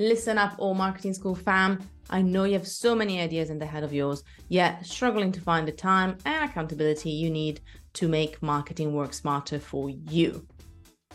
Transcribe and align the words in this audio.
Listen 0.00 0.38
up, 0.38 0.54
Alt 0.60 0.76
Marketing 0.76 1.12
School 1.12 1.34
fam. 1.34 1.80
I 2.08 2.22
know 2.22 2.44
you 2.44 2.52
have 2.52 2.68
so 2.68 2.94
many 2.94 3.20
ideas 3.20 3.50
in 3.50 3.58
the 3.58 3.66
head 3.66 3.82
of 3.82 3.92
yours, 3.92 4.22
yet 4.48 4.86
struggling 4.86 5.32
to 5.32 5.40
find 5.40 5.66
the 5.66 5.72
time 5.72 6.16
and 6.24 6.48
accountability 6.48 7.10
you 7.10 7.30
need 7.30 7.60
to 7.94 8.06
make 8.06 8.40
marketing 8.40 8.94
work 8.94 9.12
smarter 9.12 9.58
for 9.58 9.90
you. 9.90 10.46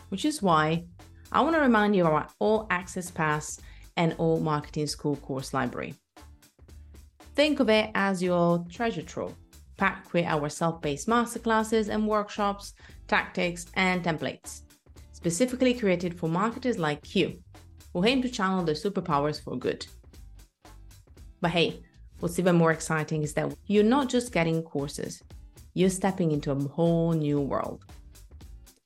Which 0.09 0.25
is 0.25 0.41
why 0.41 0.83
I 1.31 1.39
want 1.39 1.55
to 1.55 1.61
remind 1.61 1.95
you 1.95 2.05
of 2.05 2.11
our 2.11 2.27
All 2.39 2.67
Access 2.71 3.09
Pass 3.09 3.57
and 3.95 4.17
Alt 4.19 4.41
Marketing 4.41 4.85
School 4.85 5.15
course 5.15 5.53
library. 5.53 5.95
Think 7.35 7.61
of 7.61 7.69
it 7.69 7.89
as 7.95 8.21
your 8.21 8.65
treasure 8.69 9.01
trove, 9.01 9.33
packed 9.77 10.11
with 10.11 10.25
our 10.25 10.49
self 10.49 10.81
paced 10.81 11.07
masterclasses 11.07 11.87
and 11.87 12.05
workshops, 12.05 12.73
tactics, 13.07 13.65
and 13.75 14.03
templates, 14.03 14.63
specifically 15.13 15.73
created 15.73 16.19
for 16.19 16.27
marketers 16.27 16.77
like 16.77 17.15
you 17.15 17.42
who 17.93 18.05
aim 18.05 18.21
to 18.21 18.29
channel 18.29 18.63
their 18.63 18.75
superpowers 18.75 19.41
for 19.41 19.57
good. 19.57 19.85
But 21.41 21.51
hey, 21.51 21.83
what's 22.19 22.39
even 22.39 22.55
more 22.55 22.71
exciting 22.71 23.23
is 23.23 23.33
that 23.33 23.53
you're 23.67 23.83
not 23.83 24.09
just 24.09 24.31
getting 24.31 24.63
courses, 24.63 25.21
you're 25.73 25.89
stepping 25.89 26.31
into 26.31 26.51
a 26.51 26.59
whole 26.67 27.13
new 27.13 27.39
world. 27.39 27.83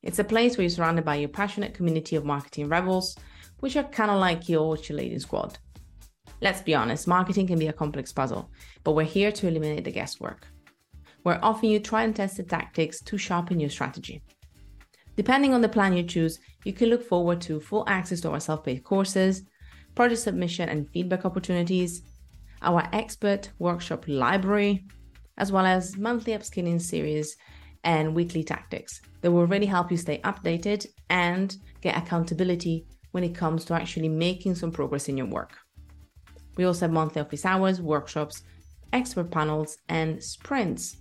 It's 0.03 0.19
a 0.19 0.23
place 0.23 0.57
where 0.57 0.63
you're 0.63 0.69
surrounded 0.69 1.05
by 1.05 1.15
your 1.15 1.29
passionate 1.29 1.73
community 1.73 2.15
of 2.15 2.25
marketing 2.25 2.69
rebels, 2.69 3.17
which 3.59 3.75
are 3.75 3.83
kind 3.83 4.11
of 4.11 4.19
like 4.19 4.47
your 4.47 4.75
cheerleading 4.75 5.21
squad. 5.21 5.57
Let's 6.41 6.61
be 6.61 6.75
honest, 6.75 7.07
marketing 7.07 7.47
can 7.47 7.57
be 7.57 7.67
a 7.67 7.73
complex 7.73 8.13
puzzle, 8.13 8.51
but 8.83 8.91
we're 8.91 9.03
here 9.03 9.31
to 9.31 9.47
eliminate 9.47 9.85
the 9.85 9.91
guesswork. 9.91 10.47
We're 11.23 11.39
offering 11.41 11.71
you 11.71 11.79
tried 11.79 12.03
and 12.03 12.15
tested 12.15 12.49
tactics 12.49 13.01
to 13.01 13.17
sharpen 13.17 13.59
your 13.59 13.69
strategy. 13.69 14.21
Depending 15.17 15.53
on 15.53 15.61
the 15.61 15.67
plan 15.67 15.97
you 15.97 16.03
choose, 16.03 16.39
you 16.63 16.71
can 16.71 16.89
look 16.89 17.03
forward 17.03 17.41
to 17.41 17.59
full 17.59 17.83
access 17.87 18.21
to 18.21 18.29
our 18.31 18.39
self 18.39 18.63
paced 18.63 18.83
courses, 18.83 19.41
project 19.95 20.21
submission 20.21 20.69
and 20.69 20.87
feedback 20.91 21.25
opportunities, 21.25 22.03
our 22.61 22.87
expert 22.93 23.49
workshop 23.59 24.05
library, 24.07 24.85
as 25.37 25.51
well 25.51 25.65
as 25.65 25.97
monthly 25.97 26.33
upskilling 26.33 26.79
series 26.79 27.35
and 27.83 28.13
weekly 28.13 28.43
tactics 28.43 29.01
that 29.21 29.31
will 29.31 29.47
really 29.47 29.65
help 29.65 29.91
you 29.91 29.97
stay 29.97 30.19
updated 30.19 30.85
and 31.09 31.57
get 31.81 31.97
accountability 31.97 32.85
when 33.11 33.23
it 33.23 33.35
comes 33.35 33.65
to 33.65 33.73
actually 33.73 34.09
making 34.09 34.53
some 34.53 34.71
progress 34.71 35.09
in 35.09 35.17
your 35.17 35.27
work. 35.27 35.57
We 36.57 36.65
also 36.65 36.81
have 36.81 36.91
monthly 36.91 37.21
office 37.21 37.45
hours, 37.45 37.81
workshops, 37.81 38.43
expert 38.93 39.31
panels, 39.31 39.77
and 39.89 40.23
sprints. 40.23 40.97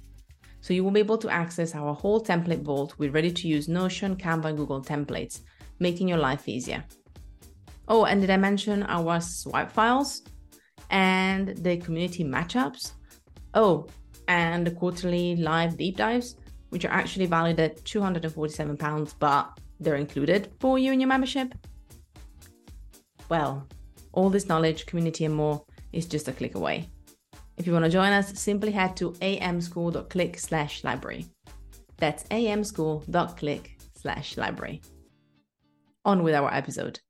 So 0.67 0.75
you 0.75 0.83
will 0.83 0.91
be 0.91 0.99
able 0.99 1.19
to 1.19 1.31
access 1.31 1.77
our 1.77 1.95
whole 1.95 2.21
template 2.21 2.63
vault 2.63 2.99
with 2.99 3.15
ready 3.15 3.31
to 3.31 3.47
use 3.47 3.69
Notion, 3.69 4.17
Canva, 4.17 4.47
and 4.47 4.59
Google 4.59 4.83
templates, 4.83 5.43
making 5.79 6.09
your 6.09 6.19
life 6.19 6.49
easier. 6.49 6.83
Oh, 7.87 8.05
and 8.07 8.21
did 8.21 8.31
I 8.31 8.37
mention 8.37 8.83
our 8.83 9.21
swipe 9.21 9.71
files 9.71 10.23
and 10.91 11.57
the 11.59 11.77
community 11.77 12.25
matchups? 12.25 12.95
Oh, 13.55 13.87
and 14.27 14.67
the 14.67 14.73
quarterly 14.73 15.37
live 15.37 15.77
deep 15.77 15.99
dives, 15.99 16.35
which 16.71 16.85
are 16.85 16.91
actually 16.91 17.27
valued 17.27 17.61
at 17.61 17.77
£247, 17.85 19.15
but 19.21 19.61
they're 19.79 19.95
included 19.95 20.51
for 20.59 20.81
you 20.81 20.91
in 20.91 20.99
your 20.99 21.09
membership? 21.09 21.55
Well, 23.29 23.69
all 24.11 24.31
this 24.31 24.49
knowledge, 24.49 24.87
community, 24.87 25.27
and 25.27 25.35
more 25.37 25.65
is 25.93 26.07
just 26.07 26.27
a 26.27 26.33
click 26.33 26.57
away. 26.57 26.89
If 27.57 27.67
you 27.67 27.73
want 27.73 27.87
to 27.87 27.91
join 27.91 28.13
us, 28.13 28.39
simply 28.39 28.71
head 28.73 28.97
to 28.99 29.13
amschool.click 29.13 30.39
slash 30.39 30.85
library. 30.85 31.27
That's 31.97 32.23
amschool.click 32.25 33.79
slash 33.99 34.37
library. 34.37 34.83
On 36.05 36.23
with 36.23 36.35
our 36.35 36.53
episode. 36.53 37.01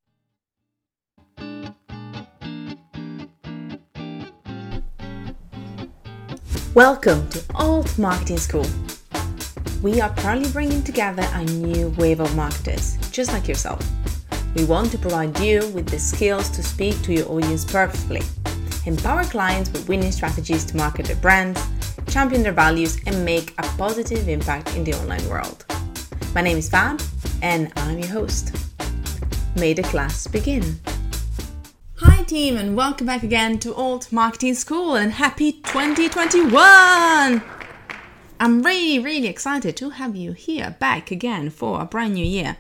Welcome 6.75 7.29
to 7.31 7.43
Alt 7.55 7.99
Marketing 7.99 8.39
School. 8.39 8.67
We 9.83 10.01
are 10.01 10.11
proudly 10.11 10.51
bringing 10.53 10.85
together 10.85 11.27
a 11.33 11.45
new 11.45 11.89
wave 11.99 12.21
of 12.21 12.35
marketers, 12.37 12.97
just 13.11 13.33
like 13.33 13.49
yourself 13.49 13.81
we 14.57 14.65
want 14.65 14.91
to 14.91 14.97
provide 14.97 15.39
you 15.39 15.59
with 15.75 15.87
the 15.87 15.99
skills 15.99 16.49
to 16.49 16.63
speak 16.63 17.01
to 17.03 17.13
your 17.13 17.31
audience 17.31 17.63
purposefully, 17.63 18.23
empower 18.87 19.25
clients 19.25 19.71
with 19.73 19.89
winning 19.89 20.13
strategies 20.13 20.65
to 20.65 20.77
market 20.77 21.07
their 21.07 21.17
brands, 21.17 21.61
champion 22.09 22.43
their 22.43 22.53
values, 22.53 22.99
and 23.07 23.25
make 23.25 23.53
a 23.59 23.63
positive 23.77 24.29
impact 24.29 24.75
in 24.77 24.85
the 24.85 24.95
online 24.95 25.29
world. 25.29 25.65
My 26.35 26.41
name 26.41 26.57
is 26.57 26.69
Fab, 26.69 27.03
and 27.43 27.73
I'm 27.77 27.99
your 27.99 28.09
host. 28.09 28.55
May 29.57 29.73
the 29.73 29.83
class 29.83 30.27
begin. 30.27 30.79
Hi, 31.97 32.23
team, 32.23 32.57
and 32.57 32.77
welcome 32.77 33.07
back 33.07 33.23
again 33.23 33.59
to 33.61 33.75
Alt 33.75 34.13
Marketing 34.13 34.55
School 34.55 34.95
and 34.95 35.13
happy 35.13 35.53
2021! 35.53 37.43
I'm 38.39 38.63
really, 38.63 38.99
really 38.99 39.29
excited 39.29 39.77
to 39.79 39.91
have 39.91 40.15
you 40.15 40.33
here 40.33 40.77
back 40.79 41.11
again 41.11 41.51
for 41.51 41.81
a 41.81 41.87
brand 41.87 42.15
new 42.15 42.25
year. 42.25 42.59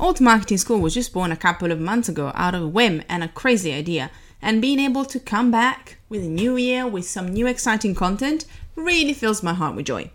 Alt 0.00 0.20
Marketing 0.20 0.58
School 0.58 0.80
was 0.80 0.94
just 0.94 1.12
born 1.12 1.30
a 1.30 1.36
couple 1.36 1.70
of 1.70 1.78
months 1.78 2.08
ago 2.08 2.32
out 2.34 2.56
of 2.56 2.62
a 2.62 2.68
whim 2.68 3.02
and 3.08 3.22
a 3.22 3.28
crazy 3.28 3.72
idea, 3.72 4.10
and 4.42 4.60
being 4.60 4.80
able 4.80 5.04
to 5.04 5.20
come 5.20 5.50
back 5.50 5.98
with 6.08 6.22
a 6.22 6.28
new 6.28 6.56
year 6.56 6.86
with 6.86 7.06
some 7.06 7.28
new 7.28 7.46
exciting 7.46 7.94
content 7.94 8.44
really 8.74 9.14
fills 9.14 9.42
my 9.42 9.54
heart 9.54 9.76
with 9.76 9.86
joy. 9.86 10.10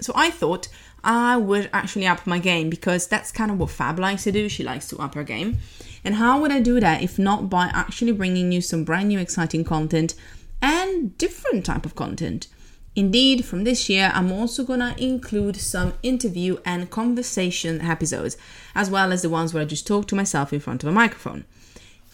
So 0.00 0.12
I 0.14 0.30
thought 0.30 0.68
I 1.02 1.36
would 1.36 1.68
actually 1.72 2.06
up 2.06 2.26
my 2.26 2.38
game 2.38 2.70
because 2.70 3.06
that's 3.06 3.32
kind 3.32 3.50
of 3.50 3.58
what 3.58 3.70
Fab 3.70 3.98
likes 3.98 4.24
to 4.24 4.32
do. 4.32 4.48
She 4.48 4.62
likes 4.62 4.88
to 4.88 4.98
up 4.98 5.14
her 5.14 5.24
game. 5.24 5.58
And 6.04 6.16
how 6.16 6.40
would 6.40 6.52
I 6.52 6.60
do 6.60 6.78
that 6.80 7.02
if 7.02 7.18
not 7.18 7.50
by 7.50 7.66
actually 7.72 8.12
bringing 8.12 8.52
you 8.52 8.60
some 8.60 8.84
brand 8.84 9.08
new 9.08 9.18
exciting 9.18 9.64
content 9.64 10.14
and 10.62 11.16
different 11.18 11.64
type 11.64 11.84
of 11.84 11.94
content? 11.94 12.46
Indeed, 12.94 13.44
from 13.44 13.64
this 13.64 13.90
year, 13.90 14.10
I'm 14.14 14.32
also 14.32 14.64
gonna 14.64 14.94
include 14.96 15.56
some 15.56 15.94
interview 16.02 16.58
and 16.64 16.90
conversation 16.90 17.82
episodes, 17.82 18.38
as 18.74 18.90
well 18.90 19.12
as 19.12 19.20
the 19.22 19.28
ones 19.28 19.52
where 19.52 19.62
I 19.62 19.66
just 19.66 19.86
talk 19.86 20.06
to 20.08 20.14
myself 20.14 20.52
in 20.52 20.60
front 20.60 20.82
of 20.82 20.88
a 20.88 20.92
microphone. 20.92 21.44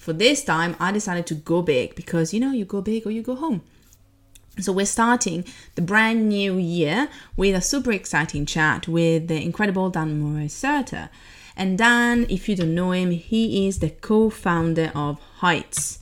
For 0.02 0.12
this 0.12 0.42
time, 0.42 0.74
I 0.80 0.90
decided 0.90 1.28
to 1.28 1.34
go 1.36 1.62
big 1.62 1.94
because 1.94 2.34
you 2.34 2.40
know, 2.40 2.50
you 2.50 2.64
go 2.64 2.82
big 2.82 3.06
or 3.06 3.12
you 3.12 3.22
go 3.22 3.36
home. 3.36 3.62
So, 4.58 4.72
we're 4.72 4.84
starting 4.84 5.44
the 5.76 5.80
brand 5.80 6.28
new 6.28 6.58
year 6.58 7.08
with 7.36 7.54
a 7.54 7.60
super 7.60 7.92
exciting 7.92 8.44
chat 8.44 8.88
with 8.88 9.28
the 9.28 9.40
incredible 9.40 9.90
Dan 9.90 10.18
Murray-Serter. 10.18 11.08
And 11.56 11.78
Dan, 11.78 12.26
if 12.28 12.48
you 12.48 12.56
don't 12.56 12.74
know 12.74 12.90
him, 12.90 13.12
he 13.12 13.68
is 13.68 13.78
the 13.78 13.90
co 13.90 14.28
founder 14.28 14.90
of 14.92 15.20
Heights. 15.36 16.00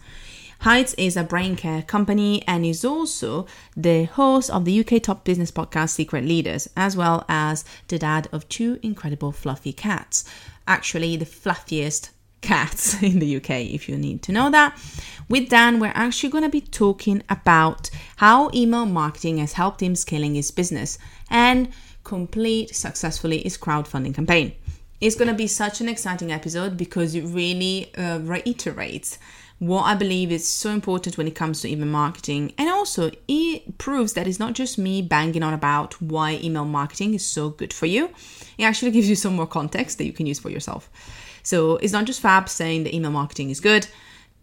Heights 0.60 0.94
is 0.94 1.18
a 1.18 1.22
brain 1.22 1.54
care 1.54 1.82
company 1.82 2.42
and 2.46 2.64
is 2.64 2.86
also 2.86 3.46
the 3.76 4.04
host 4.04 4.48
of 4.48 4.64
the 4.64 4.80
UK 4.80 5.02
top 5.02 5.24
business 5.24 5.50
podcast 5.50 5.90
Secret 5.90 6.24
Leaders, 6.24 6.70
as 6.74 6.96
well 6.96 7.26
as 7.28 7.66
the 7.88 7.98
dad 7.98 8.28
of 8.32 8.48
two 8.48 8.80
incredible 8.82 9.30
fluffy 9.30 9.74
cats. 9.74 10.24
Actually, 10.66 11.18
the 11.18 11.26
fluffiest 11.26 12.08
cats 12.40 13.00
in 13.02 13.18
the 13.18 13.36
UK, 13.36 13.50
if 13.50 13.88
you 13.88 13.96
need 13.96 14.22
to 14.22 14.32
know 14.32 14.50
that. 14.50 14.78
With 15.28 15.48
Dan, 15.48 15.78
we're 15.78 15.92
actually 15.94 16.30
going 16.30 16.44
to 16.44 16.50
be 16.50 16.60
talking 16.60 17.22
about 17.28 17.90
how 18.16 18.50
email 18.52 18.86
marketing 18.86 19.38
has 19.38 19.52
helped 19.52 19.80
him 19.82 19.94
scaling 19.94 20.34
his 20.34 20.50
business 20.50 20.98
and 21.30 21.68
complete 22.02 22.74
successfully 22.74 23.42
his 23.42 23.56
crowdfunding 23.56 24.14
campaign. 24.14 24.54
It's 25.00 25.16
going 25.16 25.28
to 25.28 25.34
be 25.34 25.46
such 25.46 25.80
an 25.80 25.88
exciting 25.88 26.30
episode 26.32 26.76
because 26.76 27.14
it 27.14 27.22
really 27.22 27.94
uh, 27.94 28.18
reiterates 28.18 29.18
what 29.60 29.82
I 29.82 29.94
believe 29.94 30.32
is 30.32 30.48
so 30.48 30.70
important 30.70 31.18
when 31.18 31.28
it 31.28 31.34
comes 31.34 31.60
to 31.60 31.68
email 31.68 31.86
marketing. 31.86 32.52
And 32.56 32.68
also, 32.68 33.10
it 33.28 33.78
proves 33.78 34.14
that 34.14 34.26
it's 34.26 34.38
not 34.38 34.54
just 34.54 34.78
me 34.78 35.02
banging 35.02 35.42
on 35.42 35.52
about 35.52 36.00
why 36.00 36.40
email 36.42 36.64
marketing 36.64 37.12
is 37.14 37.24
so 37.24 37.50
good 37.50 37.72
for 37.72 37.86
you. 37.86 38.10
It 38.56 38.64
actually 38.64 38.90
gives 38.90 39.08
you 39.08 39.14
some 39.14 39.36
more 39.36 39.46
context 39.46 39.98
that 39.98 40.06
you 40.06 40.12
can 40.12 40.26
use 40.26 40.38
for 40.38 40.50
yourself. 40.50 40.90
So 41.50 41.78
it's 41.78 41.92
not 41.92 42.04
just 42.04 42.20
Fab 42.20 42.48
saying 42.48 42.84
that 42.84 42.94
email 42.94 43.10
marketing 43.10 43.50
is 43.50 43.58
good. 43.58 43.88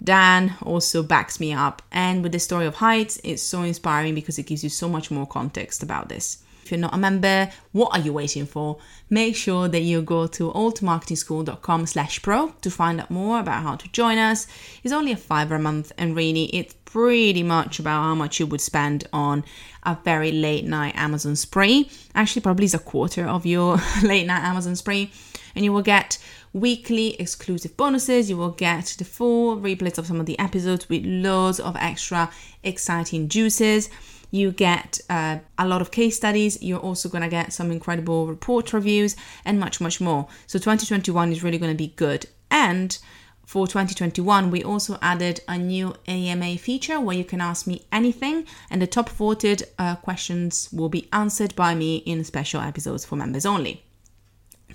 Dan 0.03 0.56
also 0.62 1.01
backs 1.01 1.39
me 1.39 1.54
up. 1.54 1.81
And 1.89 2.21
with 2.21 2.33
the 2.33 2.39
story 2.39 2.65
of 2.65 2.75
Heights, 2.75 3.18
it's 3.24 3.42
so 3.42 3.62
inspiring 3.62 4.13
because 4.13 4.38
it 4.38 4.45
gives 4.45 4.62
you 4.62 4.69
so 4.69 4.89
much 4.89 5.09
more 5.09 5.25
context 5.25 5.81
about 5.83 6.09
this. 6.09 6.44
If 6.63 6.71
you're 6.71 6.81
not 6.81 6.94
a 6.94 6.98
member, 6.98 7.50
what 7.71 7.98
are 7.98 8.01
you 8.01 8.12
waiting 8.12 8.45
for? 8.45 8.80
Make 9.09 9.38
sure 9.38 9.69
that 9.69 9.83
you 9.83 10.01
go 10.01 10.27
to 10.27 10.51
altmarketingschool.com 10.51 11.86
slash 11.86 12.21
pro 12.21 12.50
to 12.59 12.69
find 12.69 13.00
out 13.00 13.10
more 13.10 13.39
about 13.39 13.63
how 13.63 13.77
to 13.77 13.88
join 13.94 14.18
us. 14.18 14.45
It's 14.83 14.94
only 14.94 15.13
a 15.13 15.15
fiver 15.15 15.56
a 15.56 15.60
month 15.60 15.94
and 15.98 16.13
really 16.13 16.48
it's 16.48 16.74
pretty 16.83 17.42
much 17.42 17.80
about 17.80 18.01
how 18.01 18.15
much 18.15 18.42
you 18.42 18.48
would 18.48 18.60
spend 18.60 19.07
on 19.13 19.45
a 19.83 19.98
very 20.03 20.33
late 20.33 20.65
night 20.65 20.94
Amazon 20.98 21.38
spree. 21.38 21.89
Actually, 22.13 22.42
probably 22.42 22.65
is 22.65 22.74
a 22.74 22.80
quarter 22.80 23.25
of 23.25 23.45
your 23.45 23.77
late 24.03 24.27
night 24.27 24.44
Amazon 24.44 24.75
spree. 24.75 25.10
And 25.57 25.65
you 25.65 25.74
will 25.74 25.81
get 25.81 26.19
weekly 26.54 27.19
exclusive 27.19 27.75
bonuses. 27.75 28.30
You 28.30 28.38
will 28.38 28.51
get 28.51 28.95
the 29.00 29.04
full 29.04 29.57
replays 29.57 29.98
of 29.98 30.06
some 30.06 30.19
of 30.19 30.27
the 30.27 30.38
episodes 30.38 30.88
with 30.88 31.04
loads 31.04 31.59
of 31.59 31.75
extra 31.77 32.30
exciting 32.62 33.27
juices. 33.27 33.89
You 34.30 34.51
get 34.51 35.00
uh, 35.09 35.39
a 35.57 35.68
lot 35.68 35.81
of 35.81 35.89
case 35.89 36.15
studies. 36.15 36.62
You're 36.62 36.80
also 36.80 37.09
going 37.09 37.24
to 37.24 37.27
get 37.27 37.54
some 37.54 37.71
incredible 37.71 38.27
report 38.27 38.71
reviews 38.71 39.15
and 39.45 39.59
much, 39.59 39.81
much 39.81 40.00
more. 40.00 40.27
So 40.45 40.59
2021 40.59 41.31
is 41.31 41.42
really 41.42 41.57
going 41.57 41.71
to 41.71 41.77
be 41.77 41.88
good. 41.95 42.27
And 42.51 42.95
for 43.44 43.65
2021, 43.65 44.51
we 44.51 44.63
also 44.63 45.00
added 45.01 45.39
a 45.48 45.57
new 45.57 45.95
AMA 46.07 46.60
feature 46.60 47.00
where 47.00 47.18
you 47.18 47.25
can 47.25 47.42
ask 47.42 47.65
me 47.65 47.88
anything, 47.92 48.45
and 48.69 48.80
the 48.80 48.86
top 48.86 49.10
voted 49.10 49.63
uh, 49.80 49.95
questions 49.95 50.69
will 50.71 50.89
be 50.89 51.10
answered 51.12 51.56
by 51.56 51.74
me 51.74 51.98
in 51.98 52.24
special 52.24 52.62
episodes 52.62 53.06
for 53.06 53.15
members 53.15 53.44
only. 53.44 53.87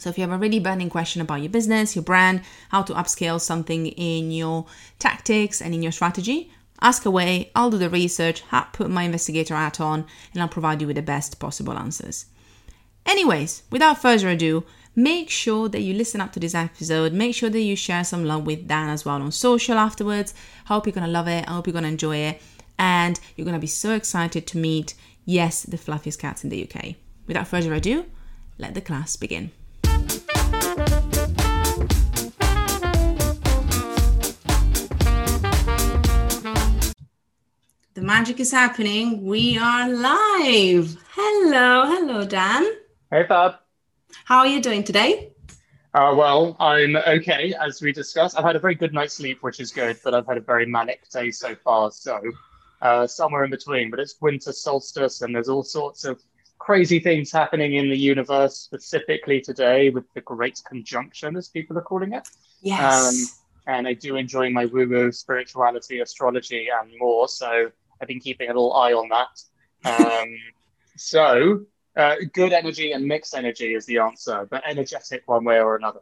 So, 0.03 0.11
if 0.11 0.19
you 0.19 0.23
have 0.23 0.33
a 0.33 0.37
really 0.37 0.59
burning 0.59 0.91
question 0.91 1.23
about 1.23 1.43
your 1.43 1.49
business, 1.49 1.95
your 1.95 2.03
brand, 2.03 2.43
how 2.71 2.83
to 2.83 2.93
upscale 2.93 3.41
something 3.41 3.87
in 3.87 4.33
your 4.33 4.67
tactics 4.99 5.63
and 5.63 5.73
in 5.73 5.81
your 5.81 5.93
strategy, 5.93 6.51
ask 6.81 7.07
away. 7.07 7.53
I'll 7.55 7.71
do 7.71 7.79
the 7.79 7.89
research, 7.89 8.43
put 8.73 8.91
my 8.91 9.05
investigator 9.05 9.55
hat 9.55 9.81
on, 9.81 10.05
and 10.33 10.43
I'll 10.43 10.49
provide 10.49 10.81
you 10.81 10.89
with 10.89 10.97
the 10.97 11.03
best 11.03 11.39
possible 11.39 11.79
answers. 11.79 12.27
Anyways, 13.07 13.63
without 13.71 14.03
further 14.03 14.29
ado, 14.31 14.65
make 14.97 15.31
sure 15.31 15.69
that 15.69 15.83
you 15.83 15.95
listen 15.95 16.21
up 16.21 16.33
to 16.33 16.41
this 16.41 16.57
episode. 16.57 17.13
Make 17.13 17.37
sure 17.37 17.51
that 17.51 17.61
you 17.61 17.77
share 17.77 18.03
some 18.03 18.25
love 18.25 18.45
with 18.45 18.67
Dan 18.67 18.89
as 18.89 19.05
well 19.05 19.23
on 19.23 19.31
social 19.31 19.79
afterwards. 19.79 20.35
I 20.65 20.75
hope 20.75 20.85
you're 20.85 20.95
going 20.95 21.07
to 21.07 21.13
love 21.13 21.29
it. 21.29 21.49
I 21.49 21.53
hope 21.53 21.69
you're 21.69 21.73
going 21.73 21.85
to 21.85 21.89
enjoy 21.91 22.17
it. 22.17 22.43
And 22.77 23.21
you're 23.37 23.45
going 23.45 23.55
to 23.55 23.61
be 23.61 23.69
so 23.69 23.95
excited 23.95 24.49
to 24.49 24.59
meet, 24.59 24.95
yes, 25.25 25.63
the 25.63 25.79
fluffiest 25.79 26.19
cats 26.19 26.43
in 26.43 26.51
the 26.51 26.69
UK. 26.69 26.97
Without 27.29 27.47
further 27.47 27.73
ado, 27.73 28.07
let 28.59 28.75
the 28.75 28.81
class 28.81 29.15
begin. 29.15 29.53
Magic 38.17 38.41
is 38.41 38.53
happening. 38.53 39.25
We 39.25 39.57
are 39.57 39.89
live. 39.89 40.99
Hello, 41.15 41.87
hello, 41.87 42.27
Dan. 42.27 42.63
Hey, 43.11 43.25
Fab. 43.27 43.55
How 44.27 44.41
are 44.41 44.47
you 44.47 44.61
doing 44.61 44.85
today? 44.85 45.33
Uh, 45.95 46.13
well, 46.15 46.55
I'm 46.61 46.95
okay, 46.95 47.55
as 47.59 47.81
we 47.81 47.91
discussed. 47.91 48.37
I've 48.37 48.45
had 48.45 48.55
a 48.55 48.59
very 48.59 48.75
good 48.75 48.93
night's 48.93 49.15
sleep, 49.15 49.39
which 49.43 49.61
is 49.61 49.71
good, 49.71 49.97
but 50.05 50.13
I've 50.13 50.27
had 50.27 50.37
a 50.37 50.43
very 50.43 50.67
manic 50.67 51.09
day 51.09 51.31
so 51.31 51.55
far. 51.55 51.91
So, 51.91 52.21
uh, 52.83 53.07
somewhere 53.07 53.45
in 53.45 53.51
between. 53.51 53.91
But 53.91 53.99
it's 53.99 54.21
winter 54.21 54.53
solstice, 54.53 55.23
and 55.23 55.35
there's 55.35 55.49
all 55.49 55.63
sorts 55.63 56.05
of 56.05 56.21
crazy 56.59 57.01
things 57.01 57.33
happening 57.33 57.77
in 57.77 57.89
the 57.89 57.99
universe, 57.99 58.59
specifically 58.59 59.41
today 59.41 59.89
with 59.89 60.05
the 60.13 60.21
Great 60.21 60.61
Conjunction, 60.69 61.35
as 61.35 61.49
people 61.49 61.79
are 61.79 61.89
calling 61.91 62.13
it. 62.13 62.29
Yes. 62.61 62.93
Um, 62.93 63.75
and 63.75 63.89
I 63.89 63.95
do 63.95 64.17
enjoy 64.17 64.51
my 64.51 64.67
woo 64.67 64.87
woo, 64.87 65.13
spirituality, 65.13 66.01
astrology, 66.01 66.69
and 66.79 66.93
more. 66.99 67.27
So, 67.27 67.71
I've 68.03 68.09
been 68.09 68.21
keeping 68.21 68.51
a 68.51 68.53
little 68.53 68.75
eye 68.75 68.93
on 68.93 69.09
that. 69.11 70.25
Um, 70.25 70.29
so, 70.97 71.65
uh, 71.97 72.17
good 72.33 72.53
energy 72.53 72.93
and 72.93 73.07
mixed 73.07 73.35
energy 73.35 73.75
is 73.75 73.87
the 73.87 73.99
answer, 73.99 74.49
but 74.51 74.63
energetic 74.67 75.23
one 75.27 75.45
way 75.45 75.61
or 75.61 75.77
another. 75.77 76.01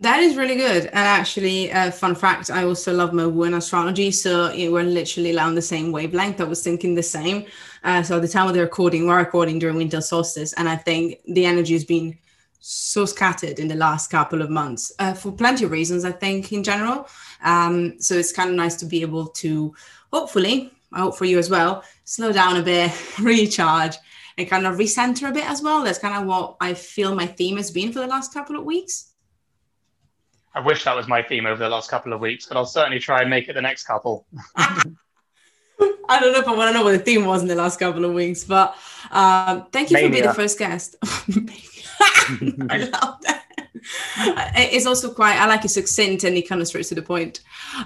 That 0.00 0.18
is 0.18 0.36
really 0.36 0.56
good. 0.56 0.86
And 0.86 0.96
actually, 0.96 1.70
uh, 1.70 1.92
fun 1.92 2.16
fact, 2.16 2.50
I 2.50 2.64
also 2.64 2.92
love 2.92 3.12
my 3.12 3.24
woo 3.24 3.54
astrology. 3.54 4.10
So 4.10 4.52
we're 4.52 4.82
literally 4.82 5.38
on 5.38 5.54
the 5.54 5.62
same 5.62 5.92
wavelength. 5.92 6.40
I 6.40 6.44
was 6.44 6.64
thinking 6.64 6.96
the 6.96 7.04
same. 7.04 7.46
Uh, 7.84 8.02
so 8.02 8.16
at 8.16 8.22
the 8.22 8.28
time 8.28 8.48
of 8.48 8.54
the 8.54 8.62
recording, 8.62 9.06
we're 9.06 9.18
recording 9.18 9.60
during 9.60 9.76
winter 9.76 10.00
solstice. 10.00 10.54
And 10.54 10.68
I 10.68 10.74
think 10.74 11.20
the 11.28 11.46
energy 11.46 11.74
has 11.74 11.84
been 11.84 12.18
so 12.58 13.04
scattered 13.04 13.60
in 13.60 13.68
the 13.68 13.76
last 13.76 14.10
couple 14.10 14.42
of 14.42 14.50
months 14.50 14.92
uh, 14.98 15.14
for 15.14 15.30
plenty 15.30 15.66
of 15.66 15.70
reasons, 15.70 16.04
I 16.04 16.12
think, 16.12 16.52
in 16.52 16.64
general. 16.64 17.06
Um, 17.44 18.00
so 18.00 18.14
it's 18.14 18.32
kind 18.32 18.50
of 18.50 18.56
nice 18.56 18.74
to 18.76 18.86
be 18.86 19.02
able 19.02 19.28
to 19.28 19.72
hopefully, 20.12 20.72
I 20.92 21.00
hope 21.00 21.16
for 21.16 21.24
you 21.24 21.38
as 21.38 21.50
well, 21.50 21.84
slow 22.04 22.32
down 22.32 22.56
a 22.56 22.62
bit, 22.62 22.92
recharge, 23.18 23.96
and 24.38 24.48
kind 24.48 24.66
of 24.66 24.76
recenter 24.76 25.28
a 25.28 25.32
bit 25.32 25.48
as 25.48 25.62
well. 25.62 25.82
That's 25.82 25.98
kind 25.98 26.16
of 26.16 26.26
what 26.26 26.56
I 26.60 26.74
feel 26.74 27.14
my 27.14 27.26
theme 27.26 27.56
has 27.56 27.70
been 27.70 27.92
for 27.92 28.00
the 28.00 28.06
last 28.06 28.32
couple 28.32 28.56
of 28.56 28.64
weeks. 28.64 29.12
I 30.54 30.60
wish 30.60 30.84
that 30.84 30.94
was 30.94 31.08
my 31.08 31.22
theme 31.22 31.46
over 31.46 31.62
the 31.62 31.68
last 31.68 31.90
couple 31.90 32.12
of 32.12 32.20
weeks, 32.20 32.46
but 32.46 32.56
I'll 32.56 32.66
certainly 32.66 32.98
try 32.98 33.22
and 33.22 33.30
make 33.30 33.48
it 33.48 33.54
the 33.54 33.62
next 33.62 33.84
couple. 33.84 34.26
I 34.56 36.20
don't 36.20 36.32
know 36.32 36.40
if 36.40 36.48
I 36.48 36.54
want 36.54 36.72
to 36.72 36.78
know 36.78 36.84
what 36.84 36.92
the 36.92 36.98
theme 36.98 37.24
was 37.24 37.42
in 37.42 37.48
the 37.48 37.54
last 37.54 37.78
couple 37.78 38.04
of 38.04 38.12
weeks, 38.12 38.44
but 38.44 38.76
um, 39.10 39.66
thank 39.72 39.90
you 39.90 39.94
Mania. 39.94 40.08
for 40.08 40.12
being 40.12 40.26
the 40.26 40.34
first 40.34 40.58
guest. 40.58 40.96
I 41.02 42.88
love 42.92 43.20
that. 43.22 43.31
it's 44.54 44.86
also 44.86 45.12
quite 45.12 45.38
i 45.38 45.46
like 45.46 45.64
it 45.64 45.70
succinct 45.70 46.24
and 46.24 46.36
it 46.36 46.48
kind 46.48 46.60
of 46.60 46.68
straight 46.68 46.84
to 46.84 46.94
the 46.94 47.02
point. 47.02 47.40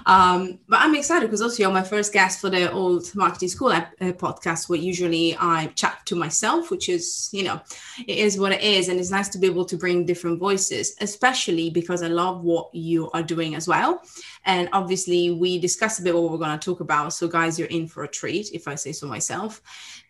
Um, 0.05 0.59
but 0.67 0.79
i'm 0.81 0.95
excited 0.95 1.27
because 1.27 1.41
also 1.41 1.63
you're 1.63 1.71
my 1.71 1.83
first 1.83 2.11
guest 2.11 2.41
for 2.41 2.49
the 2.49 2.71
Alt 2.71 3.15
Marketing 3.15 3.47
School 3.47 3.71
uh, 3.71 3.85
podcast 3.99 4.67
where 4.67 4.79
usually 4.79 5.35
i 5.39 5.67
chat 5.75 6.05
to 6.05 6.15
myself 6.15 6.71
which 6.71 6.89
is 6.89 7.29
you 7.31 7.43
know 7.43 7.61
it 8.05 8.17
is 8.17 8.39
what 8.39 8.51
it 8.51 8.61
is. 8.61 8.89
And 8.89 8.99
it's 8.99 9.11
nice 9.11 9.29
to 9.29 9.37
be 9.37 9.47
able 9.47 9.65
to 9.65 9.77
bring 9.77 10.05
different 10.05 10.39
voices 10.39 10.95
especially 10.99 11.69
because 11.69 12.03
i 12.03 12.07
love 12.07 12.43
what 12.43 12.73
you 12.73 13.09
are 13.11 13.23
doing 13.23 13.55
as 13.55 13.67
well. 13.67 14.03
And 14.45 14.69
obviously 14.73 15.31
we 15.31 15.59
discussed 15.59 15.99
a 15.99 16.03
bit 16.03 16.13
what 16.13 16.31
we're 16.31 16.37
going 16.37 16.57
to 16.57 16.65
talk 16.65 16.79
about. 16.79 17.13
So 17.13 17.27
guys 17.27 17.57
you're 17.57 17.67
in 17.69 17.87
for 17.87 18.03
a 18.03 18.07
treat 18.07 18.51
if 18.53 18.67
i 18.67 18.75
say 18.75 18.91
so 18.91 19.07
myself. 19.07 19.61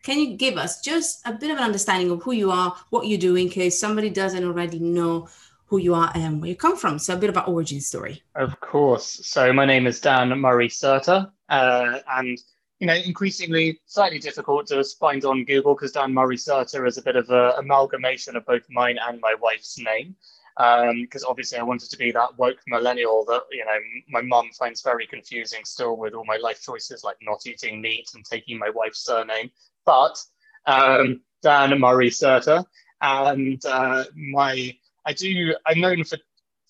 Can 0.03 0.19
you 0.19 0.37
give 0.37 0.57
us 0.57 0.81
just 0.81 1.21
a 1.25 1.33
bit 1.33 1.51
of 1.51 1.57
an 1.57 1.63
understanding 1.63 2.09
of 2.11 2.23
who 2.23 2.31
you 2.31 2.49
are 2.51 2.75
what 2.89 3.05
you 3.05 3.17
do 3.17 3.35
in 3.35 3.49
case 3.49 3.79
somebody 3.79 4.09
doesn't 4.09 4.43
already 4.43 4.79
know 4.79 5.27
who 5.67 5.77
you 5.77 5.93
are 5.93 6.11
and 6.15 6.41
where 6.41 6.49
you 6.49 6.55
come 6.55 6.77
from. 6.77 6.97
So 6.97 7.13
a 7.13 7.17
bit 7.17 7.29
about 7.29 7.47
origin 7.47 7.81
story. 7.81 8.23
Of 8.35 8.59
course. 8.59 9.19
So 9.23 9.53
my 9.53 9.65
name 9.65 9.85
is 9.85 9.99
Dan 9.99 10.29
Murray 10.39 10.69
Serter, 10.69 11.29
uh, 11.49 11.99
and 12.09 12.37
you 12.79 12.87
know, 12.87 12.93
increasingly 12.93 13.79
slightly 13.85 14.19
difficult 14.19 14.67
to 14.67 14.83
find 14.99 15.25
on 15.25 15.45
Google 15.45 15.73
because 15.73 15.91
Dan 15.91 16.13
Murray 16.13 16.37
Serter 16.37 16.87
is 16.87 16.97
a 16.97 17.01
bit 17.01 17.15
of 17.15 17.29
an 17.29 17.53
amalgamation 17.57 18.35
of 18.35 18.45
both 18.45 18.63
mine 18.69 18.97
and 19.07 19.19
my 19.19 19.35
wife's 19.41 19.79
name. 19.79 20.15
Because 20.55 21.23
um, 21.23 21.29
obviously, 21.29 21.59
I 21.59 21.63
wanted 21.63 21.91
to 21.91 21.97
be 21.97 22.11
that 22.11 22.37
woke 22.37 22.57
millennial 22.67 23.25
that 23.25 23.43
you 23.51 23.63
know 23.63 23.77
my 24.09 24.21
mum 24.21 24.49
finds 24.57 24.81
very 24.81 25.05
confusing 25.05 25.61
still 25.65 25.97
with 25.97 26.13
all 26.13 26.25
my 26.25 26.37
life 26.37 26.61
choices, 26.61 27.03
like 27.03 27.17
not 27.21 27.45
eating 27.45 27.81
meat 27.81 28.09
and 28.15 28.25
taking 28.25 28.57
my 28.57 28.71
wife's 28.71 29.03
surname. 29.03 29.51
But 29.85 30.17
um, 30.65 31.21
Dan 31.43 31.79
Murray 31.79 32.09
Serter, 32.09 32.65
and 33.01 33.63
uh, 33.65 34.05
my 34.15 34.75
I 35.07 35.13
do. 35.13 35.55
I'm 35.65 35.79
known 35.79 36.03
for 36.03 36.17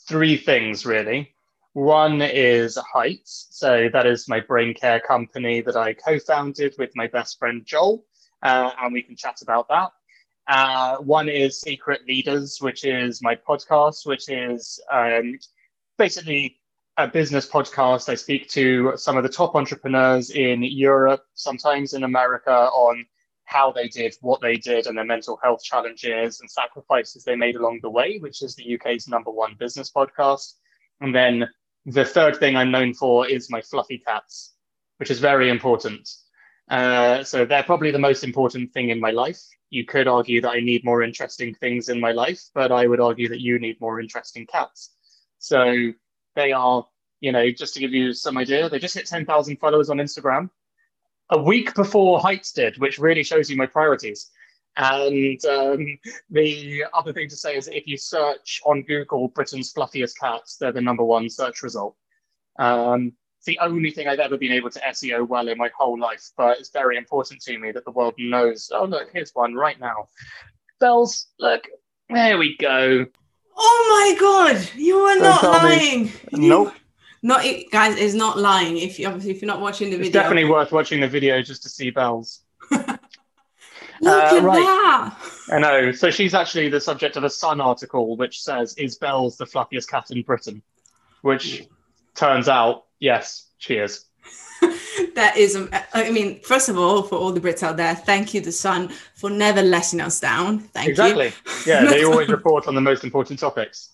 three 0.08 0.38
things 0.38 0.86
really. 0.86 1.34
One 1.74 2.22
is 2.22 2.78
Heights, 2.78 3.48
so 3.50 3.90
that 3.92 4.06
is 4.06 4.30
my 4.30 4.40
brain 4.40 4.76
care 4.76 5.00
company 5.00 5.62
that 5.62 5.76
I 5.76 5.94
co-founded 5.94 6.76
with 6.78 6.92
my 6.96 7.08
best 7.08 7.40
friend 7.40 7.64
Joel, 7.66 8.06
uh, 8.44 8.72
and 8.80 8.94
we 8.94 9.02
can 9.02 9.16
chat 9.16 9.42
about 9.42 9.68
that. 9.70 9.92
Uh, 10.48 10.98
one 10.98 11.30
is 11.30 11.60
Secret 11.60 12.02
Leaders, 12.08 12.60
which 12.62 12.86
is 12.86 13.24
my 13.24 13.36
podcast, 13.36 14.06
which 14.06 14.30
is 14.30 14.80
um, 14.92 15.40
basically 15.98 16.58
a 16.98 17.08
business 17.08 17.50
podcast. 17.50 18.08
I 18.08 18.16
speak 18.16 18.50
to 18.50 18.94
some 18.98 19.18
of 19.18 19.24
the 19.24 19.30
top 19.30 19.56
entrepreneurs 19.56 20.30
in 20.30 20.62
Europe, 20.62 21.24
sometimes 21.34 21.94
in 21.94 22.04
America, 22.04 22.52
on 22.52 23.04
how 23.48 23.72
they 23.72 23.88
did 23.88 24.14
what 24.20 24.42
they 24.42 24.58
did 24.58 24.88
and 24.88 24.98
their 24.98 25.06
mental 25.06 25.40
health 25.42 25.64
challenges 25.64 26.42
and 26.42 26.52
sacrifices 26.52 27.24
they 27.24 27.36
made 27.36 27.56
along 27.56 27.80
the 27.82 27.90
way, 27.90 28.18
which 28.20 28.42
is 28.42 28.56
the 28.56 28.76
UK's 28.76 29.08
number 29.08 29.32
one 29.32 29.56
business 29.58 29.90
podcast. 29.90 30.56
And 31.00 31.16
then 31.16 31.48
the 31.86 32.04
third 32.04 32.36
thing 32.36 32.58
I'm 32.58 32.72
known 32.72 32.94
for 32.94 33.26
is 33.26 33.50
my 33.50 33.62
fluffy 33.62 34.00
cats, 34.00 34.54
which 34.98 35.10
is 35.10 35.20
very 35.20 35.50
important. 35.50 36.10
Uh, 36.70 37.24
so 37.24 37.46
they're 37.46 37.64
probably 37.64 37.90
the 37.90 37.98
most 37.98 38.26
important 38.26 38.74
thing 38.74 38.90
in 38.90 39.00
my 39.00 39.12
life. 39.12 39.42
You 39.70 39.86
could 39.86 40.10
argue 40.10 40.42
that 40.42 40.52
I 40.52 40.60
need 40.60 40.84
more 40.84 41.02
interesting 41.02 41.54
things 41.54 41.88
in 41.88 42.02
my 42.02 42.12
life, 42.12 42.42
but 42.54 42.74
I 42.74 42.86
would 42.86 43.00
argue 43.00 43.30
that 43.30 43.40
you 43.40 43.60
need 43.60 43.80
more 43.80 44.02
interesting 44.02 44.46
cats. 44.46 44.94
So 45.40 45.94
they 46.36 46.52
are, 46.52 46.86
you 47.22 47.32
know, 47.32 47.50
just 47.50 47.76
to 47.76 47.80
give 47.80 47.94
you 47.94 48.12
some 48.12 48.38
idea, 48.38 48.68
they 48.68 48.80
just 48.80 48.96
hit 48.96 49.06
10,000 49.06 49.56
followers 49.56 49.90
on 49.90 50.00
Instagram 50.00 50.50
a 51.30 51.42
week 51.42 51.74
before 51.76 52.20
Heights 52.20 52.52
did, 52.52 52.78
which 52.78 53.00
really 53.00 53.24
shows 53.24 53.50
you 53.50 53.58
my 53.58 53.66
priorities. 53.66 54.30
And 54.78 55.44
um, 55.46 55.98
the 56.30 56.86
other 56.94 57.12
thing 57.12 57.28
to 57.30 57.36
say 57.36 57.58
is 57.58 57.68
if 57.68 57.88
you 57.88 57.98
search 57.98 58.62
on 58.66 58.84
Google 58.84 59.28
Britain's 59.30 59.72
fluffiest 59.72 60.20
cats, 60.20 60.58
they're 60.58 60.72
the 60.72 60.82
number 60.82 61.04
one 61.04 61.30
search 61.30 61.64
result. 61.64 61.96
Um, 62.60 63.14
it's 63.40 63.46
the 63.46 63.60
only 63.60 63.92
thing 63.92 64.08
I've 64.08 64.20
ever 64.20 64.38
been 64.38 64.52
able 64.52 64.70
to 64.70 64.80
SEO 64.80 65.28
well 65.28 65.48
in 65.48 65.58
my 65.58 65.70
whole 65.78 66.00
life, 66.00 66.30
but 66.38 66.60
it's 66.60 66.70
very 66.70 66.98
important 66.98 67.42
to 67.42 67.58
me 67.58 67.72
that 67.72 67.86
the 67.86 67.92
world 67.92 68.14
knows. 68.20 68.70
Oh, 68.74 68.86
look, 68.86 69.10
here's 69.14 69.32
one 69.34 69.56
right 69.56 69.80
now. 69.80 70.08
Bells, 70.80 71.28
look, 71.40 71.68
there 72.10 72.38
we 72.38 72.56
go. 72.58 73.06
Oh 73.58 74.16
my 74.16 74.20
God, 74.20 74.70
you 74.76 74.96
are 74.98 75.18
Don't 75.18 75.44
lying. 75.44 76.04
Me. 76.06 76.12
Nope. 76.34 76.74
Not 77.22 77.46
it, 77.46 77.72
guys, 77.72 77.98
is 77.98 78.16
not 78.16 78.38
lying. 78.38 78.78
If 78.78 79.00
you 79.00 79.08
obviously 79.08 79.32
if 79.32 79.42
you're 79.42 79.48
not 79.48 79.62
watching 79.62 79.90
the 79.90 79.96
it's 79.98 80.08
video, 80.08 80.22
definitely 80.22 80.50
worth 80.50 80.72
watching 80.72 81.00
the 81.00 81.08
video 81.08 81.42
just 81.42 81.64
to 81.64 81.70
see 81.70 81.90
bells. 81.90 82.42
Look 84.00 84.24
uh, 84.24 84.38
at 84.38 84.44
right. 84.44 84.60
that. 84.60 85.18
I 85.50 85.60
know. 85.60 85.92
So 85.92 86.12
she's 86.12 86.34
actually 86.34 86.70
the 86.70 86.80
subject 86.80 87.18
of 87.18 87.24
a 87.24 87.30
Sun 87.30 87.60
article 87.60 88.16
which 88.16 88.42
says, 88.42 88.76
"Is 88.76 88.98
Bells 88.98 89.38
the 89.38 89.46
fluffiest 89.46 89.90
cat 89.90 90.12
in 90.12 90.22
Britain?" 90.22 90.62
Which 91.22 91.68
turns 92.16 92.48
out, 92.48 92.86
yes, 93.00 93.48
she 93.58 93.76
is. 93.76 94.06
that 95.16 95.36
is, 95.38 95.56
I 95.94 96.10
mean, 96.12 96.42
first 96.42 96.70
of 96.70 96.78
all, 96.78 97.04
for 97.04 97.16
all 97.16 97.32
the 97.32 97.40
Brits 97.40 97.64
out 97.64 97.78
there, 97.78 97.96
thank 97.96 98.34
you, 98.34 98.42
the 98.42 98.52
Sun, 98.52 98.90
for 99.16 99.30
never 99.30 99.62
letting 99.62 100.02
us 100.02 100.20
down. 100.20 100.60
Thank 100.60 100.90
exactly. 100.90 101.26
you. 101.26 101.32
Exactly. 101.46 101.72
Yeah, 101.72 101.86
they 101.86 102.04
always 102.06 102.30
report 102.30 102.68
on 102.68 102.76
the 102.76 102.82
most 102.82 103.04
important 103.04 103.40
topics. 103.40 103.90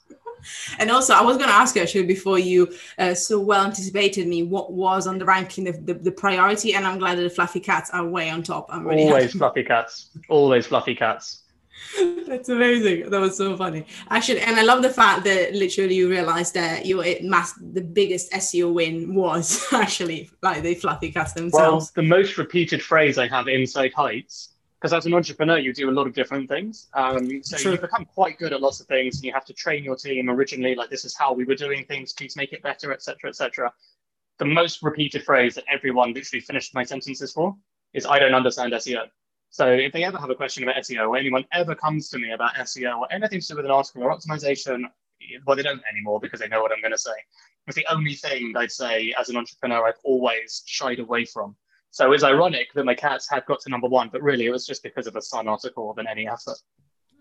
And 0.80 0.92
also, 0.92 1.14
I 1.14 1.22
was 1.22 1.38
going 1.38 1.50
to 1.50 1.56
ask 1.56 1.76
you 1.76 1.82
actually 1.82 2.06
before 2.06 2.40
you 2.40 2.74
uh, 2.98 3.14
so 3.14 3.40
well 3.40 3.66
anticipated 3.66 4.28
me 4.28 4.44
what 4.44 4.74
was 4.74 5.08
on 5.08 5.18
the 5.18 5.26
ranking 5.26 5.64
the, 5.66 5.74
the, 5.74 5.94
the, 5.94 6.12
priority, 6.12 6.74
and 6.74 6.86
I'm 6.86 7.00
glad 7.00 7.18
that 7.18 7.24
the 7.24 7.30
fluffy 7.30 7.60
cats 7.60 7.90
are 7.92 8.06
way 8.06 8.30
on 8.30 8.44
top. 8.44 8.68
I'm 8.70 8.86
really 8.88 9.08
always 9.08 9.26
happy. 9.26 9.38
fluffy 9.38 9.64
cats, 9.64 10.10
always 10.30 10.68
fluffy 10.68 10.96
cats. 10.96 11.44
That's 12.28 12.50
amazing. 12.50 13.10
That 13.10 13.20
was 13.20 13.38
so 13.38 13.56
funny. 13.58 13.86
Actually, 14.10 14.42
and 14.42 14.56
I 14.58 14.64
love 14.64 14.82
the 14.82 14.90
fact 14.90 15.24
that 15.26 15.54
literally 15.54 15.96
you 15.96 16.10
realized 16.10 16.54
that 16.54 16.86
your 16.86 17.04
mass 17.22 17.54
the 17.54 17.82
biggest 17.82 18.32
SEO 18.32 18.74
win 18.74 19.14
was 19.14 19.68
actually 19.74 20.30
like 20.42 20.64
the 20.64 20.76
fluffy 20.76 21.12
cats 21.12 21.34
themselves. 21.34 21.92
Well, 21.96 22.04
the 22.04 22.08
most 22.08 22.38
repeated 22.38 22.82
phrase 22.82 23.18
I 23.18 23.28
have 23.28 23.48
inside 23.48 23.94
Heights 23.94 24.53
because 24.84 24.92
as 24.92 25.06
an 25.06 25.14
entrepreneur, 25.14 25.58
you 25.58 25.72
do 25.72 25.90
a 25.90 25.96
lot 25.98 26.08
of 26.08 26.14
different 26.14 26.50
things. 26.50 26.90
Um, 26.94 27.42
so 27.42 27.72
you 27.72 27.78
become 27.78 28.04
quite 28.04 28.38
good 28.38 28.52
at 28.52 28.60
lots 28.60 28.82
of 28.82 28.88
things, 28.88 29.16
and 29.16 29.24
you 29.24 29.32
have 29.32 29.46
to 29.46 29.54
train 29.54 29.82
your 29.82 29.96
team 29.96 30.30
originally. 30.30 30.76
Like 30.76 30.90
this 30.90 31.06
is 31.06 31.16
how 31.16 31.32
we 31.32 31.46
were 31.46 31.56
doing 31.56 31.86
things. 31.86 32.12
Please 32.12 32.36
make 32.36 32.52
it 32.52 32.62
better, 32.62 32.92
etc., 32.92 33.30
etc. 33.30 33.72
The 34.40 34.46
most 34.46 34.84
repeated 34.84 35.24
phrase 35.24 35.56
that 35.56 35.64
everyone 35.72 36.12
literally 36.14 36.42
finished 36.42 36.76
my 36.76 36.84
sentences 36.84 37.32
for 37.32 37.56
is 37.94 38.06
"I 38.06 38.20
don't 38.20 38.34
understand 38.34 38.74
SEO." 38.74 39.06
So 39.52 39.72
if 39.72 39.94
they 39.94 40.04
ever 40.04 40.18
have 40.18 40.30
a 40.30 40.36
question 40.36 40.64
about 40.64 40.76
SEO, 40.76 41.08
or 41.08 41.16
anyone 41.16 41.46
ever 41.54 41.76
comes 41.76 42.10
to 42.10 42.20
me 42.20 42.34
about 42.34 42.54
SEO 42.56 43.00
or 43.00 43.08
anything 43.10 43.40
to 43.40 43.48
do 43.48 43.56
with 43.56 43.66
an 43.66 43.72
article 43.72 44.04
or 44.04 44.14
optimization, 44.14 44.84
well, 45.46 45.56
they 45.56 45.64
don't 45.64 45.82
anymore 45.90 46.20
because 46.20 46.42
they 46.42 46.50
know 46.50 46.62
what 46.62 46.74
I'm 46.74 46.82
going 46.82 46.92
to 46.92 46.98
say. 46.98 47.16
It's 47.68 47.78
the 47.78 47.88
only 47.90 48.16
thing 48.16 48.54
I'd 48.58 48.70
say 48.70 49.14
as 49.18 49.30
an 49.30 49.38
entrepreneur 49.38 49.88
I've 49.88 50.02
always 50.04 50.64
shied 50.66 51.00
away 51.00 51.24
from. 51.24 51.56
So 51.94 52.12
it's 52.12 52.24
ironic 52.24 52.74
that 52.74 52.86
my 52.86 52.96
cats 52.96 53.30
had 53.30 53.46
got 53.46 53.60
to 53.62 53.70
number 53.70 53.88
one, 53.88 54.10
but 54.12 54.24
really 54.24 54.48
it 54.48 54.50
was 54.50 54.66
just 54.66 54.82
because 54.82 55.06
of 55.06 55.16
a 55.16 55.22
Sun 55.22 55.48
article 55.48 55.94
than 55.94 56.08
any 56.08 56.28
effort. 56.28 56.58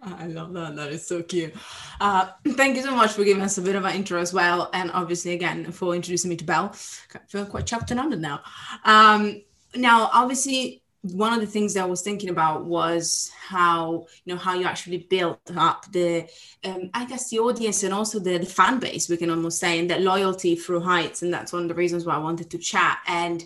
I 0.00 0.28
love 0.28 0.54
that. 0.54 0.76
That 0.76 0.90
is 0.90 1.06
so 1.06 1.22
cute. 1.22 1.52
Uh, 2.00 2.30
thank 2.48 2.76
you 2.76 2.82
so 2.82 2.96
much 2.96 3.12
for 3.12 3.22
giving 3.22 3.42
us 3.42 3.58
a 3.58 3.62
bit 3.62 3.76
of 3.76 3.84
an 3.84 3.94
intro 3.94 4.18
as 4.18 4.32
well. 4.32 4.70
And 4.72 4.90
obviously, 4.92 5.34
again, 5.34 5.70
for 5.72 5.94
introducing 5.94 6.30
me 6.30 6.36
to 6.36 6.44
Belle. 6.44 6.74
I 7.14 7.18
feel 7.28 7.44
quite 7.44 7.66
chuffed 7.66 7.90
and 7.90 8.00
honored 8.00 8.22
now. 8.22 8.40
Um, 8.86 9.42
now, 9.76 10.08
obviously, 10.14 10.82
one 11.02 11.34
of 11.34 11.40
the 11.40 11.46
things 11.46 11.74
that 11.74 11.82
I 11.82 11.86
was 11.86 12.00
thinking 12.00 12.30
about 12.30 12.64
was 12.64 13.30
how 13.46 14.06
you 14.24 14.32
know 14.32 14.40
how 14.40 14.54
you 14.54 14.64
actually 14.64 14.98
built 15.10 15.38
up 15.54 15.84
the 15.92 16.26
um, 16.64 16.88
I 16.94 17.04
guess 17.04 17.28
the 17.28 17.40
audience 17.40 17.82
and 17.82 17.92
also 17.92 18.20
the, 18.20 18.38
the 18.38 18.46
fan 18.46 18.78
base 18.78 19.08
we 19.08 19.16
can 19.16 19.28
almost 19.28 19.58
say 19.58 19.80
and 19.80 19.90
that 19.90 20.00
loyalty 20.00 20.54
through 20.54 20.78
heights 20.78 21.22
and 21.22 21.34
that's 21.34 21.52
one 21.52 21.62
of 21.62 21.68
the 21.68 21.74
reasons 21.74 22.06
why 22.06 22.14
I 22.14 22.18
wanted 22.18 22.50
to 22.50 22.58
chat 22.58 23.00
and 23.08 23.44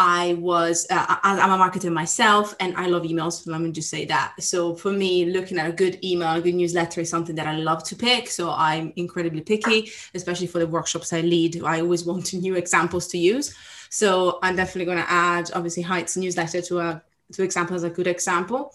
I 0.00 0.34
was, 0.34 0.86
uh, 0.90 1.16
I'm 1.24 1.50
a 1.50 1.58
marketer 1.62 1.92
myself 1.92 2.54
and 2.60 2.76
I 2.76 2.86
love 2.86 3.02
emails. 3.02 3.44
Let 3.48 3.60
me 3.60 3.72
just 3.72 3.90
say 3.90 4.04
that. 4.04 4.32
So 4.38 4.76
for 4.76 4.92
me, 4.92 5.24
looking 5.24 5.58
at 5.58 5.68
a 5.68 5.72
good 5.72 5.98
email, 6.04 6.36
a 6.36 6.40
good 6.40 6.54
newsletter 6.54 7.00
is 7.00 7.10
something 7.10 7.34
that 7.34 7.48
I 7.48 7.56
love 7.56 7.82
to 7.88 7.96
pick. 7.96 8.28
So 8.28 8.52
I'm 8.52 8.92
incredibly 8.94 9.40
picky, 9.40 9.90
especially 10.14 10.46
for 10.46 10.60
the 10.60 10.68
workshops 10.68 11.12
I 11.12 11.22
lead. 11.22 11.64
I 11.64 11.80
always 11.80 12.04
want 12.06 12.32
new 12.32 12.54
examples 12.54 13.08
to 13.08 13.18
use. 13.18 13.52
So 13.90 14.38
I'm 14.40 14.54
definitely 14.54 14.84
going 14.84 15.04
to 15.04 15.10
add, 15.10 15.50
obviously, 15.52 15.82
Heights 15.82 16.16
newsletter 16.16 16.62
to 16.62 16.78
a 16.78 17.02
to 17.32 17.42
example 17.42 17.74
as 17.74 17.82
a 17.82 17.90
good 17.90 18.06
example. 18.06 18.72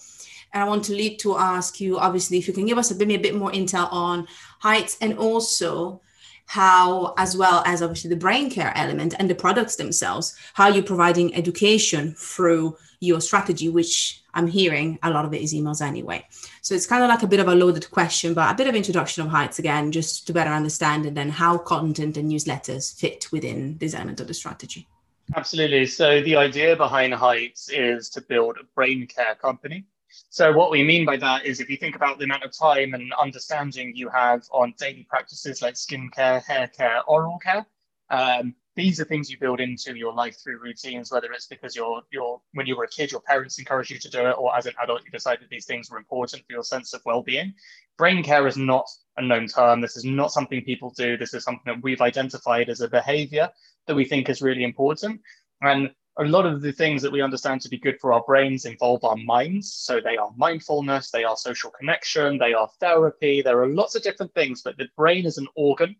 And 0.51 0.61
I 0.61 0.67
want 0.67 0.83
to 0.85 0.93
lead 0.93 1.19
to 1.19 1.37
ask 1.37 1.79
you, 1.79 1.97
obviously, 1.97 2.37
if 2.37 2.47
you 2.49 2.53
can 2.53 2.65
give 2.65 2.77
us 2.77 2.91
a 2.91 2.95
bit, 2.95 3.09
a 3.09 3.17
bit 3.17 3.35
more 3.35 3.51
intel 3.51 3.87
on 3.93 4.27
Heights 4.59 4.97
and 4.99 5.17
also 5.17 6.01
how 6.45 7.13
as 7.17 7.35
well 7.35 7.63
as 7.65 7.81
obviously 7.81 8.09
the 8.09 8.15
brain 8.15 8.49
care 8.49 8.73
element 8.75 9.13
and 9.17 9.29
the 9.29 9.35
products 9.35 9.75
themselves 9.75 10.35
how 10.53 10.67
you're 10.67 10.83
providing 10.83 11.33
education 11.35 12.13
through 12.17 12.75
your 12.99 13.21
strategy 13.21 13.69
which 13.69 14.21
i'm 14.33 14.47
hearing 14.47 14.99
a 15.03 15.09
lot 15.09 15.25
of 15.25 15.33
it 15.33 15.41
is 15.41 15.53
emails 15.53 15.81
anyway. 15.81 16.25
So 16.61 16.75
it's 16.75 16.87
kind 16.87 17.03
of 17.03 17.09
like 17.09 17.23
a 17.23 17.27
bit 17.27 17.39
of 17.39 17.47
a 17.47 17.55
loaded 17.55 17.89
question 17.91 18.33
but 18.33 18.51
a 18.51 18.55
bit 18.55 18.67
of 18.67 18.75
introduction 18.75 19.23
of 19.23 19.29
heights 19.29 19.59
again 19.59 19.91
just 19.91 20.27
to 20.27 20.33
better 20.33 20.51
understand 20.51 21.05
and 21.05 21.15
then 21.15 21.29
how 21.29 21.57
content 21.57 22.17
and 22.17 22.31
newsletters 22.31 22.97
fit 22.97 23.31
within 23.31 23.77
this 23.77 23.93
element 23.93 24.19
of 24.19 24.27
the 24.27 24.33
strategy. 24.33 24.87
Absolutely. 25.35 25.85
So 25.85 26.21
the 26.21 26.35
idea 26.35 26.75
behind 26.75 27.13
heights 27.13 27.69
is 27.69 28.09
to 28.09 28.21
build 28.21 28.57
a 28.57 28.65
brain 28.75 29.07
care 29.07 29.35
company 29.35 29.85
so 30.29 30.51
what 30.51 30.71
we 30.71 30.83
mean 30.83 31.05
by 31.05 31.17
that 31.17 31.45
is 31.45 31.59
if 31.59 31.69
you 31.69 31.77
think 31.77 31.95
about 31.95 32.17
the 32.17 32.25
amount 32.25 32.43
of 32.43 32.57
time 32.57 32.93
and 32.93 33.13
understanding 33.13 33.95
you 33.95 34.09
have 34.09 34.43
on 34.51 34.73
daily 34.77 35.05
practices 35.09 35.61
like 35.61 35.75
skincare, 35.75 36.43
hair 36.43 36.67
care, 36.67 37.01
oral 37.07 37.39
care, 37.39 37.65
um, 38.09 38.55
these 38.75 38.99
are 38.99 39.05
things 39.05 39.29
you 39.29 39.37
build 39.37 39.59
into 39.59 39.95
your 39.95 40.13
life 40.13 40.35
through 40.41 40.59
routines, 40.59 41.11
whether 41.11 41.31
it's 41.31 41.45
because 41.45 41.75
you're 41.75 42.01
you're 42.11 42.41
when 42.53 42.65
you 42.65 42.75
were 42.75 42.85
a 42.85 42.89
kid, 42.89 43.11
your 43.11 43.21
parents 43.21 43.59
encouraged 43.59 43.91
you 43.91 43.99
to 43.99 44.09
do 44.09 44.27
it, 44.27 44.35
or 44.37 44.55
as 44.55 44.65
an 44.65 44.73
adult, 44.81 45.03
you 45.05 45.11
decided 45.11 45.47
these 45.49 45.65
things 45.65 45.91
were 45.91 45.97
important 45.97 46.43
for 46.45 46.53
your 46.53 46.63
sense 46.63 46.93
of 46.93 47.01
well-being. 47.05 47.53
Brain 47.97 48.23
care 48.23 48.47
is 48.47 48.57
not 48.57 48.85
a 49.17 49.21
known 49.21 49.47
term. 49.47 49.81
This 49.81 49.95
is 49.95 50.05
not 50.05 50.31
something 50.31 50.63
people 50.63 50.91
do. 50.97 51.17
This 51.17 51.33
is 51.33 51.43
something 51.43 51.73
that 51.73 51.83
we've 51.83 52.01
identified 52.01 52.69
as 52.69 52.81
a 52.81 52.87
behavior 52.87 53.49
that 53.85 53.95
we 53.95 54.05
think 54.05 54.29
is 54.29 54.41
really 54.41 54.63
important. 54.63 55.21
And 55.61 55.91
a 56.17 56.23
lot 56.23 56.45
of 56.45 56.61
the 56.61 56.71
things 56.71 57.01
that 57.01 57.11
we 57.11 57.21
understand 57.21 57.61
to 57.61 57.69
be 57.69 57.77
good 57.77 57.99
for 57.99 58.13
our 58.13 58.23
brains 58.27 58.65
involve 58.65 59.03
our 59.03 59.15
minds. 59.15 59.73
So 59.73 59.99
they 59.99 60.17
are 60.17 60.31
mindfulness, 60.37 61.09
they 61.09 61.23
are 61.23 61.35
social 61.35 61.71
connection, 61.71 62.37
they 62.37 62.53
are 62.53 62.69
therapy. 62.79 63.41
There 63.41 63.61
are 63.61 63.67
lots 63.67 63.95
of 63.95 64.03
different 64.03 64.33
things, 64.33 64.61
but 64.61 64.77
the 64.77 64.87
brain 64.95 65.25
is 65.25 65.37
an 65.37 65.47
organ. 65.55 65.95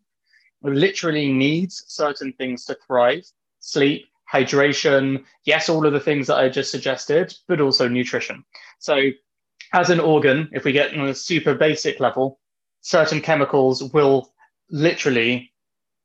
It 0.63 0.69
literally 0.69 1.31
needs 1.31 1.83
certain 1.87 2.33
things 2.33 2.65
to 2.65 2.77
thrive 2.87 3.25
sleep, 3.63 4.05
hydration, 4.31 5.23
yes, 5.45 5.69
all 5.69 5.85
of 5.87 5.93
the 5.93 5.99
things 5.99 6.27
that 6.27 6.37
I 6.37 6.49
just 6.49 6.69
suggested, 6.69 7.33
but 7.47 7.61
also 7.61 7.87
nutrition. 7.87 8.43
So, 8.79 9.09
as 9.71 9.89
an 9.89 9.99
organ, 9.99 10.49
if 10.51 10.65
we 10.65 10.73
get 10.73 10.95
on 10.95 11.07
a 11.07 11.15
super 11.15 11.55
basic 11.55 11.99
level, 11.99 12.39
certain 12.81 13.21
chemicals 13.21 13.81
will 13.93 14.33
literally 14.69 15.52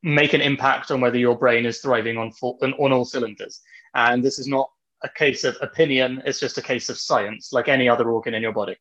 make 0.03 0.33
an 0.33 0.41
impact 0.41 0.91
on 0.91 1.01
whether 1.01 1.17
your 1.17 1.37
brain 1.37 1.65
is 1.65 1.79
thriving 1.79 2.17
on, 2.17 2.31
full, 2.31 2.57
on 2.61 2.73
all 2.93 3.05
cylinders. 3.05 3.61
And 3.95 4.23
this 4.23 4.39
is 4.39 4.47
not 4.47 4.69
a 5.03 5.09
case 5.09 5.43
of 5.43 5.57
opinion, 5.61 6.21
it's 6.25 6.39
just 6.39 6.57
a 6.57 6.61
case 6.61 6.89
of 6.89 6.97
science, 6.97 7.53
like 7.53 7.67
any 7.67 7.87
other 7.87 8.09
organ 8.09 8.33
in 8.33 8.41
your 8.41 8.51
body. 8.51 8.75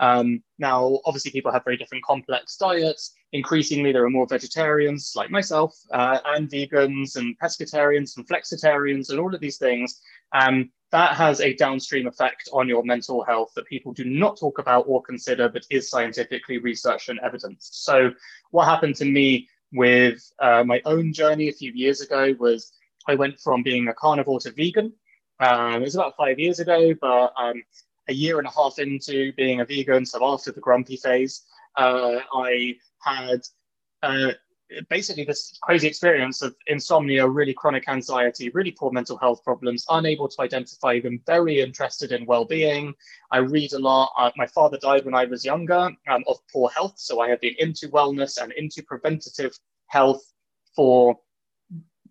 Um, 0.00 0.42
now, 0.58 1.00
obviously, 1.04 1.30
people 1.30 1.52
have 1.52 1.64
very 1.64 1.76
different 1.76 2.04
complex 2.04 2.56
diets. 2.56 3.12
Increasingly, 3.32 3.92
there 3.92 4.04
are 4.04 4.10
more 4.10 4.26
vegetarians 4.26 5.12
like 5.14 5.30
myself, 5.30 5.76
uh, 5.92 6.18
and 6.26 6.48
vegans, 6.48 7.16
and 7.16 7.38
pescatarians, 7.38 8.16
and 8.16 8.26
flexitarians, 8.26 9.10
and 9.10 9.20
all 9.20 9.34
of 9.34 9.40
these 9.40 9.58
things. 9.58 10.00
Um, 10.32 10.70
that 10.90 11.16
has 11.16 11.40
a 11.40 11.54
downstream 11.54 12.06
effect 12.06 12.48
on 12.52 12.68
your 12.68 12.84
mental 12.84 13.24
health 13.24 13.50
that 13.56 13.66
people 13.66 13.92
do 13.92 14.04
not 14.04 14.38
talk 14.38 14.60
about 14.60 14.84
or 14.86 15.02
consider, 15.02 15.48
but 15.48 15.66
is 15.70 15.90
scientifically 15.90 16.58
researched 16.58 17.08
and 17.08 17.18
evidenced. 17.20 17.84
So, 17.84 18.12
what 18.50 18.66
happened 18.66 18.96
to 18.96 19.04
me 19.04 19.48
with 19.74 20.22
uh, 20.38 20.64
my 20.64 20.80
own 20.84 21.12
journey 21.12 21.48
a 21.48 21.52
few 21.52 21.72
years 21.72 22.00
ago 22.00 22.34
was 22.38 22.72
I 23.08 23.14
went 23.14 23.38
from 23.40 23.62
being 23.62 23.88
a 23.88 23.94
carnivore 23.94 24.40
to 24.40 24.52
vegan. 24.52 24.92
Um, 25.40 25.74
it 25.74 25.80
was 25.80 25.96
about 25.96 26.16
five 26.16 26.38
years 26.38 26.60
ago, 26.60 26.94
but 27.00 27.32
um, 27.36 27.62
a 28.08 28.14
year 28.14 28.38
and 28.38 28.46
a 28.46 28.50
half 28.50 28.78
into 28.78 29.32
being 29.32 29.60
a 29.60 29.64
vegan, 29.64 30.06
so 30.06 30.24
after 30.32 30.52
the 30.52 30.60
grumpy 30.60 30.96
phase, 30.96 31.42
uh, 31.76 32.18
I 32.32 32.76
had 33.00 33.40
uh, 34.02 34.32
basically 34.88 35.24
this 35.24 35.58
crazy 35.62 35.86
experience 35.86 36.42
of 36.42 36.54
insomnia, 36.66 37.26
really 37.26 37.54
chronic 37.54 37.88
anxiety, 37.88 38.50
really 38.50 38.70
poor 38.70 38.90
mental 38.90 39.16
health 39.18 39.42
problems, 39.44 39.84
unable 39.90 40.28
to 40.28 40.42
identify 40.42 41.00
them, 41.00 41.20
very 41.26 41.60
interested 41.60 42.12
in 42.12 42.26
well-being. 42.26 42.94
I 43.30 43.38
read 43.38 43.72
a 43.72 43.78
lot. 43.78 44.12
Uh, 44.16 44.30
my 44.36 44.46
father 44.46 44.78
died 44.78 45.04
when 45.04 45.14
I 45.14 45.24
was 45.24 45.44
younger 45.44 45.90
um, 46.08 46.24
of 46.26 46.38
poor 46.52 46.70
health, 46.70 46.94
so 46.96 47.20
I 47.20 47.28
have 47.28 47.40
been 47.40 47.54
into 47.58 47.88
wellness 47.88 48.42
and 48.42 48.52
into 48.52 48.82
preventative 48.82 49.52
health 49.88 50.22
for 50.74 51.16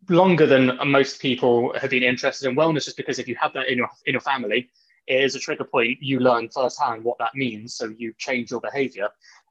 longer 0.09 0.45
than 0.45 0.77
most 0.85 1.21
people 1.21 1.73
have 1.79 1.89
been 1.89 2.03
interested 2.03 2.47
in 2.47 2.55
wellness, 2.55 2.85
just 2.85 2.97
because 2.97 3.19
if 3.19 3.27
you 3.27 3.35
have 3.35 3.53
that 3.53 3.67
in 3.67 3.77
your 3.77 3.89
in 4.05 4.13
your 4.13 4.21
family, 4.21 4.69
it 5.07 5.23
is 5.23 5.35
a 5.35 5.39
trigger 5.39 5.65
point. 5.65 5.97
You 6.01 6.19
learn 6.19 6.49
firsthand 6.49 7.03
what 7.03 7.17
that 7.19 7.35
means, 7.35 7.75
so 7.75 7.93
you 7.97 8.13
change 8.17 8.51
your 8.51 8.61
behavior. 8.61 9.09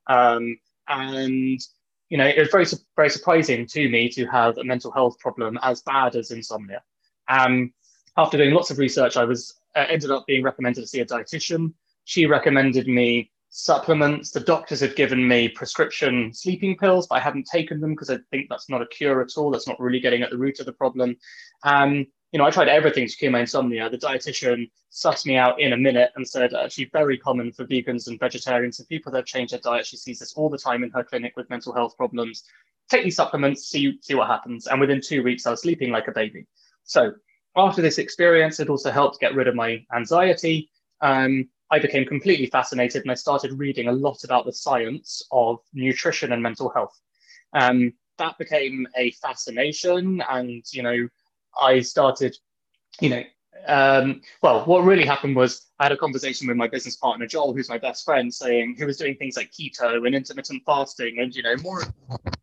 Um, 0.09 0.59
and 0.89 1.61
you 2.13 2.19
know, 2.19 2.27
it 2.27 2.39
was 2.39 2.51
very 2.51 2.67
very 2.95 3.09
surprising 3.09 3.65
to 3.69 3.89
me 3.89 4.07
to 4.11 4.27
have 4.27 4.59
a 4.59 4.65
mental 4.65 4.93
health 4.93 5.19
problem 5.19 5.59
as 5.63 5.81
bad 5.81 6.15
as 6.15 6.31
insomnia. 6.31 6.83
Um, 7.27 7.73
after 8.19 8.37
doing 8.37 8.53
lots 8.53 8.71
of 8.71 8.77
research, 8.77 9.17
I 9.17 9.25
was 9.25 9.59
uh, 9.75 9.87
ended 9.89 10.11
up 10.11 10.27
being 10.27 10.43
recommended 10.43 10.83
to 10.83 10.87
see 10.87 11.01
a 11.01 11.07
dietitian. 11.07 11.73
She 12.05 12.27
recommended 12.27 12.87
me 12.87 13.31
supplements. 13.49 14.31
The 14.31 14.41
doctors 14.41 14.81
had 14.81 14.95
given 14.95 15.27
me 15.27 15.49
prescription 15.49 16.35
sleeping 16.35 16.77
pills, 16.77 17.07
but 17.07 17.15
I 17.15 17.21
hadn't 17.21 17.47
taken 17.51 17.81
them 17.81 17.95
because 17.95 18.11
I 18.11 18.19
think 18.31 18.51
that's 18.51 18.69
not 18.69 18.83
a 18.83 18.87
cure 18.89 19.23
at 19.23 19.39
all. 19.39 19.51
That's 19.51 19.67
not 19.67 19.81
really 19.81 19.99
getting 19.99 20.21
at 20.21 20.29
the 20.29 20.37
root 20.37 20.61
of 20.61 20.67
the 20.67 20.75
problem. 20.75 21.17
Um, 21.65 22.07
you 22.33 22.39
know, 22.39 22.47
I 22.47 22.51
tried 22.51 22.69
everything 22.69 23.07
to 23.07 23.17
cure 23.17 23.31
my 23.31 23.41
insomnia. 23.41 23.91
The 23.91 23.99
dietitian 23.99 24.71
sussed 24.91 25.27
me 25.27 25.37
out 25.37 25.61
in 25.61 25.75
a 25.75 25.77
minute 25.77 26.13
and 26.17 26.27
said, 26.27 26.55
actually, 26.55 26.87
very 26.87 27.19
common 27.19 27.53
for 27.53 27.67
vegans 27.67 28.09
and 28.09 28.19
vegetarians 28.19 28.79
and 28.79 28.89
people 28.89 29.13
that 29.13 29.27
change 29.27 29.51
their 29.51 29.61
diet. 29.61 29.87
She 29.87 29.99
sees 29.99 30.19
this 30.19 30.33
all 30.33 30.49
the 30.49 30.59
time 30.59 30.83
in 30.83 30.91
her 30.93 31.05
clinic 31.05 31.35
with 31.37 31.51
mental 31.51 31.75
health 31.75 31.95
problems. 31.97 32.45
Take 32.89 33.05
these 33.05 33.17
supplements, 33.17 33.69
see, 33.69 33.99
see 34.01 34.15
what 34.15 34.29
happens. 34.29 34.67
And 34.67 34.81
within 34.81 35.01
two 35.03 35.23
weeks, 35.23 35.47
I 35.47 35.51
was 35.51 35.61
sleeping 35.61 35.91
like 35.91 36.09
a 36.09 36.13
baby. 36.13 36.47
So 36.85 37.13
after 37.55 37.83
this 37.83 37.99
experience, 37.99 38.61
it 38.61 38.71
also 38.71 38.91
helped 38.91 39.21
get 39.21 39.35
rid 39.35 39.47
of 39.47 39.55
my 39.55 39.85
anxiety. 39.95 40.71
Um, 41.03 41.51
I 41.71 41.79
became 41.79 42.07
completely 42.07 42.47
fascinated 42.47 43.03
and 43.03 43.11
I 43.11 43.15
started 43.15 43.59
reading 43.59 43.89
a 43.89 43.93
lot 43.93 44.25
about 44.25 44.47
the 44.47 44.53
science 44.53 45.23
of 45.33 45.59
nutrition 45.75 46.33
and 46.33 46.43
mental 46.43 46.71
health. 46.71 46.99
Um, 47.53 47.93
that 48.19 48.39
became 48.39 48.87
a 48.97 49.11
fascination, 49.13 50.23
and 50.29 50.63
you 50.71 50.83
know, 50.83 51.09
I 51.61 51.81
started, 51.81 52.37
you 53.01 53.11
know, 53.11 53.23
um, 53.67 54.23
well, 54.43 54.65
what 54.65 54.85
really 54.85 55.05
happened 55.05 55.37
was 55.37 55.67
I 55.79 55.85
had 55.85 55.93
a 55.93 55.97
conversation 55.97 56.49
with 56.49 56.57
my 56.57 56.67
business 56.67 56.97
partner 56.97 57.27
Joel, 57.27 57.53
who's 57.53 57.69
my 57.69 57.79
best 57.79 58.05
friend, 58.05 58.33
saying 58.33 58.75
he 58.77 58.85
was 58.85 58.97
doing 58.97 59.17
things 59.17 59.37
like 59.37 59.53
keto 59.53 60.05
and 60.05 60.15
intermittent 60.15 60.63
fasting, 60.67 61.19
and 61.21 61.35
you 61.35 61.43
know, 61.43 61.57
more 61.63 61.85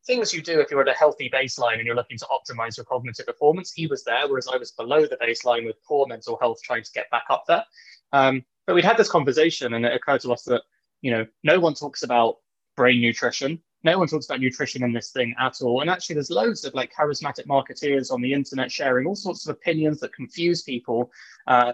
things 0.06 0.34
you 0.34 0.42
do 0.42 0.60
if 0.60 0.72
you're 0.72 0.82
at 0.82 0.88
a 0.88 0.94
healthy 0.94 1.30
baseline 1.30 1.76
and 1.76 1.86
you're 1.86 1.96
looking 1.96 2.18
to 2.18 2.26
optimize 2.26 2.78
your 2.78 2.86
cognitive 2.86 3.26
performance. 3.26 3.72
He 3.72 3.88
was 3.88 4.04
there, 4.04 4.28
whereas 4.28 4.48
I 4.48 4.58
was 4.58 4.72
below 4.72 5.06
the 5.06 5.18
baseline 5.18 5.66
with 5.66 5.76
poor 5.86 6.08
mental 6.08 6.38
health, 6.40 6.62
trying 6.64 6.84
to 6.84 6.92
get 6.94 7.10
back 7.12 7.26
up 7.30 7.44
there. 7.48 7.66
Um, 8.14 8.46
but 8.66 8.76
we'd 8.76 8.86
had 8.86 8.98
this 8.98 9.10
conversation, 9.10 9.74
and 9.74 9.86
it 9.86 9.94
occurred 9.94 10.22
to 10.22 10.32
us 10.32 10.44
that 10.44 10.62
you 11.02 11.12
know, 11.12 11.26
no 11.44 11.60
one 11.60 11.74
talks 11.74 12.04
about 12.04 12.38
brain 12.76 13.02
nutrition 13.02 13.62
no 13.84 13.98
one 13.98 14.08
talks 14.08 14.26
about 14.26 14.42
nutrition 14.42 14.84
in 14.84 14.92
this 14.92 15.12
thing 15.12 15.34
at 15.40 15.62
all. 15.62 15.82
And 15.82 15.90
actually, 15.90 16.16
there's 16.16 16.30
loads 16.30 16.66
of 16.66 16.74
like 16.74 16.94
charismatic 16.94 17.48
marketeers 17.48 18.12
on 18.12 18.22
the 18.22 18.34
internet 18.34 18.72
sharing 18.72 19.08
all 19.08 19.16
sorts 19.16 19.48
of 19.48 19.56
opinions 19.56 20.00
that 20.00 20.14
confuse 20.14 20.64
people. 20.64 21.12
Uh, 21.48 21.74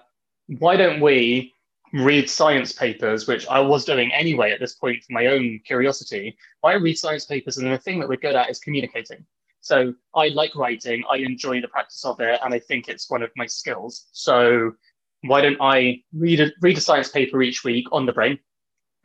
why 0.59 0.77
don't 0.77 1.01
we 1.01 1.53
read 1.93 2.29
science 2.29 2.73
papers, 2.73 3.27
which 3.27 3.47
I 3.47 3.59
was 3.59 3.85
doing 3.85 4.11
anyway 4.13 4.51
at 4.51 4.59
this 4.59 4.75
point 4.75 5.03
for 5.03 5.13
my 5.13 5.27
own 5.27 5.59
curiosity? 5.65 6.37
Why 6.61 6.73
read 6.73 6.97
science 6.97 7.25
papers? 7.25 7.57
And 7.57 7.71
the 7.71 7.77
thing 7.77 7.99
that 7.99 8.09
we're 8.09 8.17
good 8.17 8.35
at 8.35 8.49
is 8.49 8.59
communicating. 8.59 9.25
So 9.61 9.95
I 10.13 10.27
like 10.27 10.55
writing, 10.55 11.03
I 11.09 11.17
enjoy 11.17 11.59
the 11.59 11.67
practice 11.67 12.05
of 12.05 12.19
it, 12.19 12.39
and 12.43 12.53
I 12.53 12.59
think 12.59 12.87
it's 12.87 13.09
one 13.09 13.23
of 13.23 13.31
my 13.35 13.47
skills. 13.47 14.05
So 14.11 14.73
why 15.21 15.41
don't 15.41 15.57
I 15.59 16.03
read 16.13 16.39
a, 16.39 16.51
read 16.61 16.77
a 16.77 16.81
science 16.81 17.09
paper 17.09 17.41
each 17.41 17.63
week 17.63 17.87
on 17.91 18.05
the 18.05 18.13
brain? 18.13 18.37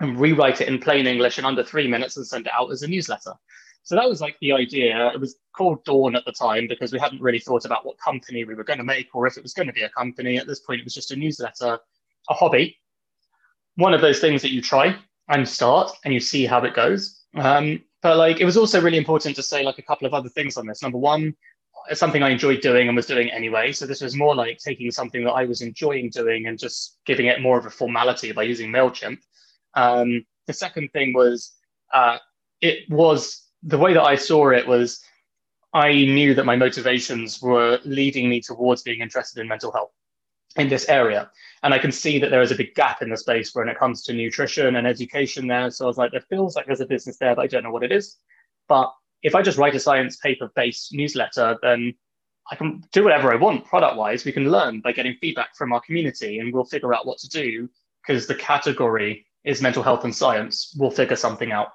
And 0.00 0.18
rewrite 0.18 0.60
it 0.60 0.68
in 0.68 0.78
plain 0.78 1.06
English 1.06 1.38
in 1.38 1.44
under 1.44 1.62
three 1.62 1.86
minutes 1.86 2.16
and 2.16 2.26
send 2.26 2.46
it 2.46 2.52
out 2.58 2.70
as 2.70 2.82
a 2.82 2.88
newsletter. 2.88 3.32
So 3.82 3.94
that 3.94 4.08
was 4.08 4.20
like 4.20 4.36
the 4.40 4.52
idea. 4.52 5.10
It 5.12 5.20
was 5.20 5.36
called 5.56 5.84
Dawn 5.84 6.16
at 6.16 6.24
the 6.24 6.32
time 6.32 6.66
because 6.68 6.92
we 6.92 6.98
hadn't 6.98 7.22
really 7.22 7.38
thought 7.38 7.64
about 7.64 7.86
what 7.86 7.98
company 7.98 8.44
we 8.44 8.54
were 8.54 8.64
going 8.64 8.78
to 8.78 8.84
make 8.84 9.08
or 9.14 9.26
if 9.26 9.36
it 9.36 9.42
was 9.42 9.54
going 9.54 9.68
to 9.68 9.72
be 9.72 9.82
a 9.82 9.88
company. 9.90 10.38
At 10.38 10.46
this 10.46 10.60
point, 10.60 10.80
it 10.80 10.84
was 10.84 10.94
just 10.94 11.12
a 11.12 11.16
newsletter, 11.16 11.78
a 12.28 12.34
hobby, 12.34 12.76
one 13.76 13.94
of 13.94 14.00
those 14.00 14.20
things 14.20 14.42
that 14.42 14.52
you 14.52 14.60
try 14.60 14.96
and 15.28 15.48
start 15.48 15.92
and 16.04 16.12
you 16.12 16.20
see 16.20 16.44
how 16.46 16.62
it 16.64 16.74
goes. 16.74 17.24
Um, 17.36 17.82
but 18.02 18.16
like, 18.16 18.40
it 18.40 18.44
was 18.44 18.56
also 18.56 18.80
really 18.80 18.98
important 18.98 19.36
to 19.36 19.42
say 19.42 19.62
like 19.62 19.78
a 19.78 19.82
couple 19.82 20.06
of 20.06 20.14
other 20.14 20.28
things 20.28 20.56
on 20.56 20.66
this. 20.66 20.82
Number 20.82 20.98
one, 20.98 21.34
it's 21.88 22.00
something 22.00 22.22
I 22.22 22.30
enjoyed 22.30 22.60
doing 22.60 22.88
and 22.88 22.96
was 22.96 23.06
doing 23.06 23.30
anyway. 23.30 23.72
So 23.72 23.86
this 23.86 24.00
was 24.00 24.14
more 24.14 24.34
like 24.34 24.58
taking 24.58 24.90
something 24.90 25.24
that 25.24 25.32
I 25.32 25.44
was 25.44 25.62
enjoying 25.62 26.10
doing 26.10 26.46
and 26.46 26.58
just 26.58 26.98
giving 27.06 27.26
it 27.26 27.40
more 27.40 27.58
of 27.58 27.66
a 27.66 27.70
formality 27.70 28.32
by 28.32 28.42
using 28.42 28.70
Mailchimp. 28.70 29.18
Um, 29.74 30.24
the 30.46 30.52
second 30.52 30.90
thing 30.92 31.12
was 31.12 31.52
uh, 31.92 32.18
it 32.60 32.88
was 32.90 33.46
the 33.62 33.78
way 33.78 33.94
that 33.94 34.02
I 34.02 34.16
saw 34.16 34.50
it 34.50 34.66
was 34.66 35.02
I 35.72 35.92
knew 35.92 36.34
that 36.34 36.44
my 36.44 36.56
motivations 36.56 37.40
were 37.40 37.78
leading 37.84 38.28
me 38.28 38.40
towards 38.40 38.82
being 38.82 39.00
interested 39.00 39.40
in 39.40 39.48
mental 39.48 39.72
health 39.72 39.92
in 40.56 40.68
this 40.68 40.88
area. 40.88 41.30
And 41.62 41.72
I 41.72 41.78
can 41.78 41.92
see 41.92 42.18
that 42.18 42.30
there 42.30 42.42
is 42.42 42.50
a 42.50 42.56
big 42.56 42.74
gap 42.74 43.02
in 43.02 43.10
the 43.10 43.16
space 43.16 43.54
when 43.54 43.68
it 43.68 43.78
comes 43.78 44.02
to 44.04 44.12
nutrition 44.12 44.76
and 44.76 44.86
education 44.86 45.46
there. 45.46 45.70
So 45.70 45.84
I 45.84 45.88
was 45.88 45.98
like, 45.98 46.10
there 46.10 46.24
feels 46.28 46.56
like 46.56 46.66
there's 46.66 46.80
a 46.80 46.86
business 46.86 47.18
there, 47.18 47.36
but 47.36 47.42
I 47.42 47.46
don't 47.46 47.62
know 47.62 47.70
what 47.70 47.84
it 47.84 47.92
is. 47.92 48.16
But 48.68 48.92
if 49.22 49.34
I 49.34 49.42
just 49.42 49.58
write 49.58 49.74
a 49.74 49.80
science 49.80 50.16
paper 50.16 50.50
based 50.56 50.92
newsletter, 50.92 51.58
then 51.62 51.94
I 52.50 52.56
can 52.56 52.82
do 52.92 53.04
whatever 53.04 53.32
I 53.32 53.36
want 53.36 53.66
product 53.66 53.96
wise. 53.96 54.24
We 54.24 54.32
can 54.32 54.50
learn 54.50 54.80
by 54.80 54.92
getting 54.92 55.14
feedback 55.20 55.54
from 55.54 55.72
our 55.72 55.80
community 55.80 56.40
and 56.40 56.52
we'll 56.52 56.64
figure 56.64 56.94
out 56.94 57.06
what 57.06 57.18
to 57.18 57.28
do 57.28 57.68
because 58.02 58.26
the 58.26 58.34
category 58.34 59.26
is 59.44 59.62
mental 59.62 59.82
health 59.82 60.04
and 60.04 60.14
science. 60.14 60.74
We'll 60.78 60.90
figure 60.90 61.16
something 61.16 61.52
out. 61.52 61.68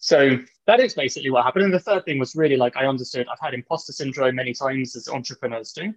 So 0.00 0.38
that 0.66 0.80
is 0.80 0.94
basically 0.94 1.30
what 1.30 1.44
happened. 1.44 1.66
And 1.66 1.74
the 1.74 1.80
third 1.80 2.04
thing 2.04 2.18
was 2.18 2.34
really 2.34 2.56
like 2.56 2.76
I 2.76 2.86
understood 2.86 3.26
I've 3.30 3.40
had 3.40 3.54
imposter 3.54 3.92
syndrome 3.92 4.36
many 4.36 4.54
times 4.54 4.96
as 4.96 5.08
entrepreneurs 5.08 5.72
do. 5.72 5.92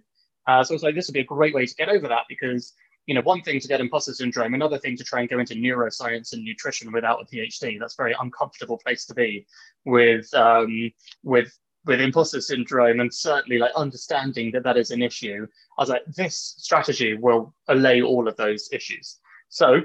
Uh, 0.46 0.62
so 0.62 0.74
I 0.74 0.76
was 0.76 0.82
like, 0.82 0.94
this 0.94 1.08
would 1.08 1.14
be 1.14 1.20
a 1.20 1.24
great 1.24 1.54
way 1.54 1.64
to 1.64 1.74
get 1.74 1.88
over 1.88 2.06
that 2.08 2.24
because 2.28 2.74
you 3.06 3.14
know, 3.14 3.20
one 3.22 3.42
thing 3.42 3.60
to 3.60 3.68
get 3.68 3.80
imposter 3.80 4.14
syndrome, 4.14 4.54
another 4.54 4.78
thing 4.78 4.96
to 4.96 5.04
try 5.04 5.20
and 5.20 5.28
go 5.28 5.38
into 5.38 5.54
neuroscience 5.54 6.32
and 6.32 6.42
nutrition 6.42 6.90
without 6.90 7.20
a 7.20 7.24
PhD. 7.26 7.78
That's 7.78 7.94
a 7.94 8.02
very 8.02 8.14
uncomfortable 8.18 8.78
place 8.78 9.04
to 9.06 9.14
be 9.14 9.46
with 9.84 10.32
um, 10.34 10.90
with 11.22 11.56
with 11.84 12.00
imposter 12.00 12.40
syndrome 12.40 13.00
and 13.00 13.12
certainly 13.12 13.58
like 13.58 13.72
understanding 13.76 14.50
that 14.52 14.62
that 14.62 14.78
is 14.78 14.90
an 14.90 15.02
issue. 15.02 15.46
I 15.78 15.82
was 15.82 15.90
like, 15.90 16.02
this 16.06 16.54
strategy 16.56 17.14
will 17.14 17.54
allay 17.68 18.00
all 18.00 18.26
of 18.26 18.36
those 18.36 18.70
issues. 18.72 19.18
So 19.50 19.82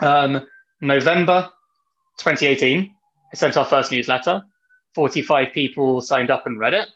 um, 0.00 0.46
November 0.84 1.50
2018, 2.18 2.94
I 3.32 3.36
sent 3.36 3.56
our 3.56 3.64
first 3.64 3.90
newsletter. 3.90 4.44
45 4.94 5.52
people 5.54 6.02
signed 6.02 6.30
up 6.30 6.46
and 6.46 6.58
read 6.58 6.74
it. 6.74 6.88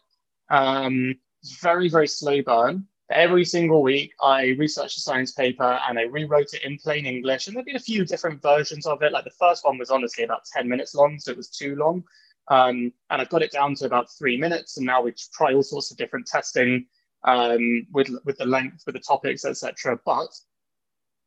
Um, 0.51 1.14
very, 1.62 1.88
very 1.88 2.07
slow 2.07 2.42
burn. 2.42 2.87
Every 3.11 3.46
single 3.46 3.83
week, 3.83 4.12
I 4.22 4.48
researched 4.59 4.98
a 4.98 5.01
science 5.01 5.33
paper 5.33 5.81
and 5.88 5.98
I 5.98 6.03
rewrote 6.03 6.53
it 6.53 6.64
in 6.64 6.77
plain 6.77 7.07
English. 7.07 7.46
And 7.46 7.57
there'd 7.57 7.64
been 7.64 7.77
a 7.77 7.81
few 7.81 8.05
different 8.05 8.42
versions 8.42 8.85
of 8.85 9.03
it. 9.03 9.11
Like 9.11 9.24
the 9.24 9.31
first 9.31 9.64
one 9.64 9.79
was 9.79 9.90
honestly 9.90 10.24
about 10.24 10.44
10 10.55 10.68
minutes 10.68 10.94
long, 10.94 11.18
so 11.18 11.31
it 11.31 11.38
was 11.38 11.48
too 11.48 11.74
long. 11.74 12.05
Um, 12.48 12.92
and 13.09 13.22
I've 13.22 13.31
got 13.31 13.42
it 13.42 13.53
down 13.53 13.74
to 13.77 13.87
about 13.87 14.11
three 14.11 14.37
minutes. 14.37 14.77
And 14.77 14.85
now 14.85 15.01
we 15.01 15.14
try 15.33 15.55
all 15.55 15.62
sorts 15.62 15.90
of 15.90 15.96
different 15.96 16.27
testing 16.27 16.85
um, 17.24 17.87
with 17.92 18.11
with 18.27 18.37
the 18.37 18.44
length, 18.44 18.83
with 18.85 18.96
the 18.96 19.01
topics, 19.01 19.46
etc. 19.46 19.98
But 20.05 20.29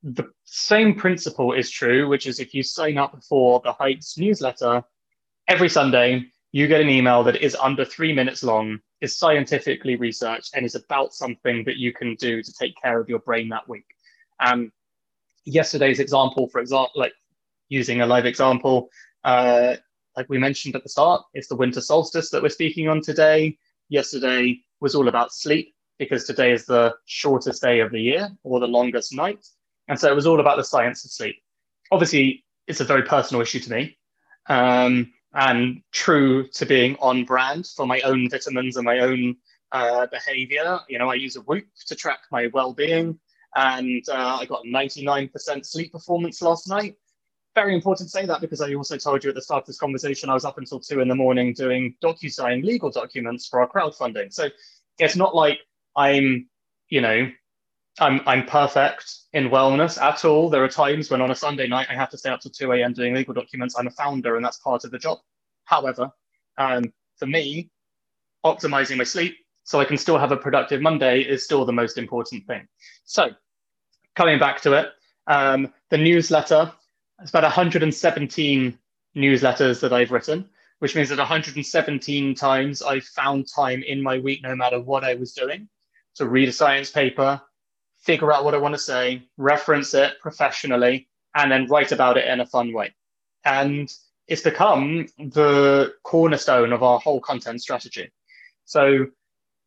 the 0.04 0.26
same 0.46 0.96
principle 0.96 1.54
is 1.54 1.70
true, 1.70 2.08
which 2.08 2.26
is 2.28 2.40
if 2.40 2.54
you 2.54 2.64
sign 2.64 2.98
up 2.98 3.18
for 3.28 3.62
the 3.64 3.74
Heights 3.74 4.18
newsletter, 4.18 4.84
every 5.48 5.70
Sunday 5.70 6.26
you 6.52 6.68
get 6.68 6.82
an 6.82 6.90
email 6.90 7.24
that 7.24 7.42
is 7.42 7.56
under 7.56 7.86
three 7.86 8.14
minutes 8.14 8.44
long, 8.44 8.80
is 9.00 9.18
scientifically 9.18 9.96
researched, 9.96 10.52
and 10.56 10.66
is 10.66 10.76
about 10.76 11.14
something 11.14 11.64
that 11.66 11.78
you 11.78 11.94
can 11.94 12.16
do 12.16 12.42
to 12.42 12.54
take 12.54 12.74
care 12.82 13.00
of 13.00 13.08
your 13.08 13.20
brain 13.20 13.50
that 13.50 13.68
week. 13.70 13.86
Um, 14.40 14.72
yesterday's 15.46 16.00
example, 16.00 16.50
for 16.50 16.60
example, 16.60 16.92
like 16.96 17.14
using 17.70 18.02
a 18.02 18.06
live 18.06 18.26
example, 18.26 18.90
uh, 19.24 19.76
like 20.18 20.28
we 20.30 20.38
mentioned 20.38 20.76
at 20.76 20.84
the 20.84 20.90
start, 20.90 21.24
it's 21.34 21.48
the 21.48 21.56
winter 21.56 21.80
solstice 21.80 22.30
that 22.32 22.42
we're 22.42 22.50
speaking 22.50 22.90
on 22.90 23.02
today. 23.02 23.58
Yesterday 23.90 24.60
was 24.82 24.96
all 24.96 25.08
about 25.08 25.32
sleep 25.32 25.74
because 26.00 26.26
today 26.26 26.52
is 26.52 26.66
the 26.66 26.94
shortest 27.06 27.62
day 27.62 27.80
of 27.80 27.92
the 27.92 28.02
year 28.02 28.30
or 28.44 28.60
the 28.60 28.68
longest 28.68 29.16
night. 29.16 29.46
And 29.88 30.00
so 30.00 30.10
it 30.10 30.15
was 30.15 30.28
all 30.28 30.39
about 30.39 30.58
the 30.58 30.63
science 30.63 31.04
of 31.06 31.12
sleep. 31.12 31.36
Obviously, 31.91 32.46
it's 32.67 32.80
a 32.80 32.86
very 32.86 33.04
personal 33.04 33.41
issue 33.41 33.60
to 33.60 33.72
me 33.72 33.98
um, 34.48 35.12
and 35.34 35.82
true 35.91 36.48
to 36.50 36.65
being 36.65 36.96
on 37.00 37.26
brand 37.26 37.67
for 37.76 37.86
my 37.86 38.02
own 38.02 38.30
vitamins 38.30 38.78
and 38.78 38.86
my 38.86 39.00
own 39.00 39.36
uh, 39.72 40.08
behavior. 40.08 40.80
You 40.89 41.00
know, 41.00 41.10
I 41.10 41.15
use 41.15 41.36
a 41.36 41.41
Whoop 41.41 41.65
to 41.88 41.96
track 41.96 42.20
my 42.32 42.50
well 42.54 42.74
being, 42.74 43.20
and 43.56 44.04
uh, 44.10 44.38
I 44.41 44.46
got 44.46 44.65
99% 44.65 45.65
sleep 45.65 45.91
performance 45.91 46.41
last 46.41 46.67
night. 46.67 46.96
Very 47.56 47.76
important 47.76 48.08
to 48.08 48.12
say 48.12 48.26
that 48.26 48.39
because 48.39 48.62
I 48.62 48.74
also 48.74 48.98
told 48.98 49.24
you 49.24 49.30
at 49.30 49.36
the 49.36 49.41
start 49.41 49.63
of 49.63 49.67
this 49.67 49.78
conversation 49.78 50.30
I 50.30 50.34
was 50.34 50.46
up 50.46 50.58
until 50.58 50.80
two 50.80 51.02
in 51.02 51.10
the 51.10 51.15
morning 51.15 51.54
doing 51.54 51.96
DocuSign 52.02 52.63
legal 52.63 52.89
documents 52.89 53.48
for 53.48 53.60
our 53.60 53.70
crowdfunding. 53.70 54.32
So 54.32 54.50
it's 55.00 55.17
not 55.17 55.36
like 55.36 55.60
I'm, 55.96 56.48
you 56.88 57.02
know, 57.02 57.30
I'm 57.99 58.21
I'm 58.25 58.45
perfect 58.45 59.15
in 59.34 59.49
wellness 59.49 60.01
at 60.01 60.23
all. 60.25 60.49
There 60.49 60.63
are 60.63 60.69
times 60.69 61.10
when 61.10 61.21
on 61.21 61.32
a 61.32 61.36
Sunday 61.36 61.67
night 61.67 61.88
I 61.89 61.93
have 61.93 62.10
to 62.12 62.17
stay 62.17 62.30
up 62.30 62.39
till 62.39 62.51
2 62.51 62.71
a.m. 62.73 62.93
doing 62.93 63.13
legal 63.13 63.34
documents. 63.34 63.75
I'm 63.77 63.88
a 63.88 63.91
founder 63.91 64.36
and 64.36 64.45
that's 64.45 64.58
part 64.58 64.86
of 64.86 64.91
the 64.91 64.99
job. 64.99 65.19
However, 65.65 66.12
um, 66.58 66.93
for 67.17 67.25
me, 67.25 67.69
optimizing 68.45 68.97
my 68.97 69.04
sleep 69.04 69.36
so 69.63 69.80
I 69.80 69.86
can 69.86 69.97
still 69.97 70.17
have 70.17 70.32
a 70.32 70.38
productive 70.38 70.82
Monday 70.82 71.21
is 71.21 71.43
still 71.43 71.65
the 71.65 71.73
most 71.73 71.97
important 71.97 72.45
thing. 72.47 72.67
So, 73.06 73.30
coming 74.15 74.39
back 74.39 74.62
to 74.62 74.73
it, 74.73 74.89
um, 75.27 75.71
the 75.89 75.97
newsletter, 75.97 76.71
it's 77.21 77.30
about 77.30 77.43
117 77.43 78.77
newsletters 79.15 79.80
that 79.82 79.93
I've 79.93 80.12
written, 80.12 80.49
which 80.80 80.95
means 80.95 81.10
that 81.10 81.19
117 81.19 82.36
times 82.36 82.82
I 82.82 82.99
found 82.99 83.47
time 83.47 83.84
in 83.84 84.01
my 84.01 84.17
week, 84.17 84.41
no 84.41 84.56
matter 84.56 84.80
what 84.80 85.04
I 85.04 85.13
was 85.15 85.34
doing, 85.34 85.69
to 86.15 86.27
read 86.27 86.49
a 86.49 86.54
science 86.54 86.89
paper, 86.89 87.41
figure 88.02 88.32
out 88.34 88.44
what 88.44 88.56
I 88.56 88.58
want 88.58 88.74
to 88.74 88.80
say, 88.80 89.24
reference 89.38 89.94
it 89.94 90.20
professionally, 90.20 91.08
and 91.36 91.52
then 91.52 91.68
write 91.68 91.92
about 91.92 92.18
it 92.18 92.28
in 92.28 92.40
a 92.40 92.46
fun 92.46 92.74
way. 92.74 92.94
And 93.46 93.92
it's 94.28 94.42
become 94.42 95.08
the 95.18 95.94
cornerstone 96.04 96.74
of 96.74 96.84
our 96.84 97.00
whole 97.00 97.20
content 97.20 97.62
strategy. 97.62 98.12
So 98.66 99.08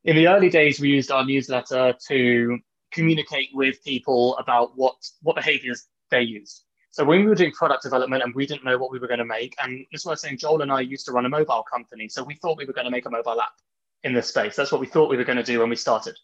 in 0.03 0.15
the 0.15 0.27
early 0.27 0.49
days, 0.49 0.79
we 0.79 0.89
used 0.89 1.11
our 1.11 1.25
newsletter 1.25 1.95
to 2.07 2.59
communicate 2.91 3.49
with 3.53 3.83
people 3.83 4.37
about 4.37 4.71
what, 4.75 4.95
what 5.21 5.35
behaviors 5.35 5.87
they 6.11 6.21
use. 6.21 6.63
So 6.91 7.03
when 7.03 7.19
we 7.19 7.27
were 7.27 7.35
doing 7.35 7.51
product 7.51 7.83
development 7.83 8.23
and 8.23 8.33
we 8.33 8.45
didn't 8.45 8.63
know 8.63 8.77
what 8.77 8.89
we 8.89 8.99
were 8.99 9.07
going 9.07 9.19
to 9.19 9.25
make, 9.25 9.53
and 9.61 9.85
it's 9.91 10.05
worth 10.05 10.19
saying 10.19 10.37
Joel 10.37 10.61
and 10.61 10.71
I 10.71 10.79
used 10.79 11.05
to 11.07 11.11
run 11.11 11.25
a 11.25 11.29
mobile 11.29 11.63
company. 11.69 12.07
So 12.07 12.23
we 12.23 12.35
thought 12.35 12.57
we 12.57 12.65
were 12.65 12.73
going 12.73 12.85
to 12.85 12.91
make 12.91 13.05
a 13.05 13.09
mobile 13.09 13.41
app 13.41 13.53
in 14.03 14.13
this 14.13 14.29
space. 14.29 14.55
That's 14.55 14.71
what 14.71 14.79
we 14.79 14.87
thought 14.87 15.09
we 15.09 15.17
were 15.17 15.25
going 15.25 15.37
to 15.37 15.43
do 15.43 15.59
when 15.59 15.69
we 15.69 15.75
started. 15.75 16.15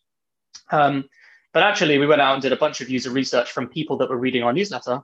Um, 0.72 1.10
but 1.54 1.64
actually, 1.64 1.98
we 1.98 2.08
went 2.08 2.22
out 2.22 2.34
and 2.34 2.42
did 2.42 2.54
a 2.54 2.58
bunch 2.58 2.82
of 2.82 2.90
user 2.90 3.12
research 3.12 3.52
from 3.52 3.68
people 3.68 3.98
that 3.98 4.10
were 4.10 4.18
reading 4.18 4.44
our 4.44 4.54
newsletter 4.54 5.02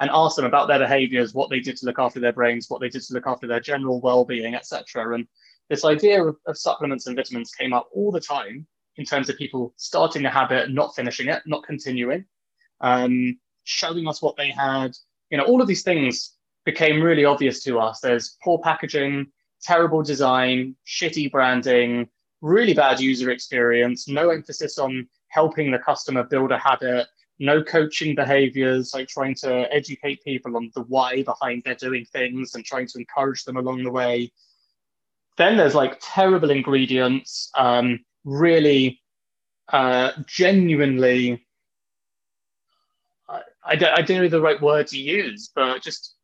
and 0.00 0.10
asked 0.12 0.36
them 0.36 0.44
about 0.44 0.68
their 0.68 0.78
behaviors, 0.78 1.34
what 1.34 1.50
they 1.50 1.60
did 1.60 1.76
to 1.76 1.86
look 1.86 1.98
after 1.98 2.20
their 2.20 2.32
brains, 2.32 2.66
what 2.68 2.80
they 2.80 2.88
did 2.88 3.02
to 3.02 3.14
look 3.14 3.26
after 3.26 3.46
their 3.46 3.60
general 3.60 4.00
well-being, 4.00 4.54
etc. 4.54 5.14
And 5.14 5.26
this 5.68 5.84
idea 5.84 6.22
of, 6.22 6.36
of 6.46 6.56
supplements 6.56 7.06
and 7.06 7.16
vitamins 7.16 7.50
came 7.50 7.72
up 7.72 7.88
all 7.92 8.12
the 8.12 8.20
time 8.20 8.66
in 8.96 9.04
terms 9.04 9.28
of 9.28 9.36
people 9.36 9.74
starting 9.76 10.22
the 10.22 10.30
habit, 10.30 10.70
not 10.70 10.94
finishing 10.94 11.28
it, 11.28 11.42
not 11.46 11.64
continuing, 11.64 12.24
um, 12.80 13.38
showing 13.64 14.06
us 14.06 14.22
what 14.22 14.36
they 14.36 14.50
had. 14.50 14.92
You 15.30 15.38
know, 15.38 15.44
all 15.44 15.60
of 15.60 15.68
these 15.68 15.82
things 15.82 16.34
became 16.64 17.02
really 17.02 17.24
obvious 17.24 17.62
to 17.64 17.80
us. 17.80 18.00
There's 18.00 18.36
poor 18.42 18.60
packaging, 18.60 19.26
terrible 19.62 20.02
design, 20.02 20.76
shitty 20.86 21.30
branding, 21.32 22.08
really 22.40 22.74
bad 22.74 23.00
user 23.00 23.30
experience, 23.30 24.08
no 24.08 24.30
emphasis 24.30 24.78
on 24.78 25.08
helping 25.28 25.70
the 25.70 25.78
customer 25.78 26.22
build 26.24 26.52
a 26.52 26.58
habit, 26.58 27.06
no 27.38 27.62
coaching 27.62 28.14
behaviors, 28.14 28.92
like 28.94 29.08
trying 29.08 29.34
to 29.36 29.72
educate 29.72 30.22
people 30.24 30.56
on 30.56 30.70
the 30.74 30.82
why 30.82 31.22
behind 31.22 31.62
their 31.64 31.74
doing 31.74 32.04
things 32.06 32.54
and 32.54 32.64
trying 32.64 32.86
to 32.86 32.98
encourage 32.98 33.44
them 33.44 33.56
along 33.56 33.84
the 33.84 33.92
way. 33.92 34.32
Then 35.36 35.56
there's 35.56 35.74
like 35.74 35.98
terrible 36.00 36.50
ingredients, 36.50 37.50
um, 37.56 38.00
really 38.24 39.00
uh, 39.72 40.12
genuinely, 40.26 41.46
I, 43.64 43.76
don't, 43.76 43.98
I 43.98 44.02
don't 44.02 44.22
know 44.22 44.28
the 44.28 44.40
right 44.40 44.60
word 44.60 44.86
to 44.88 44.98
use, 44.98 45.50
but 45.54 45.82
just 45.82 46.14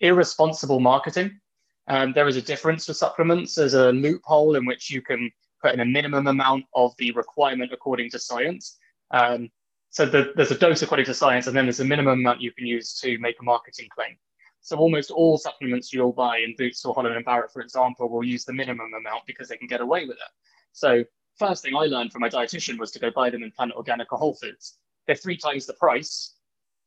irresponsible 0.00 0.80
marketing. 0.80 1.40
Um, 1.88 2.12
there 2.12 2.28
is 2.28 2.36
a 2.36 2.42
difference 2.42 2.86
for 2.86 2.94
supplements. 2.94 3.54
There's 3.54 3.74
a 3.74 3.92
loophole 3.92 4.56
in 4.56 4.64
which 4.64 4.90
you 4.90 5.02
can 5.02 5.30
put 5.62 5.74
in 5.74 5.80
a 5.80 5.84
minimum 5.84 6.26
amount 6.26 6.64
of 6.74 6.94
the 6.98 7.10
requirement 7.12 7.72
according 7.72 8.10
to 8.10 8.18
science. 8.18 8.78
Um, 9.10 9.50
so 9.90 10.06
the, 10.06 10.32
there's 10.36 10.50
a 10.50 10.58
dose 10.58 10.82
according 10.82 11.06
to 11.06 11.14
science, 11.14 11.46
and 11.46 11.56
then 11.56 11.64
there's 11.64 11.80
a 11.80 11.84
minimum 11.84 12.20
amount 12.20 12.40
you 12.40 12.52
can 12.52 12.66
use 12.66 12.98
to 13.00 13.18
make 13.18 13.36
a 13.40 13.44
marketing 13.44 13.88
claim. 13.94 14.16
So 14.60 14.76
almost 14.76 15.10
all 15.10 15.38
supplements 15.38 15.92
you'll 15.92 16.12
buy 16.12 16.38
in 16.38 16.54
Boots 16.58 16.84
or 16.84 16.94
Holland 16.94 17.16
and 17.16 17.24
Barrett, 17.24 17.52
for 17.52 17.62
example, 17.62 18.08
will 18.08 18.24
use 18.24 18.44
the 18.44 18.52
minimum 18.52 18.92
amount 18.92 19.22
because 19.26 19.48
they 19.48 19.56
can 19.56 19.66
get 19.66 19.80
away 19.80 20.02
with 20.02 20.16
it. 20.16 20.32
So 20.72 21.04
first 21.38 21.62
thing 21.62 21.74
I 21.74 21.86
learned 21.86 22.12
from 22.12 22.20
my 22.20 22.28
dietitian 22.28 22.78
was 22.78 22.90
to 22.92 22.98
go 22.98 23.10
buy 23.10 23.30
them 23.30 23.42
in 23.42 23.52
Planet 23.52 23.76
Organic 23.76 24.12
or 24.12 24.18
Whole 24.18 24.34
Foods. 24.34 24.76
They're 25.06 25.16
three 25.16 25.36
times 25.36 25.66
the 25.66 25.74
price. 25.74 26.34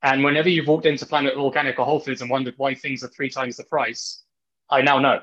And 0.03 0.23
whenever 0.23 0.49
you've 0.49 0.67
walked 0.67 0.85
into 0.85 1.05
Planet 1.05 1.35
Organic 1.35 1.79
or 1.79 1.85
Whole 1.85 1.99
Foods 1.99 2.21
and 2.21 2.29
wondered 2.29 2.55
why 2.57 2.75
things 2.75 3.03
are 3.03 3.07
three 3.07 3.29
times 3.29 3.57
the 3.57 3.63
price, 3.63 4.23
I 4.69 4.81
now 4.81 4.99
know 4.99 5.21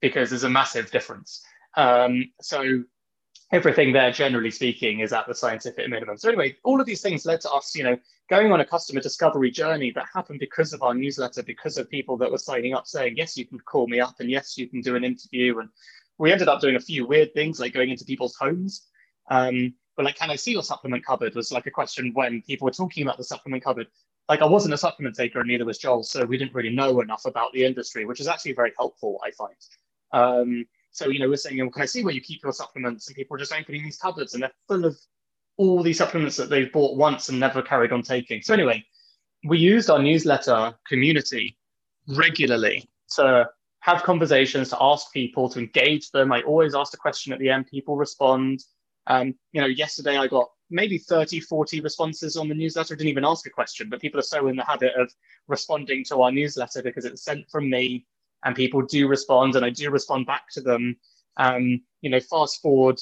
because 0.00 0.30
there's 0.30 0.44
a 0.44 0.50
massive 0.50 0.90
difference. 0.90 1.42
Um, 1.76 2.30
so 2.40 2.82
everything 3.52 3.92
there, 3.92 4.10
generally 4.10 4.50
speaking, 4.50 5.00
is 5.00 5.12
at 5.12 5.26
the 5.26 5.34
scientific 5.34 5.88
minimum. 5.88 6.16
So 6.16 6.28
anyway, 6.28 6.56
all 6.64 6.80
of 6.80 6.86
these 6.86 7.02
things 7.02 7.26
led 7.26 7.40
to 7.42 7.50
us, 7.50 7.74
you 7.74 7.84
know, 7.84 7.96
going 8.28 8.50
on 8.50 8.60
a 8.60 8.64
customer 8.64 9.00
discovery 9.00 9.50
journey 9.50 9.92
that 9.92 10.06
happened 10.12 10.40
because 10.40 10.72
of 10.72 10.82
our 10.82 10.94
newsletter, 10.94 11.42
because 11.42 11.78
of 11.78 11.88
people 11.88 12.16
that 12.16 12.30
were 12.30 12.38
signing 12.38 12.74
up 12.74 12.86
saying, 12.86 13.14
yes, 13.16 13.36
you 13.36 13.46
can 13.46 13.60
call 13.60 13.86
me 13.86 14.00
up 14.00 14.16
and 14.18 14.30
yes, 14.30 14.58
you 14.58 14.68
can 14.68 14.80
do 14.80 14.96
an 14.96 15.04
interview. 15.04 15.58
And 15.58 15.68
we 16.18 16.32
ended 16.32 16.48
up 16.48 16.60
doing 16.60 16.76
a 16.76 16.80
few 16.80 17.06
weird 17.06 17.34
things 17.34 17.60
like 17.60 17.72
going 17.72 17.90
into 17.90 18.04
people's 18.04 18.34
homes. 18.36 18.86
Um, 19.30 19.74
but 19.96 20.04
like, 20.04 20.16
can 20.16 20.30
I 20.30 20.36
see 20.36 20.52
your 20.52 20.62
supplement 20.62 21.04
cupboard 21.04 21.34
was 21.34 21.52
like 21.52 21.66
a 21.66 21.70
question 21.70 22.12
when 22.14 22.42
people 22.42 22.64
were 22.64 22.72
talking 22.72 23.02
about 23.02 23.16
the 23.16 23.24
supplement 23.24 23.62
cupboard. 23.62 23.86
Like 24.28 24.42
I 24.42 24.46
wasn't 24.46 24.74
a 24.74 24.78
supplement 24.78 25.14
taker 25.14 25.38
and 25.38 25.48
neither 25.48 25.64
was 25.64 25.78
Joel, 25.78 26.02
so 26.02 26.24
we 26.24 26.36
didn't 26.36 26.54
really 26.54 26.74
know 26.74 27.00
enough 27.00 27.24
about 27.26 27.52
the 27.52 27.64
industry, 27.64 28.04
which 28.04 28.20
is 28.20 28.26
actually 28.26 28.54
very 28.54 28.72
helpful, 28.76 29.20
I 29.24 29.30
find. 29.30 29.54
Um, 30.12 30.66
so, 30.96 31.10
you 31.10 31.18
know, 31.18 31.28
we're 31.28 31.36
saying, 31.36 31.58
well, 31.58 31.68
can 31.68 31.82
I 31.82 31.86
see 31.86 32.02
where 32.02 32.14
you 32.14 32.22
keep 32.22 32.42
your 32.42 32.54
supplements? 32.54 33.06
And 33.06 33.14
people 33.14 33.36
are 33.36 33.38
just 33.38 33.52
opening 33.52 33.84
these 33.84 33.98
cupboards 33.98 34.32
and 34.32 34.42
they're 34.42 34.52
full 34.66 34.86
of 34.86 34.96
all 35.58 35.82
these 35.82 35.98
supplements 35.98 36.38
that 36.38 36.48
they've 36.48 36.72
bought 36.72 36.96
once 36.96 37.28
and 37.28 37.38
never 37.38 37.60
carried 37.60 37.92
on 37.92 38.00
taking. 38.00 38.40
So 38.40 38.54
anyway, 38.54 38.82
we 39.44 39.58
used 39.58 39.90
our 39.90 39.98
newsletter 39.98 40.72
community 40.88 41.58
regularly 42.16 42.88
to 43.16 43.46
have 43.80 44.04
conversations, 44.04 44.70
to 44.70 44.78
ask 44.80 45.12
people, 45.12 45.50
to 45.50 45.58
engage 45.58 46.10
them. 46.12 46.32
I 46.32 46.40
always 46.42 46.74
ask 46.74 46.94
a 46.94 46.96
question 46.96 47.30
at 47.34 47.40
the 47.40 47.50
end, 47.50 47.66
people 47.66 47.96
respond. 47.96 48.64
Um, 49.06 49.34
you 49.52 49.60
know, 49.60 49.66
yesterday 49.66 50.16
I 50.16 50.28
got 50.28 50.48
maybe 50.70 50.96
30, 50.96 51.40
40 51.40 51.82
responses 51.82 52.38
on 52.38 52.48
the 52.48 52.54
newsletter. 52.54 52.94
I 52.94 52.96
didn't 52.96 53.10
even 53.10 53.26
ask 53.26 53.46
a 53.46 53.50
question, 53.50 53.90
but 53.90 54.00
people 54.00 54.18
are 54.18 54.22
so 54.22 54.48
in 54.48 54.56
the 54.56 54.64
habit 54.64 54.94
of 54.96 55.12
responding 55.46 56.04
to 56.04 56.22
our 56.22 56.32
newsletter 56.32 56.82
because 56.82 57.04
it's 57.04 57.22
sent 57.22 57.50
from 57.50 57.68
me 57.68 58.06
and 58.44 58.54
people 58.54 58.82
do 58.82 59.08
respond 59.08 59.56
and 59.56 59.64
I 59.64 59.70
do 59.70 59.90
respond 59.90 60.26
back 60.26 60.50
to 60.52 60.60
them. 60.60 60.96
Um, 61.36 61.80
you 62.00 62.10
know, 62.10 62.20
fast 62.20 62.62
forward, 62.62 63.00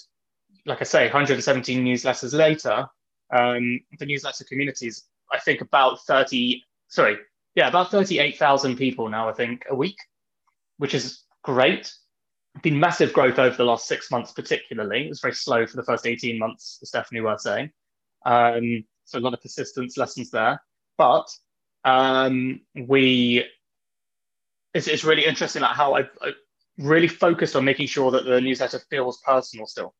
like 0.66 0.80
I 0.80 0.84
say, 0.84 1.04
117 1.04 1.84
newsletters 1.84 2.32
later, 2.32 2.88
um, 3.32 3.80
the 3.98 4.06
newsletter 4.06 4.44
communities, 4.44 5.04
I 5.32 5.38
think 5.38 5.60
about 5.60 6.04
30, 6.06 6.62
sorry, 6.88 7.18
yeah, 7.54 7.68
about 7.68 7.90
38,000 7.90 8.76
people 8.76 9.08
now, 9.08 9.28
I 9.28 9.32
think, 9.32 9.64
a 9.70 9.74
week, 9.74 9.96
which 10.78 10.94
is 10.94 11.24
great. 11.42 11.92
Been 12.62 12.78
massive 12.78 13.12
growth 13.12 13.38
over 13.38 13.56
the 13.56 13.64
last 13.64 13.86
six 13.86 14.10
months, 14.10 14.32
particularly. 14.32 15.06
It 15.06 15.08
was 15.08 15.20
very 15.20 15.34
slow 15.34 15.66
for 15.66 15.76
the 15.76 15.82
first 15.82 16.06
18 16.06 16.38
months, 16.38 16.80
Stephanie 16.82 17.20
was 17.20 17.42
saying. 17.42 17.70
Um, 18.24 18.84
so 19.04 19.18
a 19.18 19.20
lot 19.20 19.34
of 19.34 19.42
persistence 19.42 19.96
lessons 19.96 20.30
there. 20.30 20.60
But 20.96 21.28
um, 21.84 22.60
we 22.74 23.44
it's, 24.74 24.88
it's 24.88 25.04
really 25.04 25.24
interesting 25.24 25.62
like 25.62 25.76
how 25.76 25.94
I've, 25.94 26.10
I've 26.20 26.34
really 26.78 27.08
focused 27.08 27.56
on 27.56 27.64
making 27.64 27.86
sure 27.86 28.10
that 28.10 28.24
the 28.24 28.40
newsletter 28.40 28.80
feels 28.90 29.20
personal 29.24 29.66
still. 29.66 29.94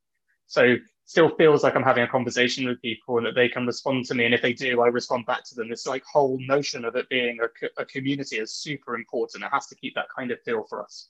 So 0.46 0.76
still 1.06 1.30
feels 1.36 1.62
like 1.62 1.76
I'm 1.76 1.82
having 1.82 2.02
a 2.02 2.08
conversation 2.08 2.66
with 2.66 2.80
people 2.82 3.18
and 3.18 3.26
that 3.26 3.34
they 3.34 3.48
can 3.48 3.66
respond 3.66 4.04
to 4.06 4.14
me. 4.14 4.24
And 4.24 4.34
if 4.34 4.42
they 4.42 4.52
do, 4.52 4.82
I 4.82 4.88
respond 4.88 5.26
back 5.26 5.44
to 5.44 5.54
them. 5.54 5.68
This 5.68 5.86
like 5.86 6.02
whole 6.04 6.38
notion 6.40 6.84
of 6.84 6.96
it 6.96 7.08
being 7.08 7.38
a, 7.40 7.82
a 7.82 7.84
community 7.84 8.36
is 8.36 8.54
super 8.54 8.94
important. 8.94 9.44
It 9.44 9.50
has 9.52 9.66
to 9.68 9.76
keep 9.76 9.94
that 9.94 10.06
kind 10.16 10.30
of 10.30 10.40
feel 10.42 10.64
for 10.68 10.82
us. 10.82 11.08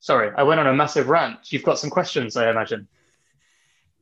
Sorry, 0.00 0.32
I 0.36 0.42
went 0.42 0.60
on 0.60 0.66
a 0.66 0.74
massive 0.74 1.08
rant. 1.08 1.52
You've 1.52 1.62
got 1.62 1.78
some 1.78 1.90
questions, 1.90 2.36
I 2.36 2.50
imagine. 2.50 2.88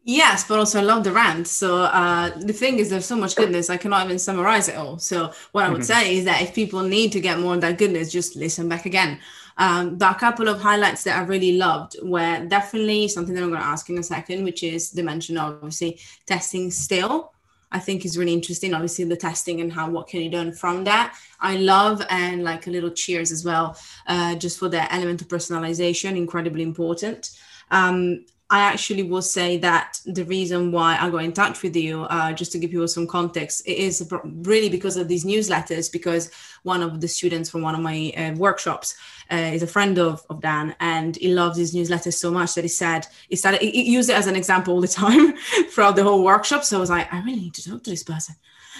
Yes, 0.05 0.47
but 0.49 0.59
also 0.59 0.81
I 0.81 0.83
love 0.83 1.05
the 1.05 1.13
rant. 1.13 1.47
So 1.47 1.83
uh, 1.83 2.31
the 2.39 2.53
thing 2.53 2.79
is, 2.79 2.89
there's 2.89 3.05
so 3.05 3.17
much 3.17 3.37
goodness, 3.37 3.69
I 3.69 3.77
cannot 3.77 4.07
even 4.07 4.19
summarize 4.19 4.69
it 4.69 4.77
all. 4.77 4.99
So 4.99 5.33
what 5.53 5.65
I 5.65 5.69
would 5.69 5.83
mm-hmm. 5.83 6.01
say 6.01 6.17
is 6.17 6.25
that 6.25 6.41
if 6.41 6.55
people 6.55 6.83
need 6.83 7.13
to 7.13 7.21
get 7.21 7.39
more 7.39 7.55
of 7.55 7.61
that 7.61 7.77
goodness, 7.77 8.11
just 8.11 8.35
listen 8.35 8.69
back 8.69 8.87
again. 8.87 9.21
Um, 9.59 9.99
but 9.99 10.17
a 10.17 10.19
couple 10.19 10.49
of 10.49 10.61
highlights 10.61 11.03
that 11.05 11.19
I 11.19 11.25
really 11.25 11.57
loved 11.57 11.97
were 12.03 12.47
definitely 12.47 13.09
something 13.09 13.35
that 13.35 13.43
I'm 13.43 13.51
going 13.51 13.61
to 13.61 13.67
ask 13.67 13.91
in 13.91 13.99
a 13.99 14.03
second, 14.03 14.45
which 14.45 14.63
is 14.63 14.93
the 14.93 15.03
mention 15.03 15.37
of 15.37 15.57
obviously 15.57 16.01
testing 16.27 16.71
still. 16.71 17.33
I 17.71 17.79
think 17.79 18.07
is 18.07 18.17
really 18.17 18.33
interesting. 18.33 18.73
Obviously, 18.73 19.05
the 19.05 19.17
testing 19.17 19.61
and 19.61 19.71
how 19.71 19.91
what 19.91 20.09
can 20.09 20.23
you 20.23 20.31
learn 20.31 20.53
from 20.53 20.85
that. 20.85 21.15
I 21.39 21.57
love 21.57 22.03
and 22.09 22.43
like 22.43 22.67
a 22.67 22.71
little 22.71 22.91
cheers 22.91 23.31
as 23.31 23.45
well, 23.45 23.77
uh, 24.07 24.37
just 24.37 24.59
for 24.59 24.71
the 24.71 24.91
element 24.91 25.21
of 25.21 25.29
personalization, 25.29 26.17
incredibly 26.17 26.63
important. 26.63 27.31
Um, 27.71 28.25
I 28.51 28.61
actually 28.61 29.03
will 29.03 29.23
say 29.23 29.59
that 29.59 30.01
the 30.07 30.25
reason 30.25 30.73
why 30.73 30.97
I 30.99 31.11
got 31.11 31.23
in 31.23 31.35
touch 31.35 31.63
with 31.63 31.77
you, 31.77 32.05
uh, 32.05 32.33
just 32.33 32.51
to 32.53 32.59
give 32.59 32.71
people 32.71 32.89
some 32.89 33.07
context, 33.07 33.67
is 33.67 34.11
really 34.23 34.71
because 34.71 34.97
of 34.97 35.07
these 35.07 35.27
newsletters. 35.27 35.93
Because 35.93 36.31
one 36.63 36.83
of 36.83 37.03
the 37.03 37.09
students 37.09 37.51
from 37.51 37.61
one 37.61 37.75
of 37.75 37.83
my 37.83 38.13
uh, 38.17 38.33
workshops 38.37 38.97
uh, 39.31 39.37
is 39.37 39.63
a 39.63 39.67
friend 39.67 39.99
of, 39.99 40.25
of 40.31 40.41
Dan, 40.41 40.75
and 40.81 41.17
he 41.17 41.35
loves 41.35 41.59
these 41.59 41.75
newsletters 41.75 42.15
so 42.15 42.31
much 42.31 42.55
that 42.55 42.65
he 42.65 42.69
said 42.69 43.07
he 43.29 43.37
started 43.37 43.61
he 43.61 43.91
used 43.91 44.09
it 44.09 44.17
as 44.17 44.27
an 44.27 44.37
example 44.37 44.73
all 44.73 44.81
the 44.81 44.89
time 45.03 45.37
throughout 45.71 45.97
the 45.97 46.03
whole 46.03 46.25
workshop. 46.25 46.65
So 46.65 46.79
I 46.79 46.81
was 46.81 46.91
like, 46.91 47.13
I 47.13 47.21
really 47.21 47.41
need 47.41 47.55
to 47.55 47.71
talk 47.71 47.85
to 47.85 47.91
this 47.91 48.03
person. 48.03 48.35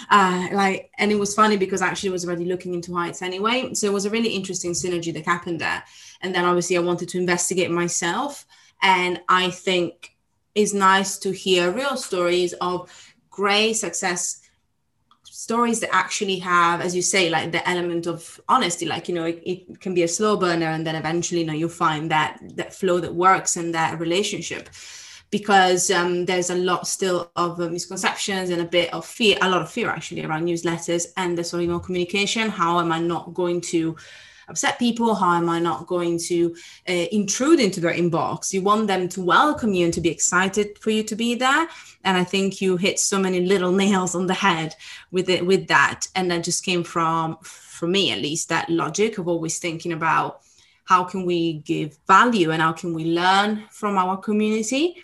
Uh, 0.09 0.47
like, 0.51 0.91
and 0.97 1.11
it 1.11 1.19
was 1.19 1.35
funny 1.35 1.57
because 1.57 1.81
actually 1.81 2.09
I 2.09 2.13
was 2.13 2.25
already 2.25 2.45
looking 2.45 2.73
into 2.73 2.95
heights 2.95 3.21
anyway. 3.21 3.73
So 3.73 3.85
it 3.85 3.93
was 3.93 4.05
a 4.05 4.09
really 4.09 4.29
interesting 4.29 4.71
synergy 4.71 5.13
that 5.13 5.25
happened 5.25 5.61
there. 5.61 5.83
And 6.21 6.33
then 6.33 6.45
obviously 6.45 6.77
I 6.77 6.81
wanted 6.81 7.09
to 7.09 7.19
investigate 7.19 7.69
myself 7.69 8.45
and 8.81 9.21
I 9.27 9.49
think 9.49 10.15
it's 10.55 10.73
nice 10.73 11.17
to 11.19 11.31
hear 11.31 11.71
real 11.71 11.97
stories 11.97 12.53
of 12.53 13.13
great 13.29 13.73
success 13.73 14.41
stories 15.23 15.79
that 15.79 15.89
actually 15.95 16.37
have 16.37 16.81
as 16.81 16.95
you 16.95 17.01
say 17.01 17.29
like 17.29 17.51
the 17.51 17.67
element 17.67 18.07
of 18.07 18.41
honesty 18.49 18.85
like 18.85 19.07
you 19.07 19.15
know 19.15 19.23
it, 19.23 19.41
it, 19.45 19.79
can 19.79 19.93
be 19.93 20.03
a 20.03 20.07
slow 20.07 20.35
burner 20.35 20.65
and 20.65 20.85
then 20.85 20.95
eventually 20.95 21.41
you 21.41 21.47
know 21.47 21.53
you 21.53 21.69
find 21.69 22.11
that 22.11 22.37
that 22.55 22.73
flow 22.73 22.99
that 22.99 23.13
works 23.13 23.55
and 23.57 23.73
that 23.73 23.99
relationship. 23.99 24.69
Because 25.31 25.91
um, 25.91 26.25
there's 26.25 26.49
a 26.49 26.55
lot 26.55 26.87
still 26.87 27.31
of 27.35 27.61
uh, 27.61 27.69
misconceptions 27.69 28.49
and 28.49 28.61
a 28.63 28.65
bit 28.65 28.91
of 28.91 29.05
fear 29.05 29.37
a 29.41 29.49
lot 29.49 29.61
of 29.61 29.69
fear 29.69 29.87
actually 29.87 30.25
around 30.25 30.45
newsletters 30.45 31.05
and 31.17 31.37
the 31.37 31.43
sort 31.43 31.59
of 31.61 31.65
email 31.65 31.79
communication. 31.79 32.49
How 32.49 32.79
am 32.79 32.91
i 32.91 32.99
not 32.99 33.35
going 33.35 33.61
to 33.73 33.95
upset 34.49 34.79
people? 34.79 35.15
How 35.15 35.35
am 35.35 35.49
I 35.49 35.59
not 35.59 35.87
going 35.87 36.19
to 36.27 36.55
uh, 36.87 36.91
intrude 37.11 37.59
into 37.59 37.79
their 37.79 37.93
inbox? 37.93 38.51
You 38.51 38.61
want 38.61 38.87
them 38.87 39.07
to 39.09 39.21
welcome 39.21 39.73
you 39.73 39.85
and 39.85 39.93
to 39.93 40.01
be 40.01 40.09
excited 40.09 40.77
for 40.79 40.89
you 40.89 41.03
to 41.03 41.15
be 41.15 41.35
there. 41.35 41.67
And 42.03 42.17
I 42.17 42.23
think 42.23 42.61
you 42.61 42.77
hit 42.77 42.99
so 42.99 43.19
many 43.19 43.41
little 43.41 43.71
nails 43.83 44.15
on 44.15 44.27
the 44.27 44.33
head 44.33 44.75
with 45.11 45.29
it 45.29 45.45
with 45.45 45.67
that. 45.67 46.07
And 46.15 46.31
that 46.31 46.43
just 46.43 46.65
came 46.65 46.83
from, 46.83 47.37
for 47.41 47.87
me 47.87 48.11
at 48.11 48.19
least, 48.19 48.49
that 48.49 48.69
logic 48.69 49.17
of 49.17 49.27
always 49.27 49.59
thinking 49.59 49.93
about 49.93 50.41
how 50.85 51.03
can 51.03 51.23
we 51.23 51.59
give 51.59 51.97
value 52.07 52.51
and 52.51 52.61
how 52.61 52.73
can 52.73 52.93
we 52.93 53.05
learn 53.05 53.63
from 53.69 53.97
our 53.97 54.17
community 54.17 55.01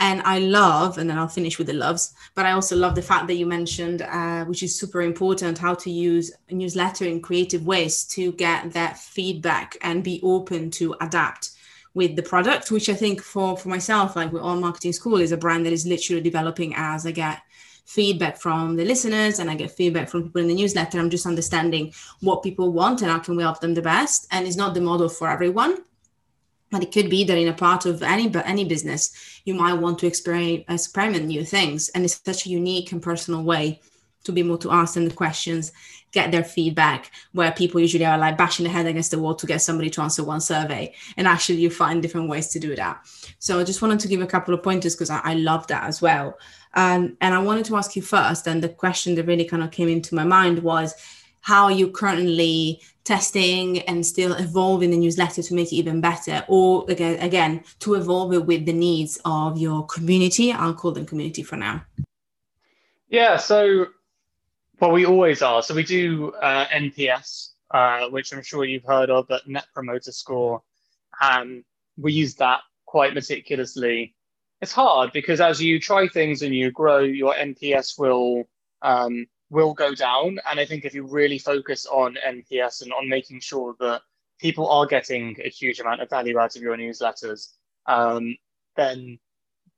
and 0.00 0.22
I 0.22 0.38
love, 0.38 0.96
and 0.96 1.08
then 1.08 1.18
I'll 1.18 1.28
finish 1.28 1.58
with 1.58 1.66
the 1.66 1.74
loves, 1.74 2.14
but 2.34 2.46
I 2.46 2.52
also 2.52 2.74
love 2.74 2.94
the 2.94 3.02
fact 3.02 3.26
that 3.26 3.34
you 3.34 3.44
mentioned, 3.44 4.00
uh, 4.02 4.46
which 4.46 4.62
is 4.62 4.78
super 4.78 5.02
important, 5.02 5.58
how 5.58 5.74
to 5.74 5.90
use 5.90 6.32
a 6.48 6.54
newsletter 6.54 7.04
in 7.04 7.20
creative 7.20 7.66
ways 7.66 8.04
to 8.06 8.32
get 8.32 8.72
that 8.72 8.98
feedback 8.98 9.76
and 9.82 10.02
be 10.02 10.18
open 10.22 10.70
to 10.72 10.96
adapt 11.02 11.50
with 11.92 12.16
the 12.16 12.22
product, 12.22 12.70
which 12.70 12.88
I 12.88 12.94
think 12.94 13.20
for 13.20 13.56
for 13.56 13.68
myself, 13.68 14.16
like 14.16 14.32
with 14.32 14.42
Alt 14.42 14.60
Marketing 14.60 14.92
School, 14.92 15.20
is 15.20 15.32
a 15.32 15.36
brand 15.36 15.66
that 15.66 15.72
is 15.72 15.86
literally 15.86 16.22
developing 16.22 16.74
as 16.76 17.04
I 17.04 17.10
get 17.10 17.42
feedback 17.84 18.38
from 18.38 18.76
the 18.76 18.84
listeners 18.84 19.40
and 19.40 19.50
I 19.50 19.56
get 19.56 19.72
feedback 19.72 20.08
from 20.08 20.22
people 20.22 20.40
in 20.40 20.46
the 20.46 20.54
newsletter. 20.54 20.98
I'm 20.98 21.10
just 21.10 21.26
understanding 21.26 21.92
what 22.20 22.42
people 22.42 22.72
want 22.72 23.02
and 23.02 23.10
how 23.10 23.18
can 23.18 23.36
we 23.36 23.42
help 23.42 23.60
them 23.60 23.74
the 23.74 23.82
best. 23.82 24.28
And 24.30 24.46
it's 24.46 24.56
not 24.56 24.74
the 24.74 24.80
model 24.80 25.08
for 25.08 25.28
everyone. 25.28 25.78
But 26.70 26.82
it 26.82 26.92
could 26.92 27.10
be 27.10 27.24
that 27.24 27.38
in 27.38 27.48
a 27.48 27.52
part 27.52 27.84
of 27.86 28.02
any 28.02 28.32
any 28.44 28.64
business, 28.64 29.40
you 29.44 29.54
might 29.54 29.74
want 29.74 29.98
to 30.00 30.06
experiment, 30.06 30.64
experiment 30.68 31.26
new 31.26 31.44
things, 31.44 31.88
and 31.90 32.04
it's 32.04 32.20
such 32.24 32.46
a 32.46 32.50
unique 32.50 32.92
and 32.92 33.02
personal 33.02 33.42
way 33.42 33.80
to 34.24 34.32
be 34.32 34.40
able 34.40 34.58
to 34.58 34.70
ask 34.70 34.94
them 34.94 35.08
the 35.08 35.14
questions, 35.14 35.72
get 36.12 36.30
their 36.30 36.44
feedback, 36.44 37.10
where 37.32 37.52
people 37.52 37.80
usually 37.80 38.04
are 38.04 38.18
like 38.18 38.36
bashing 38.36 38.64
their 38.64 38.72
head 38.72 38.86
against 38.86 39.10
the 39.10 39.18
wall 39.18 39.34
to 39.34 39.46
get 39.46 39.62
somebody 39.62 39.88
to 39.90 40.02
answer 40.02 40.22
one 40.22 40.40
survey. 40.40 40.94
And 41.16 41.26
actually, 41.26 41.58
you 41.58 41.70
find 41.70 42.02
different 42.02 42.28
ways 42.28 42.48
to 42.48 42.60
do 42.60 42.76
that. 42.76 43.00
So 43.38 43.58
I 43.58 43.64
just 43.64 43.82
wanted 43.82 44.00
to 44.00 44.08
give 44.08 44.20
a 44.20 44.26
couple 44.26 44.52
of 44.52 44.62
pointers 44.62 44.94
because 44.94 45.10
I, 45.10 45.20
I 45.24 45.34
love 45.34 45.66
that 45.68 45.84
as 45.84 46.02
well. 46.02 46.38
Um, 46.74 47.16
and 47.20 47.34
I 47.34 47.38
wanted 47.38 47.64
to 47.66 47.76
ask 47.76 47.96
you 47.96 48.02
first, 48.02 48.46
and 48.46 48.62
the 48.62 48.68
question 48.68 49.14
that 49.14 49.26
really 49.26 49.44
kind 49.44 49.62
of 49.62 49.70
came 49.70 49.88
into 49.88 50.14
my 50.14 50.24
mind 50.24 50.58
was 50.60 50.94
how 51.40 51.64
are 51.64 51.72
you 51.72 51.90
currently 51.90 52.80
testing 53.04 53.80
and 53.80 54.04
still 54.04 54.34
evolving 54.34 54.90
the 54.90 54.96
newsletter 54.96 55.42
to 55.42 55.54
make 55.54 55.72
it 55.72 55.76
even 55.76 56.00
better 56.00 56.44
or 56.48 56.84
again 56.88 57.18
again 57.20 57.64
to 57.80 57.94
evolve 57.94 58.32
it 58.32 58.44
with 58.46 58.66
the 58.66 58.72
needs 58.72 59.20
of 59.24 59.58
your 59.58 59.86
community. 59.86 60.52
I'll 60.52 60.74
call 60.74 60.92
them 60.92 61.06
community 61.06 61.42
for 61.42 61.56
now. 61.56 61.84
Yeah 63.08 63.36
so 63.36 63.86
well 64.80 64.92
we 64.92 65.06
always 65.06 65.42
are. 65.42 65.62
So 65.62 65.74
we 65.74 65.84
do 65.84 66.32
uh, 66.34 66.66
nps 66.66 67.50
uh, 67.70 68.08
which 68.08 68.32
i'm 68.32 68.42
sure 68.42 68.64
you've 68.64 68.84
heard 68.84 69.10
of 69.10 69.28
but 69.28 69.46
net 69.48 69.66
promoter 69.72 70.12
score 70.12 70.62
and 71.20 71.64
we 71.96 72.12
use 72.12 72.34
that 72.36 72.60
quite 72.86 73.14
meticulously. 73.14 74.14
It's 74.60 74.72
hard 74.72 75.12
because 75.12 75.40
as 75.40 75.62
you 75.62 75.80
try 75.80 76.08
things 76.08 76.42
and 76.42 76.54
you 76.54 76.70
grow, 76.70 76.98
your 76.98 77.34
NPS 77.34 77.98
will 77.98 78.48
um, 78.82 79.26
will 79.50 79.74
go 79.74 79.94
down. 79.94 80.38
And 80.48 80.58
I 80.58 80.64
think 80.64 80.84
if 80.84 80.94
you 80.94 81.04
really 81.06 81.38
focus 81.38 81.86
on 81.86 82.16
NPS 82.26 82.82
and 82.82 82.92
on 82.92 83.08
making 83.08 83.40
sure 83.40 83.74
that 83.80 84.02
people 84.40 84.68
are 84.68 84.86
getting 84.86 85.36
a 85.44 85.48
huge 85.48 85.80
amount 85.80 86.00
of 86.00 86.08
value 86.08 86.38
out 86.38 86.56
of 86.56 86.62
your 86.62 86.76
newsletters, 86.76 87.48
um, 87.86 88.36
then 88.76 89.18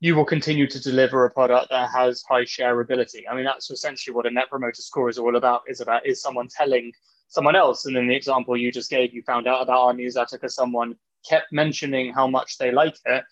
you 0.00 0.14
will 0.14 0.24
continue 0.24 0.66
to 0.66 0.80
deliver 0.80 1.24
a 1.24 1.30
product 1.30 1.70
that 1.70 1.90
has 1.90 2.22
high 2.28 2.42
shareability. 2.42 3.22
I 3.30 3.34
mean, 3.34 3.44
that's 3.44 3.70
essentially 3.70 4.14
what 4.14 4.26
a 4.26 4.30
net 4.30 4.50
promoter 4.50 4.82
score 4.82 5.08
is 5.08 5.18
all 5.18 5.36
about. 5.36 5.62
Is 5.68 5.80
about 5.80 6.06
is 6.06 6.20
someone 6.20 6.48
telling 6.48 6.92
someone 7.28 7.56
else. 7.56 7.86
And 7.86 7.96
in 7.96 8.08
the 8.08 8.14
example 8.14 8.56
you 8.56 8.70
just 8.70 8.90
gave, 8.90 9.14
you 9.14 9.22
found 9.22 9.46
out 9.46 9.62
about 9.62 9.78
our 9.78 9.94
newsletter 9.94 10.36
because 10.36 10.54
someone 10.54 10.96
kept 11.28 11.52
mentioning 11.52 12.12
how 12.12 12.26
much 12.26 12.58
they 12.58 12.72
like 12.72 12.96
it 13.06 13.24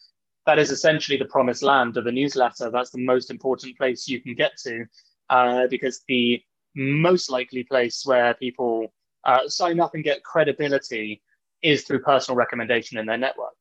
that 0.47 0.59
is 0.59 0.71
essentially 0.71 1.19
the 1.19 1.25
promised 1.27 1.63
land 1.63 1.97
of 1.97 2.07
a 2.07 2.13
newsletter. 2.13 2.71
That's 2.71 2.91
the 2.91 3.05
most 3.05 3.31
important 3.31 3.77
place 3.77 4.09
you 4.09 4.21
can 4.21 4.35
get 4.35 4.53
to 4.65 4.87
uh, 5.31 5.67
because 5.69 6.03
the 6.09 6.43
most 6.77 7.31
likely 7.31 7.65
place 7.65 8.03
where 8.05 8.35
people 8.35 8.93
uh, 9.25 9.49
sign 9.49 9.81
up 9.81 9.95
and 9.95 10.05
get 10.05 10.23
credibility 10.23 11.23
is 11.63 11.85
through 11.85 12.01
personal 12.01 12.37
recommendation 12.37 12.99
in 12.99 13.07
their 13.07 13.19
network. 13.19 13.55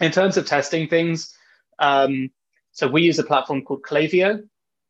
In 0.00 0.10
terms 0.10 0.36
of 0.36 0.46
testing 0.46 0.88
things, 0.88 1.36
um, 1.78 2.30
so 2.72 2.88
we 2.88 3.02
use 3.02 3.18
a 3.18 3.24
platform 3.24 3.62
called 3.62 3.82
Klaviyo. 3.82 4.42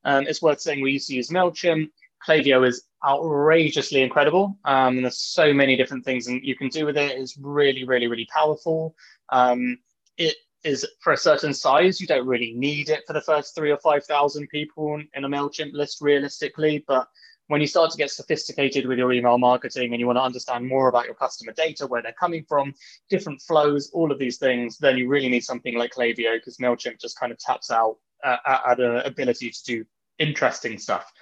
Um, 0.05 0.27
it's 0.27 0.43
worth 0.43 0.61
saying 0.61 0.81
we 0.81 0.93
used 0.93 1.09
to 1.09 1.15
use 1.15 1.29
MailChimp. 1.29 1.91
Klaviyo 2.27 2.67
is 2.67 2.85
outrageously 3.05 4.03
incredible. 4.03 4.59
Um, 4.65 4.97
and 4.97 5.05
there's 5.05 5.19
so 5.19 5.53
many 5.53 5.77
different 5.77 6.05
things 6.05 6.29
and 6.29 6.43
you 6.45 6.57
can 6.57 6.69
do 6.69 6.87
with 6.87 6.97
it. 6.97 7.19
It's 7.19 7.37
really, 7.37 7.85
really, 7.85 8.07
really 8.07 8.29
powerful. 8.33 8.95
Um, 9.31 9.79
it 10.17 10.37
is 10.65 10.87
for 11.01 11.13
a 11.13 11.17
certain 11.17 11.53
size. 11.53 12.01
You 12.01 12.07
don't 12.07 12.27
really 12.27 12.53
need 12.55 12.89
it 12.89 13.05
for 13.07 13.13
the 13.13 13.21
first 13.21 13.55
three 13.55 13.71
or 13.71 13.79
5,000 13.79 14.49
people 14.49 15.03
in 15.15 15.25
a 15.25 15.29
MailChimp 15.29 15.73
list 15.73 16.01
realistically. 16.01 16.85
But 16.87 17.09
when 17.49 17.61
you 17.61 17.67
start 17.67 17.91
to 17.91 17.99
get 17.99 18.11
sophisticated 18.11 18.87
with 18.87 18.99
your 18.99 19.13
email 19.13 19.39
marketing 19.39 19.93
and 19.93 20.01
you 20.01 20.07
want 20.07 20.17
to 20.17 20.23
understand 20.23 20.67
more 20.67 20.89
about 20.89 21.07
your 21.07 21.15
customer 21.15 21.53
data, 21.53 21.87
where 21.87 22.03
they're 22.03 22.13
coming 22.13 22.45
from, 22.49 22.73
different 23.11 23.43
flows, 23.43 23.91
all 23.93 24.13
of 24.13 24.19
these 24.19 24.39
things, 24.39 24.79
then 24.79 24.97
you 24.97 25.09
really 25.09 25.29
need 25.29 25.45
something 25.45 25.77
like 25.77 25.93
Klaviyo 25.93 26.37
because 26.37 26.59
MailChimp 26.59 27.01
just 27.01 27.19
kind 27.19 27.33
of 27.33 27.39
taps 27.39 27.71
out 27.71 27.97
uh, 28.25 28.37
at 28.67 28.81
an 28.81 28.97
ability 28.99 29.51
to 29.51 29.65
do 29.65 29.85
interesting 30.19 30.79
stuff. 30.79 31.13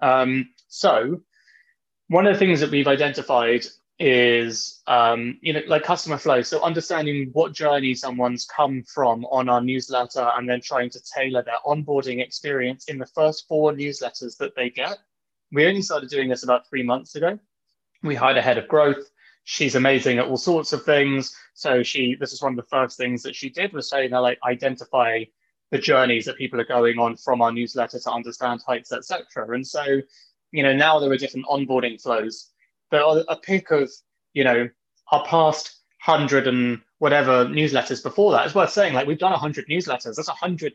Um, 0.00 0.50
so 0.68 1.20
one 2.08 2.26
of 2.26 2.34
the 2.34 2.38
things 2.38 2.60
that 2.60 2.70
we've 2.70 2.88
identified 2.88 3.64
is 4.00 4.80
um, 4.86 5.38
you 5.42 5.52
know 5.52 5.60
like 5.68 5.82
customer 5.84 6.16
flow. 6.16 6.40
So 6.40 6.62
understanding 6.62 7.28
what 7.34 7.52
journey 7.52 7.94
someone's 7.94 8.46
come 8.46 8.82
from 8.82 9.26
on 9.26 9.48
our 9.50 9.60
newsletter 9.60 10.30
and 10.36 10.48
then 10.48 10.62
trying 10.62 10.88
to 10.90 11.00
tailor 11.14 11.42
their 11.42 11.58
onboarding 11.66 12.22
experience 12.22 12.86
in 12.86 12.98
the 12.98 13.06
first 13.06 13.46
four 13.46 13.72
newsletters 13.72 14.38
that 14.38 14.56
they 14.56 14.70
get. 14.70 14.98
We 15.52 15.66
only 15.66 15.82
started 15.82 16.08
doing 16.08 16.30
this 16.30 16.44
about 16.44 16.68
three 16.68 16.82
months 16.82 17.14
ago. 17.14 17.38
We 18.02 18.14
hired 18.14 18.38
a 18.38 18.42
head 18.42 18.56
of 18.56 18.68
growth. 18.68 19.10
She's 19.44 19.74
amazing 19.74 20.18
at 20.18 20.26
all 20.26 20.38
sorts 20.38 20.72
of 20.72 20.82
things. 20.84 21.36
So 21.52 21.82
she 21.82 22.16
this 22.18 22.32
is 22.32 22.40
one 22.40 22.52
of 22.52 22.56
the 22.56 22.70
first 22.70 22.96
things 22.96 23.22
that 23.24 23.36
she 23.36 23.50
did 23.50 23.74
was 23.74 23.90
say 23.90 24.04
you 24.04 24.18
like 24.18 24.38
identify 24.48 25.24
the 25.70 25.78
journeys 25.78 26.24
that 26.24 26.38
people 26.38 26.58
are 26.58 26.64
going 26.64 26.98
on 26.98 27.16
from 27.16 27.42
our 27.42 27.52
newsletter 27.52 27.98
to 27.98 28.10
understand 28.10 28.60
heights 28.66 28.92
etc 28.92 29.54
and 29.54 29.64
so 29.64 30.00
you 30.50 30.64
know 30.64 30.74
now 30.74 30.98
there 30.98 31.12
are 31.12 31.16
different 31.16 31.46
onboarding 31.46 32.00
flows 32.02 32.50
but 32.90 33.24
a 33.28 33.36
pick 33.36 33.70
of 33.70 33.90
you 34.34 34.44
know 34.44 34.68
our 35.12 35.24
past 35.26 35.80
hundred 36.00 36.46
and 36.46 36.80
whatever 36.98 37.46
newsletters 37.46 38.02
before 38.02 38.32
that. 38.32 38.46
It's 38.46 38.54
worth 38.54 38.70
saying 38.70 38.94
like 38.94 39.06
we've 39.06 39.18
done 39.18 39.32
hundred 39.32 39.66
newsletters. 39.68 40.16
That's 40.16 40.28
hundred 40.28 40.74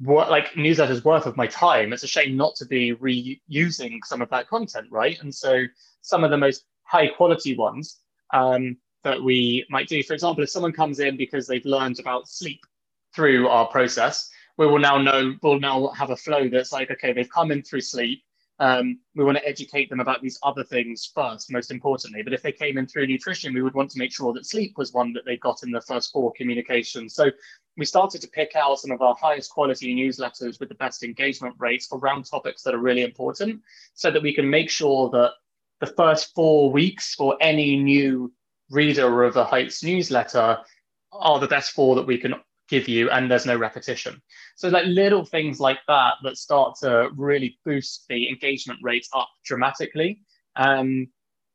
like 0.00 0.52
newsletters 0.52 1.04
worth 1.04 1.26
of 1.26 1.36
my 1.36 1.46
time. 1.46 1.92
It's 1.92 2.02
a 2.02 2.08
shame 2.08 2.36
not 2.36 2.54
to 2.56 2.66
be 2.66 2.94
reusing 2.94 3.98
some 4.04 4.20
of 4.20 4.28
that 4.30 4.48
content, 4.48 4.88
right? 4.90 5.18
And 5.20 5.34
so 5.34 5.64
some 6.02 6.22
of 6.22 6.30
the 6.30 6.36
most 6.36 6.64
high 6.82 7.08
quality 7.08 7.56
ones 7.56 8.00
um, 8.34 8.76
that 9.04 9.22
we 9.22 9.66
might 9.70 9.88
do, 9.88 10.02
for 10.02 10.12
example, 10.12 10.44
if 10.44 10.50
someone 10.50 10.72
comes 10.72 11.00
in 11.00 11.16
because 11.16 11.46
they've 11.46 11.64
learned 11.64 11.98
about 11.98 12.28
sleep 12.28 12.60
through 13.14 13.48
our 13.48 13.66
process, 13.68 14.28
we 14.58 14.66
will 14.66 14.78
now 14.78 14.98
know 14.98 15.34
we'll 15.42 15.60
now 15.60 15.88
have 15.88 16.10
a 16.10 16.16
flow 16.16 16.48
that's 16.48 16.72
like 16.72 16.90
okay, 16.90 17.12
they've 17.12 17.30
come 17.30 17.50
in 17.50 17.62
through 17.62 17.80
sleep 17.80 18.22
um, 18.58 18.98
we 19.14 19.24
want 19.24 19.36
to 19.36 19.46
educate 19.46 19.90
them 19.90 20.00
about 20.00 20.22
these 20.22 20.38
other 20.42 20.64
things 20.64 21.10
first, 21.14 21.52
most 21.52 21.70
importantly. 21.70 22.22
But 22.22 22.32
if 22.32 22.42
they 22.42 22.52
came 22.52 22.78
in 22.78 22.86
through 22.86 23.06
nutrition, 23.06 23.52
we 23.52 23.62
would 23.62 23.74
want 23.74 23.90
to 23.90 23.98
make 23.98 24.12
sure 24.12 24.32
that 24.32 24.46
sleep 24.46 24.78
was 24.78 24.92
one 24.92 25.12
that 25.12 25.24
they 25.26 25.36
got 25.36 25.62
in 25.62 25.70
the 25.70 25.80
first 25.82 26.10
four 26.10 26.32
communications. 26.32 27.14
So 27.14 27.30
we 27.76 27.84
started 27.84 28.22
to 28.22 28.28
pick 28.28 28.56
out 28.56 28.78
some 28.78 28.90
of 28.90 29.02
our 29.02 29.14
highest 29.14 29.50
quality 29.50 29.94
newsletters 29.94 30.58
with 30.58 30.70
the 30.70 30.74
best 30.76 31.02
engagement 31.02 31.54
rates 31.58 31.88
around 31.92 32.24
topics 32.24 32.62
that 32.62 32.74
are 32.74 32.78
really 32.78 33.02
important 33.02 33.60
so 33.94 34.10
that 34.10 34.22
we 34.22 34.34
can 34.34 34.48
make 34.48 34.70
sure 34.70 35.10
that 35.10 35.32
the 35.80 35.86
first 35.86 36.34
four 36.34 36.72
weeks 36.72 37.14
for 37.14 37.36
any 37.40 37.76
new 37.76 38.32
reader 38.70 39.24
of 39.24 39.36
a 39.36 39.44
Heights 39.44 39.82
newsletter 39.82 40.58
are 41.12 41.38
the 41.38 41.46
best 41.46 41.72
four 41.72 41.94
that 41.96 42.06
we 42.06 42.16
can 42.16 42.34
give 42.68 42.88
you 42.88 43.10
and 43.10 43.30
there's 43.30 43.46
no 43.46 43.56
repetition. 43.56 44.20
So 44.56 44.68
like 44.68 44.86
little 44.86 45.24
things 45.24 45.60
like 45.60 45.78
that 45.88 46.14
that 46.22 46.36
start 46.36 46.76
to 46.80 47.10
really 47.16 47.58
boost 47.64 48.06
the 48.08 48.28
engagement 48.28 48.80
rates 48.82 49.08
up 49.14 49.28
dramatically. 49.44 50.20
Um 50.56 51.08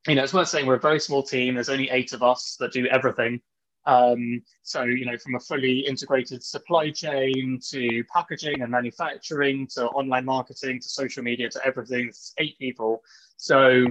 you 0.08 0.16
know 0.16 0.24
it's 0.24 0.34
worth 0.34 0.48
saying 0.48 0.66
we're 0.66 0.76
a 0.76 0.80
very 0.80 1.00
small 1.00 1.24
team. 1.24 1.56
There's 1.56 1.70
only 1.70 1.90
eight 1.90 2.14
of 2.14 2.24
us 2.24 2.56
that 2.60 2.72
do 2.72 2.86
everything. 2.88 3.42
Um 3.86 4.42
so 4.64 4.84
you 4.84 5.06
know 5.06 5.18
from 5.18 5.36
a 5.36 5.40
fully 5.40 5.80
integrated 5.80 6.44
supply 6.44 6.92
chain 6.92 7.60
to 7.70 8.04
packaging 8.14 8.62
and 8.62 8.72
manufacturing 8.72 9.68
to 9.76 9.88
online 9.88 10.26
marketing 10.26 10.80
to 10.80 10.90
social 10.90 11.24
media 11.24 11.50
to 11.50 11.66
everything 11.66 12.08
it's 12.08 12.34
eight 12.38 12.58
people. 12.58 13.04
So 13.38 13.88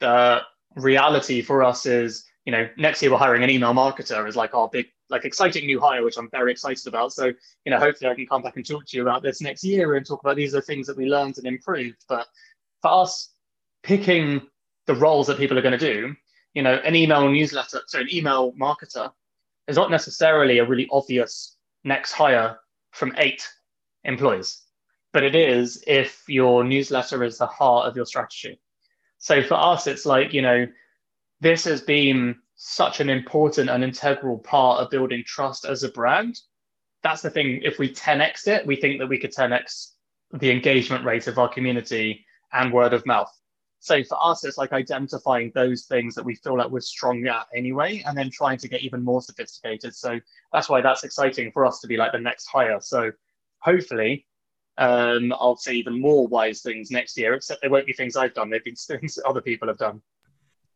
the 0.00 0.42
reality 0.76 1.42
for 1.42 1.62
us 1.62 1.86
is 1.86 2.24
you 2.44 2.52
know 2.52 2.68
next 2.76 3.02
year 3.02 3.10
we're 3.10 3.18
hiring 3.18 3.44
an 3.44 3.50
email 3.50 3.74
marketer 3.74 4.26
is 4.26 4.36
like 4.36 4.54
our 4.54 4.68
big 4.68 4.86
like 5.12 5.24
exciting 5.24 5.66
new 5.66 5.78
hire, 5.78 6.02
which 6.02 6.16
I'm 6.16 6.30
very 6.30 6.50
excited 6.50 6.86
about. 6.88 7.12
So, 7.12 7.26
you 7.64 7.70
know, 7.70 7.78
hopefully 7.78 8.10
I 8.10 8.14
can 8.14 8.26
come 8.26 8.42
back 8.42 8.56
and 8.56 8.66
talk 8.66 8.86
to 8.86 8.96
you 8.96 9.02
about 9.02 9.22
this 9.22 9.40
next 9.40 9.62
year 9.62 9.94
and 9.94 10.04
talk 10.04 10.20
about 10.20 10.36
these 10.36 10.54
are 10.54 10.60
things 10.60 10.86
that 10.88 10.96
we 10.96 11.06
learned 11.06 11.38
and 11.38 11.46
improved. 11.46 12.04
But 12.08 12.26
for 12.80 12.90
us, 12.90 13.28
picking 13.82 14.40
the 14.86 14.94
roles 14.94 15.26
that 15.28 15.38
people 15.38 15.56
are 15.58 15.62
going 15.62 15.78
to 15.78 15.92
do, 15.94 16.16
you 16.54 16.62
know, 16.62 16.74
an 16.76 16.96
email 16.96 17.30
newsletter, 17.30 17.82
so 17.86 18.00
an 18.00 18.08
email 18.12 18.52
marketer 18.54 19.12
is 19.68 19.76
not 19.76 19.90
necessarily 19.90 20.58
a 20.58 20.64
really 20.64 20.88
obvious 20.90 21.56
next 21.84 22.12
hire 22.12 22.58
from 22.90 23.14
eight 23.18 23.46
employees, 24.04 24.62
but 25.12 25.22
it 25.22 25.34
is 25.34 25.82
if 25.86 26.24
your 26.26 26.64
newsletter 26.64 27.22
is 27.22 27.38
the 27.38 27.46
heart 27.46 27.86
of 27.86 27.96
your 27.96 28.06
strategy. 28.06 28.58
So 29.18 29.42
for 29.42 29.54
us, 29.54 29.86
it's 29.86 30.06
like, 30.06 30.32
you 30.32 30.42
know, 30.42 30.66
this 31.40 31.64
has 31.64 31.80
been 31.80 32.36
such 32.64 33.00
an 33.00 33.10
important 33.10 33.68
and 33.68 33.82
integral 33.82 34.38
part 34.38 34.80
of 34.80 34.88
building 34.88 35.24
trust 35.26 35.64
as 35.64 35.82
a 35.82 35.88
brand. 35.88 36.38
That's 37.02 37.20
the 37.20 37.28
thing. 37.28 37.60
If 37.64 37.80
we 37.80 37.92
10x 37.92 38.46
it, 38.46 38.64
we 38.64 38.76
think 38.76 39.00
that 39.00 39.08
we 39.08 39.18
could 39.18 39.34
10x 39.34 39.88
the 40.34 40.52
engagement 40.52 41.04
rate 41.04 41.26
of 41.26 41.40
our 41.40 41.48
community 41.48 42.24
and 42.52 42.72
word 42.72 42.92
of 42.92 43.04
mouth. 43.04 43.36
So 43.80 44.04
for 44.04 44.16
us, 44.24 44.44
it's 44.44 44.58
like 44.58 44.72
identifying 44.72 45.50
those 45.56 45.86
things 45.86 46.14
that 46.14 46.24
we 46.24 46.36
feel 46.36 46.56
like 46.56 46.70
we're 46.70 46.78
strong 46.78 47.26
at 47.26 47.48
anyway, 47.52 48.00
and 48.06 48.16
then 48.16 48.30
trying 48.30 48.58
to 48.58 48.68
get 48.68 48.82
even 48.82 49.02
more 49.02 49.20
sophisticated. 49.20 49.92
So 49.92 50.20
that's 50.52 50.68
why 50.68 50.82
that's 50.82 51.02
exciting 51.02 51.50
for 51.50 51.66
us 51.66 51.80
to 51.80 51.88
be 51.88 51.96
like 51.96 52.12
the 52.12 52.20
next 52.20 52.46
hire. 52.46 52.78
So 52.80 53.10
hopefully, 53.58 54.24
um, 54.78 55.32
I'll 55.32 55.56
say 55.56 55.72
even 55.74 56.00
more 56.00 56.28
wise 56.28 56.62
things 56.62 56.92
next 56.92 57.18
year, 57.18 57.34
except 57.34 57.60
they 57.60 57.68
won't 57.68 57.86
be 57.86 57.92
things 57.92 58.14
I've 58.14 58.34
done. 58.34 58.50
They've 58.50 58.62
been 58.62 58.76
things 58.76 59.18
other 59.26 59.40
people 59.40 59.66
have 59.66 59.78
done. 59.78 60.00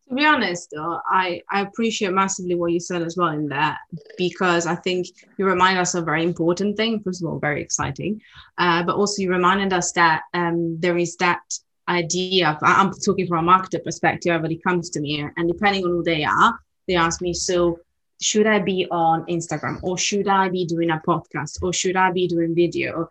To 0.09 0.15
be 0.15 0.25
honest, 0.25 0.71
though, 0.73 1.01
I, 1.09 1.43
I 1.51 1.63
appreciate 1.63 2.13
massively 2.13 2.55
what 2.55 2.71
you 2.71 2.79
said 2.79 3.03
as 3.03 3.17
well 3.17 3.29
in 3.29 3.49
that 3.49 3.79
because 4.17 4.67
I 4.67 4.77
think 4.77 5.09
you 5.37 5.47
remind 5.47 5.79
us 5.79 5.95
of 5.95 6.03
a 6.03 6.05
very 6.05 6.23
important 6.23 6.77
thing. 6.77 7.01
First 7.01 7.23
of 7.23 7.29
all, 7.29 7.41
very 7.41 7.61
exciting, 7.61 8.21
uh, 8.57 8.85
but 8.85 8.95
also 8.95 9.23
you 9.23 9.31
reminded 9.31 9.73
us 9.73 9.91
that 9.93 10.23
um, 10.33 10.79
there 10.79 10.97
is 10.97 11.17
that 11.17 11.41
idea 11.89 12.51
of, 12.51 12.59
I'm 12.63 12.93
talking 13.05 13.27
from 13.27 13.49
a 13.49 13.53
marketer 13.53 13.83
perspective, 13.83 14.31
everybody 14.31 14.59
comes 14.59 14.91
to 14.91 15.01
me 15.01 15.27
and 15.37 15.49
depending 15.49 15.85
on 15.85 15.91
who 15.91 16.03
they 16.05 16.25
are, 16.25 16.59
they 16.87 16.95
ask 16.95 17.21
me, 17.21 17.33
so 17.35 17.81
should 18.21 18.47
I 18.47 18.61
be 18.61 18.87
on 18.91 19.25
Instagram 19.27 19.81
or 19.83 19.99
should 19.99 20.29
I 20.29 20.49
be 20.49 20.65
doing 20.67 20.91
a 20.91 21.03
podcast 21.07 21.63
or 21.63 21.73
should 21.73 21.97
I 21.97 22.13
be 22.13 22.29
doing 22.29 22.55
video? 22.55 23.09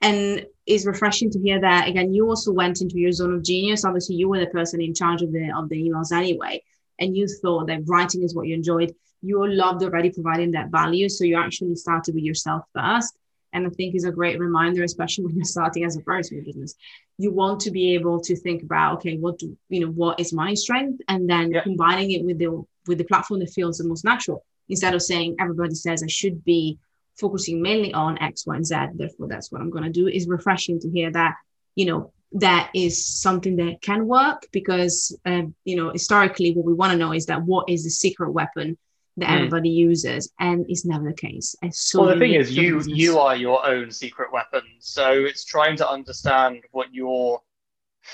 And 0.00 0.46
it's 0.70 0.86
refreshing 0.86 1.30
to 1.30 1.40
hear 1.40 1.60
that 1.60 1.88
again, 1.88 2.14
you 2.14 2.28
also 2.28 2.52
went 2.52 2.80
into 2.80 2.98
your 2.98 3.12
zone 3.12 3.34
of 3.34 3.42
genius. 3.42 3.84
Obviously, 3.84 4.16
you 4.16 4.28
were 4.28 4.38
the 4.38 4.46
person 4.46 4.80
in 4.80 4.94
charge 4.94 5.22
of 5.22 5.32
the 5.32 5.50
of 5.56 5.68
the 5.68 5.76
emails 5.76 6.12
anyway. 6.12 6.62
And 6.98 7.16
you 7.16 7.26
thought 7.26 7.66
that 7.68 7.82
writing 7.86 8.22
is 8.22 8.34
what 8.34 8.46
you 8.46 8.54
enjoyed. 8.54 8.94
You 9.22 9.46
loved 9.46 9.82
already 9.82 10.10
providing 10.10 10.52
that 10.52 10.70
value. 10.70 11.08
So 11.08 11.24
you 11.24 11.38
actually 11.38 11.74
started 11.76 12.14
with 12.14 12.24
yourself 12.24 12.64
first 12.74 13.14
and 13.52 13.66
I 13.66 13.70
think 13.70 13.94
is 13.94 14.04
a 14.04 14.12
great 14.12 14.38
reminder, 14.38 14.82
especially 14.82 15.24
when 15.26 15.36
you're 15.36 15.44
starting 15.44 15.84
as 15.84 15.96
a 15.96 16.02
small 16.02 16.42
business. 16.44 16.74
You 17.18 17.32
want 17.32 17.60
to 17.60 17.70
be 17.70 17.94
able 17.94 18.20
to 18.20 18.36
think 18.36 18.62
about, 18.62 18.96
okay, 18.96 19.16
what 19.16 19.38
do 19.38 19.56
you 19.68 19.80
know, 19.80 19.92
what 19.92 20.20
is 20.20 20.32
my 20.32 20.54
strength, 20.54 21.00
and 21.08 21.28
then 21.28 21.52
yeah. 21.52 21.62
combining 21.62 22.12
it 22.12 22.24
with 22.24 22.38
the 22.38 22.64
with 22.86 22.98
the 22.98 23.04
platform 23.04 23.40
that 23.40 23.50
feels 23.50 23.78
the 23.78 23.88
most 23.88 24.04
natural. 24.04 24.44
Instead 24.68 24.94
of 24.94 25.02
saying 25.02 25.36
everybody 25.40 25.74
says 25.74 26.02
I 26.02 26.06
should 26.06 26.44
be 26.44 26.78
focusing 27.20 27.62
mainly 27.62 27.92
on 27.92 28.18
X, 28.18 28.46
Y, 28.46 28.56
and 28.56 28.66
Z, 28.66 28.76
therefore 28.94 29.28
that's 29.28 29.52
what 29.52 29.60
I'm 29.60 29.70
going 29.70 29.84
to 29.84 29.90
do. 29.90 30.08
Is 30.08 30.28
refreshing 30.28 30.80
to 30.80 30.90
hear 30.90 31.10
that 31.12 31.34
you 31.74 31.86
know 31.86 32.12
that 32.32 32.70
is 32.74 33.04
something 33.06 33.56
that 33.56 33.82
can 33.82 34.06
work 34.06 34.46
because 34.52 35.16
um, 35.26 35.54
you 35.64 35.76
know 35.76 35.90
historically 35.90 36.52
what 36.54 36.64
we 36.64 36.74
want 36.74 36.92
to 36.92 36.98
know 36.98 37.12
is 37.12 37.26
that 37.26 37.42
what 37.42 37.68
is 37.68 37.84
the 37.84 37.90
secret 37.90 38.30
weapon 38.30 38.78
that 39.16 39.28
mm. 39.28 39.34
everybody 39.36 39.70
uses, 39.70 40.32
and 40.38 40.64
it's 40.68 40.84
never 40.84 41.04
the 41.04 41.14
case. 41.14 41.54
So 41.72 42.00
well, 42.00 42.14
the 42.14 42.18
thing 42.18 42.34
is, 42.34 42.56
you 42.56 42.76
business. 42.76 42.98
you 42.98 43.18
are 43.18 43.36
your 43.36 43.64
own 43.66 43.90
secret 43.90 44.32
weapon. 44.32 44.62
So 44.78 45.12
it's 45.12 45.44
trying 45.44 45.76
to 45.76 45.88
understand 45.88 46.62
what 46.72 46.92
your 46.92 47.40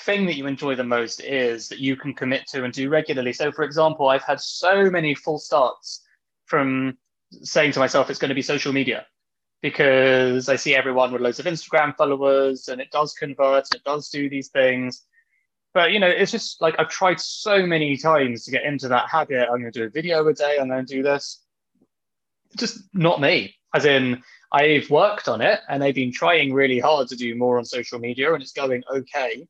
thing 0.05 0.27
that 0.27 0.37
you 0.37 0.47
enjoy 0.47 0.75
the 0.75 0.85
most 0.85 1.23
is 1.23 1.69
that 1.69 1.79
you 1.79 1.97
can 1.97 2.13
commit 2.13 2.47
to 2.49 2.65
and 2.65 2.73
do 2.73 2.89
regularly. 2.89 3.33
So, 3.33 3.53
for 3.53 3.63
example, 3.63 4.09
I've 4.09 4.25
had 4.25 4.41
so 4.41 4.91
many 4.91 5.15
full 5.15 5.39
starts 5.39 6.03
from 6.47 6.97
saying 7.43 7.73
to 7.73 7.79
myself, 7.79 8.11
it's 8.11 8.19
going 8.19 8.29
to 8.31 8.35
be 8.35 8.43
social 8.43 8.73
media 8.73 9.07
because 9.63 10.49
I 10.49 10.57
see 10.57 10.75
everyone 10.75 11.13
with 11.13 11.23
loads 11.23 11.39
of 11.39 11.47
Instagram 11.47 11.97
followers 11.97 12.69
and 12.69 12.81
it 12.81 12.91
does 12.91 13.15
convert, 13.15 13.67
and 13.71 13.77
it 13.77 13.85
does 13.85 14.09
do 14.11 14.29
these 14.29 14.49
things. 14.49 15.03
But 15.75 15.93
you 15.93 16.01
know, 16.01 16.09
it's 16.09 16.33
just 16.33 16.61
like 16.63 16.75
I've 16.79 16.89
tried 16.89 17.21
so 17.21 17.67
many 17.67 17.97
times 17.97 18.45
to 18.45 18.51
get 18.51 18.65
into 18.65 18.89
that 18.89 19.09
habit. 19.11 19.49
I'm 19.51 19.61
going 19.61 19.73
to 19.73 19.79
do 19.79 19.85
a 19.85 19.91
video 19.91 20.27
a 20.27 20.33
day. 20.33 20.57
I'm 20.61 20.69
going 20.69 20.87
to 20.87 20.95
do 20.95 21.03
this. 21.03 21.43
Just 22.57 22.81
not 22.95 23.21
me. 23.21 23.55
As 23.75 23.85
in, 23.85 24.23
I've 24.53 24.89
worked 24.89 25.29
on 25.29 25.43
it 25.43 25.61
and 25.69 25.85
I've 25.85 25.95
been 25.95 26.13
trying 26.13 26.55
really 26.55 26.79
hard 26.79 27.09
to 27.09 27.17
do 27.17 27.35
more 27.35 27.59
on 27.59 27.65
social 27.65 27.99
media, 27.99 28.33
and 28.33 28.43
it's 28.43 28.53
going 28.53 28.83
okay. 28.91 29.47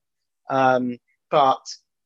Um, 0.49 0.99
but 1.31 1.61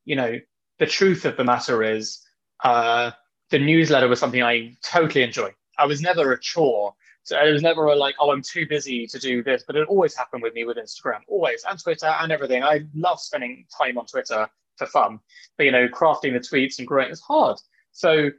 you 0.05 0.17
know, 0.17 0.39
the 0.79 0.87
truth 0.87 1.25
of 1.25 1.37
the 1.37 1.45
matter 1.45 1.83
is, 1.83 2.21
uh, 2.65 3.13
the 3.51 3.59
newsletter 3.59 4.09
was 4.09 4.19
something 4.19 4.43
I 4.43 4.77
totally 4.83 5.23
enjoy. 5.23 5.53
I 5.81 5.87
was 5.87 6.03
never 6.03 6.33
a 6.33 6.41
chore. 6.41 6.95
So 7.23 7.37
it 7.39 7.53
was 7.53 7.63
never 7.63 7.87
a, 7.87 7.95
like, 7.95 8.15
oh, 8.19 8.31
I'm 8.31 8.43
too 8.43 8.67
busy 8.67 9.07
to 9.07 9.19
do 9.19 9.43
this. 9.43 9.65
But 9.67 9.77
it 9.77 9.89
always 9.89 10.17
happened 10.17 10.43
with 10.43 10.55
me 10.55 10.65
with 10.65 10.77
Instagram, 10.77 11.21
always, 11.29 11.65
and 11.69 11.79
Twitter 11.79 12.07
and 12.07 12.33
everything. 12.33 12.63
I 12.63 12.83
love 12.95 13.21
spending 13.21 13.67
time 13.77 13.99
on 13.99 14.07
Twitter 14.07 14.49
for 14.77 14.87
fun. 14.87 15.21
But, 15.57 15.65
you 15.65 15.73
know, 15.73 15.89
crafting 15.89 16.33
the 16.33 16.41
tweets 16.41 16.79
and 16.79 16.89
growing 16.89 17.11
is 17.11 17.21
hard. 17.21 17.59
So 17.93 18.31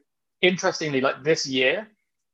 interestingly, 0.41 1.01
like 1.01 1.23
this 1.23 1.45
year, 1.45 1.88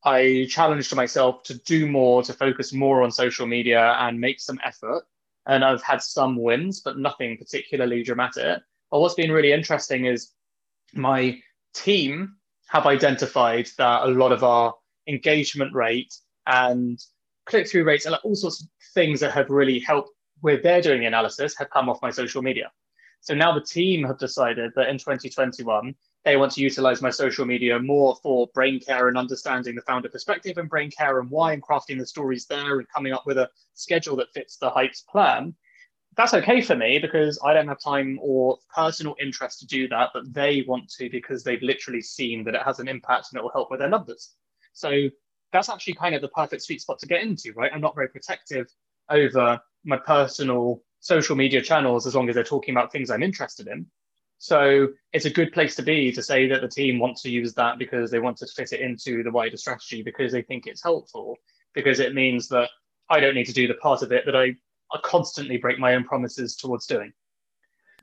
I 0.04 0.48
challenged 0.50 0.96
myself 0.96 1.44
to 1.44 1.58
do 1.60 1.88
more, 1.90 2.24
to 2.24 2.34
focus 2.34 2.72
more 2.72 3.04
on 3.04 3.12
social 3.12 3.46
media 3.46 3.96
and 4.00 4.20
make 4.20 4.40
some 4.40 4.60
effort. 4.64 5.04
And 5.48 5.64
I've 5.66 5.84
had 5.84 6.02
some 6.02 6.36
wins, 6.36 6.82
but 6.82 6.98
nothing 6.98 7.38
particularly 7.38 8.04
dramatic. 8.04 8.60
But 8.90 9.00
what's 9.00 9.16
been 9.16 9.32
really 9.32 9.52
interesting 9.52 10.06
is 10.06 10.32
my 10.94 11.40
team 11.74 12.36
have 12.70 12.86
identified 12.86 13.70
that 13.78 14.04
a 14.04 14.08
lot 14.08 14.32
of 14.32 14.44
our 14.44 14.76
engagement 15.08 15.74
rate 15.74 16.14
and 16.46 17.00
click 17.46 17.68
through 17.68 17.84
rates 17.84 18.06
and 18.06 18.16
all 18.24 18.36
sorts 18.36 18.62
of 18.62 18.68
things 18.94 19.20
that 19.20 19.32
have 19.32 19.50
really 19.50 19.80
helped 19.80 20.12
with 20.42 20.64
their 20.64 20.82
doing 20.82 21.00
the 21.00 21.06
analysis 21.06 21.56
have 21.58 21.70
come 21.70 21.90
off 21.90 22.02
my 22.02 22.12
social 22.12 22.42
media. 22.42 22.72
So 23.22 23.34
now 23.34 23.54
the 23.54 23.62
team 23.62 24.04
have 24.06 24.20
decided 24.20 24.72
that 24.76 24.90
in 24.90 24.98
2021, 24.98 25.96
they 26.24 26.38
want 26.38 26.52
to 26.54 26.62
utilize 26.62 27.02
my 27.02 27.10
social 27.10 27.46
media 27.46 27.80
more 27.80 28.18
for 28.22 28.48
brain 28.54 28.80
care 28.80 29.08
and 29.08 29.18
understanding 29.18 29.76
the 29.76 29.82
founder 29.82 30.10
perspective 30.10 30.58
and 30.58 30.70
brain 30.70 30.92
care 30.92 31.20
and 31.20 31.30
why 31.30 31.54
I'm 31.54 31.62
crafting 31.62 31.98
the 31.98 32.06
stories 32.06 32.46
there 32.46 32.80
and 32.80 32.88
coming 32.90 33.14
up 33.14 33.26
with 33.26 33.38
a 33.38 33.50
schedule 33.74 34.18
that 34.18 34.34
fits 34.34 34.58
the 34.58 34.70
Heights 34.70 35.02
plan. 35.02 35.56
That's 36.16 36.34
okay 36.34 36.62
for 36.62 36.76
me 36.76 37.00
because 37.00 37.40
I 37.44 37.54
don't 37.54 37.68
have 37.68 37.80
time 37.80 38.20
or 38.22 38.58
personal 38.74 39.16
interest 39.22 39.60
to 39.60 39.68
do 39.68 39.88
that, 39.88 40.10
but 40.14 40.34
they 40.34 40.64
want 40.68 40.90
to 40.98 41.10
because 41.10 41.44
they've 41.44 41.62
literally 41.62 42.02
seen 42.02 42.44
that 42.44 42.56
it 42.56 42.64
has 42.64 42.80
an 42.80 42.88
impact 42.88 43.28
and 43.32 43.40
it 43.40 43.44
will 43.44 43.52
help 43.52 43.72
with 43.72 43.80
their 43.80 43.90
numbers. 43.90 44.34
So 44.78 45.10
that's 45.52 45.70
actually 45.70 45.96
kind 45.96 46.14
of 46.14 46.22
the 46.22 46.28
perfect 46.30 46.62
sweet 46.62 46.82
spot 46.82 47.00
to 47.00 47.08
get 47.08 47.22
into, 47.22 47.52
right? 47.54 47.72
I'm 47.74 47.82
not 47.82 47.96
very 47.96 48.10
protective 48.10 48.68
over 49.10 49.60
my 49.84 49.98
personal 49.98 50.82
social 51.00 51.36
media 51.36 51.62
channels 51.62 52.06
as 52.06 52.16
long 52.16 52.30
as 52.30 52.36
they're 52.36 52.44
talking 52.44 52.76
about 52.76 52.92
things 52.92 53.10
I'm 53.10 53.24
interested 53.24 53.68
in. 53.68 53.88
So 54.40 54.90
it's 55.14 55.26
a 55.26 55.32
good 55.32 55.52
place 55.52 55.76
to 55.78 55.82
be 55.82 56.12
to 56.12 56.22
say 56.22 56.48
that 56.50 56.62
the 56.62 56.68
team 56.68 57.00
wants 57.00 57.24
to 57.24 57.30
use 57.30 57.54
that 57.56 57.80
because 57.80 58.12
they 58.12 58.20
want 58.20 58.38
to 58.38 58.48
fit 58.48 58.72
it 58.72 58.82
into 58.82 59.24
the 59.24 59.32
wider 59.32 59.58
strategy 59.58 60.04
because 60.04 60.32
they 60.32 60.44
think 60.44 60.68
it's 60.68 60.84
helpful, 60.84 61.38
because 61.74 62.00
it 62.00 62.14
means 62.14 62.48
that 62.50 62.70
I 63.10 63.20
don't 63.20 63.34
need 63.34 63.46
to 63.46 63.54
do 63.54 63.68
the 63.68 63.74
part 63.76 64.04
of 64.04 64.12
it 64.12 64.26
that 64.26 64.36
I, 64.36 64.56
I 64.94 65.00
constantly 65.04 65.58
break 65.58 65.80
my 65.80 65.96
own 65.96 66.04
promises 66.04 66.56
towards 66.56 66.86
doing. 66.86 67.14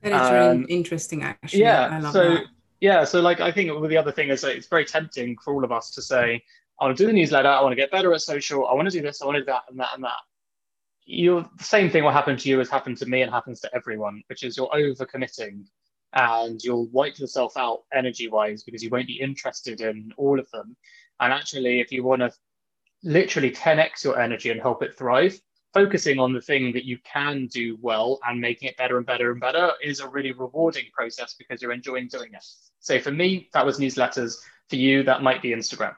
That 0.03 0.13
is 0.13 0.29
um, 0.29 0.35
really 0.35 0.73
interesting, 0.73 1.23
actually. 1.23 1.61
Yeah. 1.61 2.11
so 2.11 2.35
that. 2.35 2.45
yeah, 2.81 3.05
so 3.05 3.21
like 3.21 3.41
I 3.41 3.53
think 3.53 3.71
the 3.89 3.97
other 3.97 4.13
thing 4.13 4.31
is 4.31 4.41
that 4.41 4.57
it's 4.57 4.67
very 4.67 4.85
tempting 4.85 5.37
for 5.45 5.55
all 5.55 5.65
of 5.65 5.71
us 5.71 5.91
to 5.93 6.03
say, 6.03 6.43
I 6.81 6.85
want 6.85 6.97
to 6.97 7.03
do 7.03 7.07
the 7.07 7.13
newsletter. 7.13 7.49
I 7.49 7.61
want 7.63 7.73
to 7.73 7.77
get 7.77 7.91
better 7.91 8.13
at 8.13 8.21
social. 8.21 8.67
I 8.67 8.75
want 8.75 8.91
to 8.91 8.97
do 8.97 9.03
this. 9.03 9.23
I 9.23 9.27
want 9.27 9.37
to 9.37 9.41
do 9.41 9.47
that 9.47 9.63
and 9.69 9.79
that 9.79 9.91
and 9.95 10.05
that. 10.05 10.19
You 11.07 11.49
the 11.59 11.65
same 11.65 11.91
thing 11.91 12.03
will 12.03 12.11
happen 12.11 12.37
to 12.37 12.49
you 12.49 12.61
as 12.61 12.71
happened 12.71 12.97
to 12.99 13.07
me 13.07 13.23
and 13.23 13.31
happens 13.31 13.61
to 13.61 13.75
everyone, 13.75 14.23
which 14.29 14.43
is 14.43 14.57
you're 14.57 14.69
overcommitting 14.69 15.65
and 16.15 16.63
you'll 16.63 16.87
wipe 16.89 17.19
yourself 17.19 17.57
out 17.57 17.83
energy 17.93 18.29
wise 18.29 18.63
because 18.63 18.83
you 18.83 18.91
won't 18.91 19.07
be 19.07 19.21
interested 19.21 19.81
in 19.81 20.13
all 20.17 20.39
of 20.39 20.51
them. 20.51 20.77
And 21.21 21.33
actually, 21.33 21.81
if 21.81 21.93
you 21.93 22.05
want 22.05 22.21
to 22.21 22.33
literally 23.03 23.51
10x 23.51 24.05
your 24.05 24.19
energy 24.19 24.51
and 24.51 24.61
help 24.61 24.83
it 24.83 24.97
thrive, 24.97 25.39
focusing 25.75 26.21
on 26.21 26.33
the 26.33 26.41
thing 26.41 26.73
that 26.73 26.85
you 26.85 26.99
can 27.05 27.49
do 27.49 27.77
well 27.83 28.21
and 28.27 28.41
making 28.41 28.69
it 28.69 28.77
better 28.77 28.97
and 28.97 29.05
better 29.05 29.33
and 29.33 29.41
better 29.41 29.73
is 29.83 30.01
a 30.01 30.09
really 30.09 30.33
rewarding 30.33 30.85
process 30.93 31.35
because 31.35 31.61
you're 31.61 31.73
enjoying 31.73 32.09
doing 32.09 32.33
it. 32.33 32.45
So 32.79 32.99
for 33.01 33.11
me, 33.11 33.51
that 33.53 33.67
was 33.67 33.79
newsletters. 33.79 34.39
For 34.71 34.77
you, 34.77 35.03
that 35.03 35.23
might 35.23 35.43
be 35.43 35.51
Instagram. 35.51 35.95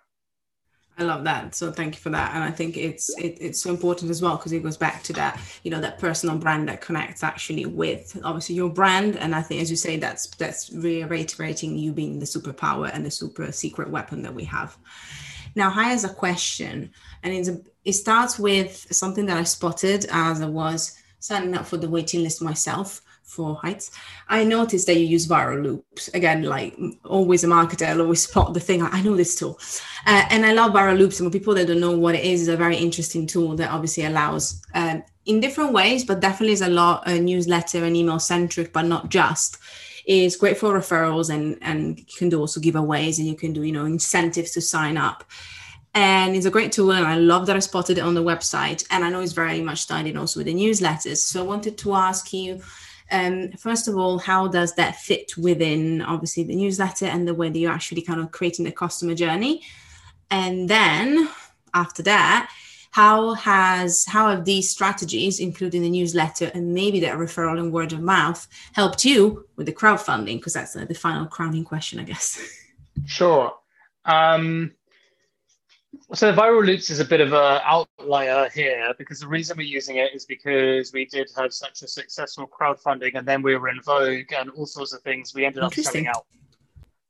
I 0.98 1.02
love 1.04 1.24
that. 1.24 1.54
So 1.54 1.70
thank 1.70 1.94
you 1.94 2.00
for 2.00 2.08
that. 2.10 2.34
And 2.34 2.42
I 2.42 2.50
think 2.50 2.76
it's 2.78 3.16
it, 3.18 3.36
it's 3.38 3.60
so 3.60 3.68
important 3.68 4.10
as 4.10 4.22
well 4.22 4.36
because 4.36 4.52
it 4.52 4.62
goes 4.62 4.78
back 4.78 5.02
to 5.04 5.12
that, 5.14 5.38
you 5.62 5.70
know, 5.70 5.80
that 5.80 5.98
personal 5.98 6.38
brand 6.38 6.68
that 6.68 6.80
connects 6.80 7.22
actually 7.22 7.66
with 7.66 8.18
obviously 8.24 8.54
your 8.54 8.70
brand. 8.70 9.16
And 9.16 9.34
I 9.34 9.42
think 9.42 9.60
as 9.60 9.70
you 9.70 9.76
say, 9.76 9.98
that's 9.98 10.26
that's 10.36 10.72
reiterating 10.72 11.76
you 11.76 11.92
being 11.92 12.18
the 12.18 12.24
superpower 12.24 12.90
and 12.92 13.04
the 13.04 13.10
super 13.10 13.52
secret 13.52 13.90
weapon 13.90 14.22
that 14.22 14.34
we 14.34 14.44
have. 14.44 14.78
Now, 15.54 15.70
Hi 15.70 15.84
has 15.84 16.04
a 16.04 16.08
question, 16.10 16.90
and 17.22 17.32
it's 17.32 17.48
a, 17.48 17.60
it 17.84 17.92
starts 17.92 18.38
with 18.38 18.86
something 18.90 19.26
that 19.26 19.38
I 19.38 19.42
spotted 19.42 20.06
as 20.10 20.40
I 20.40 20.46
was 20.46 20.98
signing 21.18 21.54
up 21.54 21.66
for 21.66 21.76
the 21.76 21.88
waiting 21.88 22.22
list 22.22 22.42
myself 22.42 23.02
for 23.26 23.56
heights. 23.56 23.90
I 24.28 24.44
noticed 24.44 24.86
that 24.86 24.96
you 24.96 25.04
use 25.04 25.26
viral 25.26 25.62
loops. 25.62 26.08
Again, 26.14 26.44
like 26.44 26.78
always 27.04 27.44
a 27.44 27.48
marketer, 27.48 27.88
I'll 27.88 28.00
always 28.00 28.22
spot 28.28 28.54
the 28.54 28.60
thing. 28.60 28.82
I 28.82 29.02
know 29.02 29.16
this 29.16 29.34
tool. 29.34 29.58
Uh, 30.06 30.24
and 30.30 30.46
I 30.46 30.52
love 30.52 30.72
viral 30.72 30.96
loops. 30.96 31.20
And 31.20 31.30
for 31.30 31.38
people 31.38 31.54
that 31.54 31.66
don't 31.66 31.80
know 31.80 31.98
what 31.98 32.14
it 32.14 32.24
is, 32.24 32.42
it's 32.42 32.54
a 32.54 32.56
very 32.56 32.76
interesting 32.76 33.26
tool 33.26 33.56
that 33.56 33.70
obviously 33.70 34.04
allows 34.04 34.62
um, 34.74 35.02
in 35.26 35.40
different 35.40 35.72
ways, 35.72 36.04
but 36.04 36.20
definitely 36.20 36.52
is 36.52 36.62
a 36.62 36.68
lot 36.68 37.06
uh, 37.06 37.18
newsletter 37.18 37.84
and 37.84 37.96
email 37.96 38.18
centric, 38.18 38.72
but 38.72 38.86
not 38.86 39.10
just. 39.10 39.58
Is 40.06 40.36
great 40.36 40.56
for 40.56 40.72
referrals 40.72 41.34
and 41.34 41.58
and 41.62 41.98
you 41.98 42.04
can 42.16 42.28
do 42.28 42.38
also 42.38 42.60
giveaways 42.60 43.18
and 43.18 43.26
you 43.26 43.34
can 43.34 43.52
do 43.52 43.64
you 43.64 43.72
know 43.72 43.86
incentives 43.86 44.52
to 44.52 44.60
sign 44.60 44.96
up 44.96 45.24
and 45.94 46.36
it's 46.36 46.46
a 46.46 46.50
great 46.50 46.70
tool 46.70 46.92
and 46.92 47.04
i 47.04 47.16
love 47.16 47.46
that 47.46 47.56
i 47.56 47.58
spotted 47.58 47.98
it 47.98 48.02
on 48.02 48.14
the 48.14 48.22
website 48.22 48.86
and 48.92 49.04
i 49.04 49.10
know 49.10 49.20
it's 49.20 49.32
very 49.32 49.60
much 49.60 49.88
tied 49.88 50.06
in 50.06 50.16
also 50.16 50.38
with 50.38 50.46
the 50.46 50.54
newsletters 50.54 51.16
so 51.16 51.40
i 51.40 51.44
wanted 51.44 51.76
to 51.76 51.92
ask 51.92 52.32
you 52.32 52.60
Um, 53.10 53.52
first 53.52 53.88
of 53.88 53.96
all, 53.96 54.18
how 54.18 54.48
does 54.48 54.74
that 54.74 54.96
fit 54.96 55.36
within 55.36 56.02
obviously 56.02 56.44
the 56.44 56.56
newsletter 56.56 57.06
and 57.06 57.26
the 57.26 57.34
way 57.34 57.48
that 57.48 57.58
you're 57.58 57.72
actually 57.72 58.02
kind 58.02 58.20
of 58.20 58.32
creating 58.32 58.64
the 58.64 58.72
customer 58.72 59.14
journey? 59.14 59.62
And 60.30 60.68
then 60.68 61.28
after 61.72 62.02
that, 62.02 62.50
how 62.90 63.34
has 63.34 64.06
how 64.06 64.30
have 64.30 64.44
these 64.44 64.70
strategies, 64.70 65.38
including 65.38 65.82
the 65.82 65.90
newsletter 65.90 66.50
and 66.54 66.72
maybe 66.72 66.98
that 67.00 67.18
referral 67.18 67.58
and 67.58 67.70
word 67.70 67.92
of 67.92 68.00
mouth, 68.00 68.48
helped 68.72 69.04
you 69.04 69.46
with 69.56 69.66
the 69.66 69.72
crowdfunding? 69.72 70.38
Because 70.38 70.54
that's 70.54 70.72
the 70.72 70.94
final 70.94 71.26
crowning 71.26 71.64
question, 71.64 72.00
I 72.00 72.04
guess. 72.04 72.40
Sure. 73.04 73.52
Um, 74.06 74.72
so 76.14 76.30
the 76.30 76.40
viral 76.40 76.64
loops 76.64 76.90
is 76.90 77.00
a 77.00 77.04
bit 77.04 77.20
of 77.20 77.32
an 77.32 77.60
outlier 77.64 78.48
here 78.50 78.94
because 78.96 79.20
the 79.20 79.26
reason 79.26 79.56
we're 79.56 79.64
using 79.64 79.96
it 79.96 80.14
is 80.14 80.24
because 80.24 80.92
we 80.92 81.04
did 81.06 81.28
have 81.36 81.52
such 81.52 81.82
a 81.82 81.88
successful 81.88 82.46
crowdfunding 82.46 83.12
and 83.14 83.26
then 83.26 83.42
we 83.42 83.56
were 83.56 83.68
in 83.68 83.80
vogue 83.82 84.32
and 84.36 84.50
all 84.50 84.66
sorts 84.66 84.92
of 84.92 85.02
things 85.02 85.34
we 85.34 85.44
ended 85.44 85.62
up 85.62 85.74
selling 85.74 86.06
out. 86.06 86.24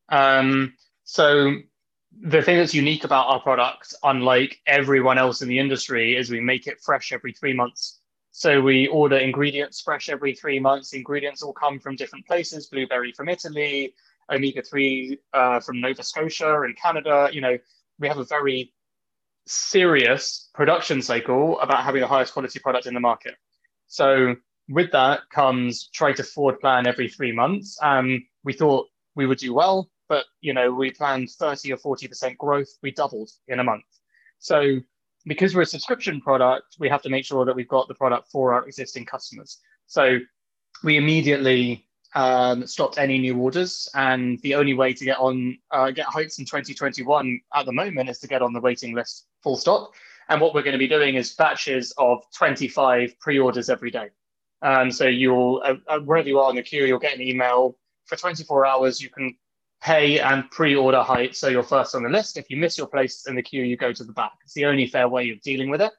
Um, 0.09 0.74
so 1.05 1.57
the 2.22 2.40
thing 2.40 2.57
that's 2.57 2.74
unique 2.74 3.05
about 3.05 3.26
our 3.26 3.40
product, 3.40 3.94
unlike 4.03 4.61
everyone 4.66 5.18
else 5.18 5.42
in 5.42 5.49
the 5.49 5.59
industry, 5.59 6.16
is 6.16 6.30
we 6.30 6.40
make 6.40 6.66
it 6.66 6.80
fresh 6.80 7.12
every 7.12 7.32
three 7.32 7.53
months. 7.53 8.01
So 8.30 8.61
we 8.61 8.86
order 8.88 9.16
ingredients 9.16 9.80
fresh 9.80 10.09
every 10.09 10.34
three 10.34 10.59
months. 10.59 10.90
The 10.90 10.99
ingredients 10.99 11.42
all 11.42 11.53
come 11.53 11.78
from 11.78 11.97
different 11.97 12.26
places: 12.26 12.66
blueberry 12.66 13.12
from 13.12 13.28
Italy, 13.28 13.94
omega 14.30 14.62
three 14.62 15.18
uh, 15.32 15.61
from 15.61 15.80
Nova 15.80 16.03
Scotia 16.03 16.62
and 16.62 16.76
Canada. 16.76 17.28
You 17.32 17.40
know, 17.40 17.59
we 17.99 18.09
have 18.09 18.18
a 18.18 18.24
very 18.24 18.72
serious 19.47 20.51
production 20.55 21.01
cycle 21.01 21.59
about 21.61 21.84
having 21.84 22.01
the 22.01 22.07
highest 22.07 22.32
quality 22.32 22.59
product 22.59 22.86
in 22.86 22.94
the 22.94 23.01
market. 23.01 23.34
So 23.86 24.34
with 24.68 24.90
that 24.92 25.20
comes 25.30 25.88
trying 25.92 26.14
to 26.14 26.24
forward 26.24 26.61
plan 26.61 26.86
every 26.86 27.09
three 27.09 27.32
months. 27.32 27.78
Um, 27.82 28.26
we 28.44 28.53
thought 28.53 28.88
we 29.14 29.26
would 29.26 29.38
do 29.38 29.55
well, 29.55 29.88
but 30.09 30.24
you 30.40 30.53
know 30.53 30.72
we 30.72 30.90
planned 30.90 31.30
30 31.30 31.72
or 31.72 31.76
40 31.76 32.09
percent 32.09 32.38
growth. 32.38 32.68
We 32.82 32.90
doubled 32.90 33.30
in 33.49 33.61
a 33.61 33.64
month. 33.64 33.84
So 34.38 34.80
because 35.26 35.55
we're 35.55 35.62
a 35.62 35.66
subscription 35.66 36.20
product, 36.20 36.76
we 36.78 36.88
have 36.88 37.03
to 37.03 37.09
make 37.09 37.24
sure 37.24 37.44
that 37.44 37.55
we've 37.55 37.68
got 37.68 37.88
the 37.88 37.94
product 37.94 38.30
for 38.30 38.53
our 38.55 38.66
existing 38.66 39.07
customers. 39.07 39.59
So 39.86 40.18
we 40.84 40.97
immediately 40.97 41.86
um, 42.14 42.66
stopped 42.66 42.99
any 42.99 43.18
new 43.18 43.36
orders, 43.36 43.88
and 43.94 44.40
the 44.42 44.55
only 44.55 44.74
way 44.74 44.92
to 44.94 45.05
get 45.05 45.18
on 45.18 45.59
uh, 45.70 45.90
get 45.90 46.07
Heights 46.07 46.38
in 46.38 46.44
2021 46.44 47.40
at 47.55 47.66
the 47.66 47.72
moment 47.72 48.09
is 48.09 48.18
to 48.20 48.28
get 48.28 48.42
on 48.42 48.53
the 48.53 48.61
waiting 48.61 48.94
list. 48.94 49.26
Full 49.47 49.57
stop. 49.57 49.92
And 50.28 50.40
what 50.40 50.55
we're 50.55 50.64
going 50.64 50.72
to 50.72 50.78
be 50.78 50.88
doing 50.88 51.14
is 51.14 51.32
batches 51.36 51.94
of 51.99 52.24
25 52.36 53.16
pre-orders 53.20 53.70
every 53.70 53.92
day. 53.92 54.09
Um, 54.61 54.90
so 54.90 55.07
you'll 55.07 55.62
uh, 55.64 55.74
uh, 55.86 56.01
wherever 56.01 56.28
you 56.28 56.40
are 56.40 56.51
in 56.51 56.57
the 56.57 56.64
queue, 56.64 56.84
you'll 56.84 56.99
get 56.99 57.14
an 57.14 57.22
email 57.22 57.78
for 58.07 58.16
24 58.16 58.66
hours. 58.66 59.01
You 59.01 59.09
can 59.09 59.36
pay 59.80 60.18
and 60.18 60.51
pre-order 60.51 61.01
height, 61.01 61.36
so 61.36 61.47
you're 61.47 61.62
first 61.62 61.94
on 61.94 62.03
the 62.03 62.09
list. 62.09 62.36
If 62.36 62.51
you 62.51 62.57
miss 62.57 62.76
your 62.76 62.88
place 62.88 63.28
in 63.28 63.36
the 63.36 63.42
queue, 63.42 63.62
you 63.62 63.76
go 63.76 63.92
to 63.92 64.03
the 64.03 64.12
back. 64.12 64.32
It's 64.42 64.55
the 64.55 64.64
only 64.64 64.88
fair 64.88 65.09
way 65.09 65.30
of 65.30 65.40
dealing 65.42 65.70
with 65.70 65.80
it. 65.80 65.92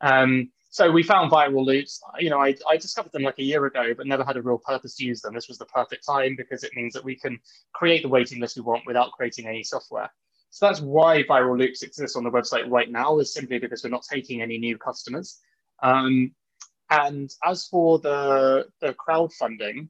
Um, 0.00 0.50
so 0.70 0.90
we 0.90 1.04
found 1.04 1.30
viral 1.30 1.64
loops. 1.64 2.00
You 2.18 2.30
know, 2.30 2.40
I, 2.40 2.56
I 2.68 2.78
discovered 2.78 3.12
them 3.12 3.22
like 3.22 3.38
a 3.38 3.44
year 3.44 3.64
ago, 3.66 3.94
but 3.96 4.08
never 4.08 4.24
had 4.24 4.36
a 4.36 4.42
real 4.42 4.58
purpose 4.58 4.96
to 4.96 5.04
use 5.04 5.20
them. 5.20 5.34
This 5.34 5.46
was 5.46 5.58
the 5.58 5.66
perfect 5.66 6.04
time 6.04 6.34
because 6.36 6.64
it 6.64 6.72
means 6.74 6.94
that 6.94 7.04
we 7.04 7.14
can 7.14 7.38
create 7.74 8.02
the 8.02 8.08
waiting 8.08 8.40
list 8.40 8.56
we 8.56 8.62
want 8.62 8.86
without 8.86 9.12
creating 9.12 9.46
any 9.46 9.62
software. 9.62 10.10
So 10.50 10.66
that's 10.66 10.80
why 10.80 11.22
viral 11.24 11.58
loops 11.58 11.82
exist 11.82 12.16
on 12.16 12.24
the 12.24 12.30
website 12.30 12.70
right 12.70 12.90
now, 12.90 13.18
is 13.18 13.32
simply 13.32 13.58
because 13.58 13.84
we're 13.84 13.90
not 13.90 14.04
taking 14.10 14.42
any 14.42 14.58
new 14.58 14.78
customers. 14.78 15.38
Um, 15.82 16.32
and 16.90 17.30
as 17.44 17.66
for 17.66 17.98
the, 17.98 18.66
the 18.80 18.94
crowdfunding, 18.94 19.88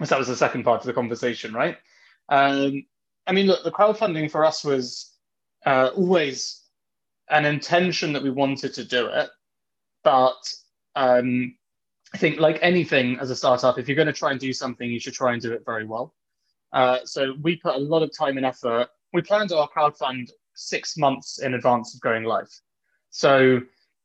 that 0.00 0.18
was 0.18 0.28
the 0.28 0.36
second 0.36 0.64
part 0.64 0.80
of 0.80 0.86
the 0.86 0.92
conversation, 0.92 1.54
right? 1.54 1.78
Um, 2.28 2.84
I 3.26 3.32
mean, 3.32 3.46
look, 3.46 3.62
the 3.62 3.70
crowdfunding 3.70 4.30
for 4.30 4.44
us 4.44 4.64
was 4.64 5.14
uh, 5.64 5.90
always 5.94 6.60
an 7.30 7.44
intention 7.44 8.12
that 8.12 8.22
we 8.22 8.30
wanted 8.30 8.74
to 8.74 8.84
do 8.84 9.06
it 9.06 9.30
but 10.04 10.54
um, 10.94 11.56
I 12.12 12.18
think, 12.18 12.38
like 12.38 12.58
anything 12.62 13.18
as 13.18 13.30
a 13.30 13.36
startup, 13.36 13.78
if 13.78 13.88
you're 13.88 13.96
going 13.96 14.06
to 14.06 14.12
try 14.12 14.30
and 14.30 14.38
do 14.38 14.52
something, 14.52 14.88
you 14.88 15.00
should 15.00 15.14
try 15.14 15.32
and 15.32 15.42
do 15.42 15.52
it 15.52 15.62
very 15.66 15.84
well. 15.84 16.14
Uh, 16.72 16.98
so 17.04 17.34
we 17.42 17.56
put 17.56 17.74
a 17.74 17.78
lot 17.78 18.02
of 18.02 18.16
time 18.16 18.36
and 18.36 18.46
effort. 18.46 18.88
We 19.14 19.22
planned 19.22 19.52
our 19.52 19.68
crowdfund 19.68 20.32
six 20.54 20.96
months 20.96 21.38
in 21.38 21.54
advance 21.54 21.94
of 21.94 22.00
going 22.00 22.24
live. 22.24 22.50
So, 23.10 23.60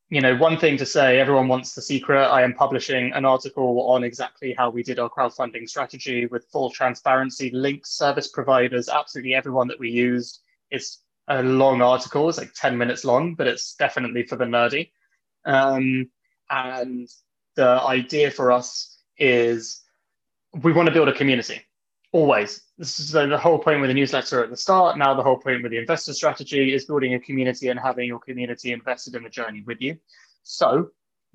you 0.10 0.22
know, 0.22 0.38
one 0.38 0.60
thing 0.60 0.78
to 0.78 0.86
say, 0.86 1.20
everyone 1.20 1.48
wants 1.48 1.74
the 1.74 1.82
secret. 1.82 2.28
I 2.28 2.44
am 2.44 2.54
publishing 2.54 3.12
an 3.14 3.26
article 3.26 3.90
on 3.90 4.04
exactly 4.04 4.54
how 4.56 4.70
we 4.70 4.84
did 4.84 5.00
our 5.00 5.10
crowdfunding 5.10 5.68
strategy 5.68 6.28
with 6.28 6.46
full 6.52 6.70
transparency, 6.70 7.50
links, 7.50 7.90
service 7.90 8.28
providers, 8.28 8.88
absolutely 8.88 9.34
everyone 9.34 9.68
that 9.70 9.80
we 9.80 9.90
used. 9.90 10.42
It's 10.70 11.02
a 11.28 11.42
long 11.42 11.82
article, 11.82 12.30
it's 12.30 12.38
like 12.38 12.54
10 12.54 12.78
minutes 12.78 13.04
long, 13.04 13.34
but 13.34 13.48
it's 13.48 13.74
definitely 13.74 14.28
for 14.28 14.36
the 14.36 14.46
nerdy. 14.46 14.92
Um, 15.44 16.08
and 16.52 17.10
the 17.56 17.82
idea 17.82 18.30
for 18.30 18.52
us 18.52 19.00
is 19.18 19.82
we 20.62 20.72
want 20.72 20.86
to 20.86 20.94
build 20.94 21.10
a 21.10 21.14
community 21.14 21.64
always. 22.12 22.62
This 22.78 23.00
is 23.00 23.12
the 23.12 23.38
whole 23.38 23.60
point 23.60 23.82
with 23.82 23.90
the 23.90 23.94
newsletter 23.94 24.44
at 24.44 24.50
the 24.50 24.58
start. 24.58 24.98
Now, 24.98 25.14
the 25.14 25.24
whole 25.24 25.38
point 25.38 25.64
with 25.64 25.72
the 25.72 25.78
investor 25.78 26.14
strategy 26.14 26.74
is 26.74 26.86
building 26.86 27.14
a 27.14 27.20
community 27.20 27.70
and 27.70 27.80
having 27.80 28.08
your 28.08 28.20
community 28.20 28.72
invested 28.72 29.16
in 29.16 29.24
the 29.24 29.30
journey 29.30 29.64
with 29.66 29.82
you. 29.82 29.98
So, 30.44 30.90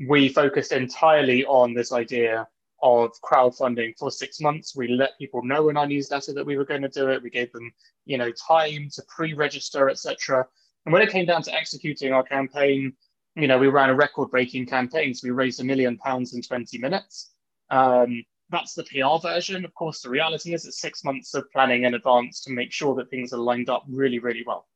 we 0.09 0.29
focused 0.29 0.73
entirely 0.73 1.45
on 1.45 1.75
this 1.75 1.93
idea 1.93 2.49
of 2.83 3.13
crowdfunding 3.23 3.97
for 3.99 4.11
six 4.11 4.41
months. 4.41 4.77
We 4.77 4.89
let 4.89 5.19
people 5.19 5.43
know 5.43 5.69
in 5.69 5.77
our 5.77 5.87
newsletter 5.87 6.35
that 6.35 6.45
we 6.45 6.57
were 6.57 6.65
going 6.65 6.83
to 6.83 6.89
do 6.89 7.09
it. 7.11 7.23
We 7.23 7.31
gave 7.31 7.53
them, 7.53 7.73
you 8.05 8.19
know, 8.19 8.31
time 8.33 8.89
to 8.95 9.03
pre-register, 9.09 9.89
etc. 9.89 10.47
And 10.85 10.93
when 10.93 11.03
it 11.03 11.11
came 11.11 11.25
down 11.25 11.43
to 11.43 11.55
executing 11.55 12.13
our 12.13 12.25
campaign, 12.25 12.93
you 13.37 13.49
know, 13.49 13.59
we 13.59 13.69
ran 13.69 13.91
a 13.91 13.95
record 13.95 14.31
breaking 14.31 14.67
campaign. 14.67 15.15
So 15.15 15.27
we 15.27 15.31
raised 15.31 15.61
a 15.61 15.65
million 15.65 15.97
pounds 15.97 16.35
in 16.35 16.43
20 16.43 16.79
minutes. 16.79 17.33
Um, 17.71 18.25
that's 18.51 18.75
the 18.75 18.85
PR 18.85 19.21
version. 19.27 19.65
Of 19.65 19.75
course, 19.75 20.03
the 20.03 20.11
reality 20.11 20.55
is 20.55 20.65
it's 20.65 20.81
six 20.81 21.05
months 21.05 21.35
of 21.35 21.51
planning 21.51 21.85
in 21.85 21.95
advance 21.95 22.43
to 22.43 22.53
make 22.53 22.73
sure 22.73 22.95
that 22.97 23.11
things 23.11 23.33
are 23.33 23.39
lined 23.39 23.71
up 23.71 23.85
really, 23.89 24.19
really 24.19 24.45
well. 24.47 24.67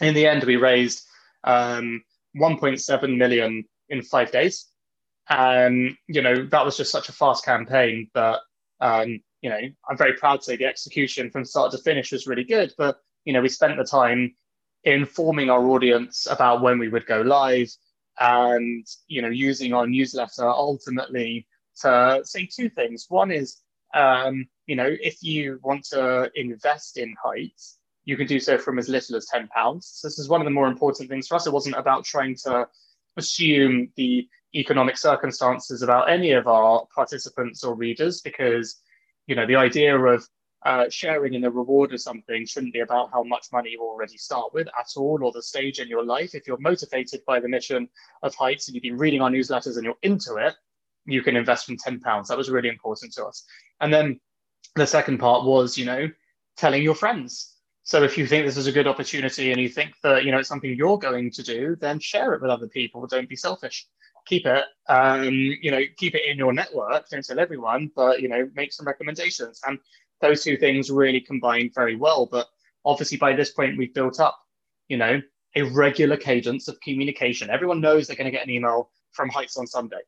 In 0.00 0.14
the 0.14 0.26
end, 0.26 0.44
we 0.44 0.56
raised 0.56 1.06
um, 1.44 2.02
1.7 2.36 3.16
million 3.16 3.64
in 3.88 4.02
five 4.02 4.30
days. 4.30 4.66
And, 5.28 5.96
you 6.06 6.22
know, 6.22 6.46
that 6.46 6.64
was 6.64 6.76
just 6.76 6.92
such 6.92 7.08
a 7.08 7.12
fast 7.12 7.44
campaign. 7.44 8.10
But, 8.14 8.40
um, 8.80 9.20
you 9.42 9.50
know, 9.50 9.60
I'm 9.88 9.96
very 9.96 10.14
proud 10.14 10.40
to 10.40 10.44
say 10.44 10.56
the 10.56 10.66
execution 10.66 11.30
from 11.30 11.44
start 11.44 11.72
to 11.72 11.78
finish 11.78 12.12
was 12.12 12.26
really 12.26 12.44
good. 12.44 12.72
But, 12.78 12.98
you 13.24 13.32
know, 13.32 13.42
we 13.42 13.48
spent 13.48 13.76
the 13.76 13.84
time 13.84 14.34
informing 14.84 15.50
our 15.50 15.66
audience 15.66 16.26
about 16.30 16.62
when 16.62 16.78
we 16.78 16.88
would 16.88 17.06
go 17.06 17.20
live, 17.20 17.70
and 18.20 18.86
you 19.06 19.22
know 19.22 19.28
using 19.28 19.72
our 19.72 19.86
newsletter 19.86 20.48
ultimately 20.48 21.46
say 22.24 22.46
two 22.46 22.68
things. 22.68 23.06
One 23.08 23.30
is 23.30 23.58
um, 23.94 24.46
you 24.66 24.76
know 24.76 24.88
if 25.00 25.22
you 25.22 25.60
want 25.62 25.84
to 25.90 26.30
invest 26.34 26.98
in 26.98 27.14
heights 27.22 27.78
you 28.08 28.16
can 28.16 28.26
do 28.26 28.40
so 28.40 28.56
from 28.56 28.78
as 28.78 28.88
little 28.88 29.16
as 29.16 29.26
10 29.26 29.48
pounds. 29.48 29.86
So 29.86 30.08
this 30.08 30.18
is 30.18 30.30
one 30.30 30.40
of 30.40 30.46
the 30.46 30.50
more 30.50 30.66
important 30.66 31.10
things 31.10 31.28
for 31.28 31.34
us. 31.34 31.46
It 31.46 31.52
wasn't 31.52 31.76
about 31.76 32.06
trying 32.06 32.36
to 32.44 32.66
assume 33.18 33.92
the 33.96 34.26
economic 34.54 34.96
circumstances 34.96 35.82
about 35.82 36.10
any 36.10 36.32
of 36.32 36.46
our 36.46 36.86
participants 36.94 37.62
or 37.64 37.74
readers 37.74 38.22
because 38.22 38.80
you 39.26 39.34
know 39.34 39.46
the 39.46 39.56
idea 39.56 39.94
of 39.94 40.26
uh, 40.64 40.86
sharing 40.88 41.34
in 41.34 41.42
the 41.42 41.50
reward 41.50 41.92
of 41.92 42.00
something 42.00 42.46
shouldn't 42.46 42.72
be 42.72 42.80
about 42.80 43.10
how 43.12 43.22
much 43.22 43.48
money 43.52 43.70
you 43.72 43.82
already 43.82 44.16
start 44.16 44.54
with 44.54 44.68
at 44.68 44.88
all 44.96 45.22
or 45.22 45.30
the 45.32 45.42
stage 45.42 45.78
in 45.78 45.86
your 45.86 46.02
life. 46.02 46.34
If 46.34 46.46
you're 46.46 46.58
motivated 46.58 47.20
by 47.26 47.40
the 47.40 47.48
mission 47.48 47.90
of 48.22 48.34
Heights 48.34 48.68
and 48.68 48.74
you've 48.74 48.82
been 48.82 48.96
reading 48.96 49.20
our 49.20 49.30
newsletters 49.30 49.76
and 49.76 49.84
you're 49.84 49.94
into 50.02 50.36
it, 50.36 50.54
you 51.08 51.22
can 51.22 51.36
invest 51.36 51.66
from 51.66 51.76
10 51.76 52.00
pounds. 52.00 52.28
That 52.28 52.38
was 52.38 52.50
really 52.50 52.68
important 52.68 53.12
to 53.14 53.24
us. 53.24 53.44
And 53.80 53.92
then 53.92 54.20
the 54.76 54.86
second 54.86 55.18
part 55.18 55.44
was, 55.44 55.76
you 55.76 55.86
know, 55.86 56.08
telling 56.56 56.82
your 56.82 56.94
friends. 56.94 57.54
So 57.84 58.02
if 58.02 58.18
you 58.18 58.26
think 58.26 58.44
this 58.44 58.58
is 58.58 58.66
a 58.66 58.72
good 58.72 58.86
opportunity 58.86 59.50
and 59.50 59.60
you 59.60 59.68
think 59.68 59.94
that, 60.02 60.24
you 60.24 60.30
know, 60.30 60.38
it's 60.38 60.48
something 60.48 60.74
you're 60.74 60.98
going 60.98 61.30
to 61.30 61.42
do, 61.42 61.74
then 61.76 61.98
share 61.98 62.34
it 62.34 62.42
with 62.42 62.50
other 62.50 62.68
people. 62.68 63.06
Don't 63.06 63.28
be 63.28 63.36
selfish. 63.36 63.86
Keep 64.26 64.44
it, 64.44 64.64
um, 64.90 65.24
you 65.24 65.70
know, 65.70 65.80
keep 65.96 66.14
it 66.14 66.26
in 66.26 66.36
your 66.36 66.52
network. 66.52 67.08
Don't 67.08 67.24
tell 67.24 67.40
everyone, 67.40 67.90
but, 67.96 68.20
you 68.20 68.28
know, 68.28 68.50
make 68.54 68.74
some 68.74 68.86
recommendations. 68.86 69.62
And 69.66 69.78
those 70.20 70.44
two 70.44 70.58
things 70.58 70.90
really 70.90 71.20
combine 71.20 71.70
very 71.74 71.96
well. 71.96 72.26
But 72.30 72.48
obviously, 72.84 73.16
by 73.16 73.34
this 73.34 73.52
point, 73.52 73.78
we've 73.78 73.94
built 73.94 74.20
up, 74.20 74.38
you 74.88 74.98
know, 74.98 75.22
a 75.56 75.62
regular 75.62 76.18
cadence 76.18 76.68
of 76.68 76.78
communication. 76.80 77.48
Everyone 77.48 77.80
knows 77.80 78.06
they're 78.06 78.16
going 78.16 78.26
to 78.26 78.30
get 78.30 78.44
an 78.44 78.50
email 78.50 78.90
from 79.12 79.30
Heights 79.30 79.56
on 79.56 79.66
Sunday. 79.66 80.00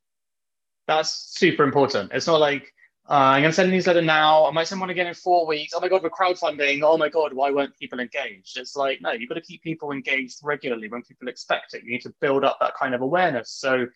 That's 0.86 1.34
super 1.38 1.62
important. 1.64 2.10
It's 2.12 2.26
not 2.26 2.40
like 2.40 2.72
uh, 3.08 3.34
I'm 3.34 3.42
going 3.42 3.50
to 3.50 3.54
send 3.54 3.68
a 3.68 3.72
newsletter 3.72 4.02
now. 4.02 4.46
I 4.46 4.52
might 4.52 4.68
send 4.68 4.80
one 4.80 4.90
again 4.90 5.08
in 5.08 5.14
four 5.14 5.44
weeks. 5.44 5.72
Oh 5.74 5.80
my 5.80 5.88
God, 5.88 6.02
we're 6.02 6.10
crowdfunding. 6.10 6.82
Oh 6.84 6.96
my 6.96 7.08
God, 7.08 7.32
why 7.32 7.50
weren't 7.50 7.76
people 7.76 7.98
engaged? 7.98 8.56
It's 8.56 8.76
like, 8.76 9.00
no, 9.02 9.10
you've 9.10 9.28
got 9.28 9.34
to 9.34 9.40
keep 9.40 9.62
people 9.62 9.90
engaged 9.90 10.38
regularly 10.44 10.88
when 10.88 11.02
people 11.02 11.26
expect 11.28 11.74
it. 11.74 11.82
You 11.82 11.90
need 11.90 12.02
to 12.02 12.14
build 12.20 12.44
up 12.44 12.58
that 12.60 12.74
kind 12.76 12.94
of 12.94 13.00
awareness. 13.00 13.50
So 13.50 13.86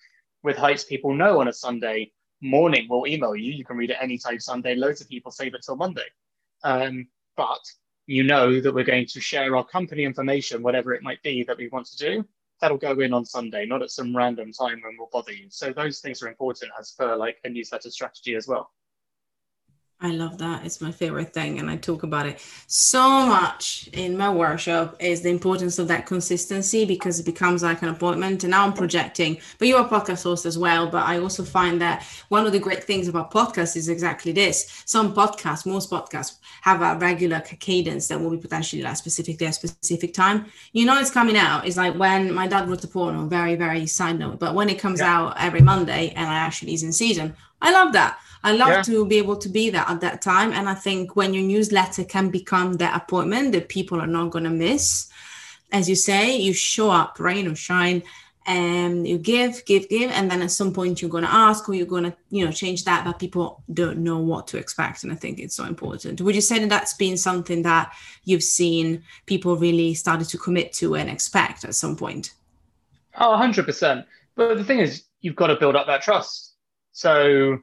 with 0.42 0.56
Heights, 0.56 0.82
people 0.82 1.14
know 1.14 1.40
on 1.40 1.46
a 1.46 1.52
Sunday 1.52 2.10
morning 2.40 2.86
we'll 2.90 3.06
email 3.06 3.36
you. 3.36 3.52
You 3.52 3.64
can 3.64 3.76
read 3.76 3.90
it 3.90 3.98
anytime 4.00 4.40
Sunday. 4.40 4.74
Loads 4.74 5.00
of 5.00 5.08
people 5.08 5.30
save 5.30 5.54
it 5.54 5.62
till 5.64 5.76
Monday. 5.76 6.06
Um, 6.64 7.06
but 7.36 7.60
you 8.06 8.24
know 8.24 8.60
that 8.60 8.74
we're 8.74 8.84
going 8.84 9.06
to 9.06 9.20
share 9.20 9.56
our 9.56 9.64
company 9.64 10.04
information, 10.04 10.62
whatever 10.62 10.92
it 10.92 11.02
might 11.02 11.22
be 11.22 11.44
that 11.44 11.56
we 11.56 11.68
want 11.68 11.86
to 11.86 11.96
do. 11.96 12.24
That'll 12.60 12.78
go 12.78 12.98
in 13.00 13.12
on 13.12 13.24
Sunday, 13.24 13.66
not 13.66 13.82
at 13.82 13.90
some 13.90 14.16
random 14.16 14.52
time 14.52 14.80
when 14.82 14.96
we'll 14.98 15.08
bother 15.12 15.32
you. 15.32 15.48
So 15.50 15.72
those 15.72 16.00
things 16.00 16.22
are 16.22 16.28
important 16.28 16.70
as 16.78 16.92
for 16.92 17.16
like 17.16 17.36
a 17.44 17.48
newsletter 17.48 17.90
strategy 17.90 18.36
as 18.36 18.48
well. 18.48 18.70
I 20.00 20.10
love 20.10 20.36
that. 20.38 20.66
It's 20.66 20.80
my 20.80 20.92
favorite 20.92 21.32
thing. 21.32 21.58
And 21.60 21.70
I 21.70 21.76
talk 21.76 22.02
about 22.02 22.26
it 22.26 22.38
so 22.66 23.26
much 23.26 23.88
in 23.92 24.16
my 24.16 24.30
workshop 24.30 24.96
is 25.00 25.22
the 25.22 25.30
importance 25.30 25.78
of 25.78 25.88
that 25.88 26.04
consistency 26.04 26.84
because 26.84 27.20
it 27.20 27.24
becomes 27.24 27.62
like 27.62 27.80
an 27.80 27.88
appointment. 27.88 28.44
And 28.44 28.50
now 28.50 28.66
I'm 28.66 28.74
projecting, 28.74 29.38
but 29.58 29.68
you're 29.68 29.80
a 29.80 29.88
podcast 29.88 30.24
host 30.24 30.44
as 30.46 30.58
well. 30.58 30.90
But 30.90 31.04
I 31.04 31.18
also 31.20 31.44
find 31.44 31.80
that 31.80 32.04
one 32.28 32.44
of 32.44 32.52
the 32.52 32.58
great 32.58 32.84
things 32.84 33.08
about 33.08 33.32
podcasts 33.32 33.76
is 33.76 33.88
exactly 33.88 34.32
this. 34.32 34.82
Some 34.84 35.14
podcasts, 35.14 35.64
most 35.64 35.90
podcasts 35.90 36.38
have 36.62 36.82
a 36.82 36.98
regular 36.98 37.40
cadence 37.40 38.08
that 38.08 38.20
will 38.20 38.30
be 38.30 38.36
potentially 38.36 38.82
like 38.82 38.96
specifically 38.96 39.46
a 39.46 39.52
specific 39.52 40.12
time. 40.12 40.46
You 40.72 40.84
know, 40.86 40.98
it's 40.98 41.10
coming 41.10 41.36
out. 41.36 41.66
It's 41.66 41.78
like 41.78 41.94
when 41.94 42.34
my 42.34 42.46
dad 42.46 42.68
wrote 42.68 42.82
the 42.82 42.88
porno, 42.88 43.26
very, 43.26 43.54
very 43.54 43.86
side 43.86 44.18
note. 44.18 44.38
But 44.38 44.54
when 44.54 44.68
it 44.68 44.78
comes 44.78 45.00
yeah. 45.00 45.16
out 45.16 45.36
every 45.38 45.60
Monday 45.60 46.12
and 46.14 46.28
I 46.28 46.34
actually 46.34 46.74
is 46.74 46.82
in 46.82 46.92
season, 46.92 47.34
I 47.62 47.70
love 47.70 47.94
that 47.94 48.18
I 48.44 48.52
love 48.52 48.68
yeah. 48.68 48.82
to 48.82 49.06
be 49.06 49.16
able 49.16 49.36
to 49.38 49.48
be 49.48 49.70
there 49.70 49.84
at 49.88 50.02
that 50.02 50.20
time. 50.20 50.52
And 50.52 50.68
I 50.68 50.74
think 50.74 51.16
when 51.16 51.32
your 51.32 51.42
newsletter 51.42 52.04
can 52.04 52.28
become 52.28 52.74
that 52.74 52.94
appointment 52.94 53.52
that 53.52 53.70
people 53.70 54.00
are 54.00 54.06
not 54.06 54.30
going 54.30 54.44
to 54.44 54.50
miss, 54.50 55.08
as 55.72 55.88
you 55.88 55.96
say, 55.96 56.36
you 56.36 56.52
show 56.52 56.90
up, 56.90 57.18
rain 57.18 57.50
or 57.50 57.54
shine, 57.56 58.02
and 58.46 59.08
you 59.08 59.16
give, 59.16 59.64
give, 59.64 59.88
give. 59.88 60.10
And 60.10 60.30
then 60.30 60.42
at 60.42 60.50
some 60.50 60.74
point 60.74 61.00
you're 61.00 61.10
going 61.10 61.24
to 61.24 61.32
ask 61.32 61.66
or 61.66 61.74
you're 61.74 61.86
going 61.86 62.04
to, 62.04 62.14
you 62.28 62.44
know, 62.44 62.52
change 62.52 62.84
that, 62.84 63.02
but 63.02 63.18
people 63.18 63.64
don't 63.72 63.98
know 63.98 64.18
what 64.18 64.46
to 64.48 64.58
expect. 64.58 65.04
And 65.04 65.12
I 65.12 65.16
think 65.16 65.38
it's 65.38 65.54
so 65.54 65.64
important. 65.64 66.20
Would 66.20 66.34
you 66.34 66.42
say 66.42 66.58
that 66.58 66.68
that's 66.68 66.92
been 66.92 67.16
something 67.16 67.62
that 67.62 67.94
you've 68.24 68.42
seen 68.42 69.02
people 69.24 69.56
really 69.56 69.94
started 69.94 70.28
to 70.28 70.36
commit 70.36 70.74
to 70.74 70.96
and 70.96 71.08
expect 71.08 71.64
at 71.64 71.74
some 71.74 71.96
point? 71.96 72.34
Oh, 73.18 73.34
100%. 73.40 74.04
But 74.36 74.58
the 74.58 74.64
thing 74.64 74.80
is, 74.80 75.04
you've 75.22 75.36
got 75.36 75.46
to 75.46 75.56
build 75.56 75.76
up 75.76 75.86
that 75.86 76.02
trust. 76.02 76.56
So 76.92 77.62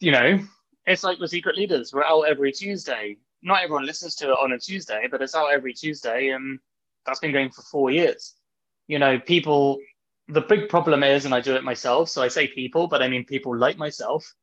you 0.00 0.12
know, 0.12 0.38
it's 0.86 1.02
like 1.02 1.18
the 1.18 1.28
secret 1.28 1.56
leaders. 1.56 1.92
We're 1.92 2.04
out 2.04 2.22
every 2.22 2.52
Tuesday. 2.52 3.16
Not 3.42 3.62
everyone 3.62 3.86
listens 3.86 4.14
to 4.16 4.30
it 4.30 4.38
on 4.38 4.52
a 4.52 4.58
Tuesday, 4.58 5.08
but 5.10 5.22
it's 5.22 5.34
out 5.34 5.52
every 5.52 5.72
Tuesday, 5.72 6.28
and 6.28 6.58
that's 7.04 7.20
been 7.20 7.32
going 7.32 7.50
for 7.50 7.62
four 7.62 7.90
years. 7.90 8.34
You 8.86 8.98
know, 8.98 9.18
people. 9.18 9.78
The 10.28 10.40
big 10.40 10.68
problem 10.68 11.04
is, 11.04 11.24
and 11.24 11.32
I 11.32 11.40
do 11.40 11.54
it 11.54 11.62
myself. 11.62 12.08
So 12.08 12.20
I 12.20 12.26
say 12.26 12.48
people, 12.48 12.88
but 12.88 13.00
I 13.00 13.06
mean 13.06 13.24
people 13.24 13.56
like 13.56 13.78
myself. 13.78 14.34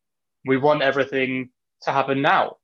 We 0.46 0.56
want 0.56 0.82
everything 0.82 1.50
to 1.82 1.92
happen 1.92 2.22
now, 2.22 2.58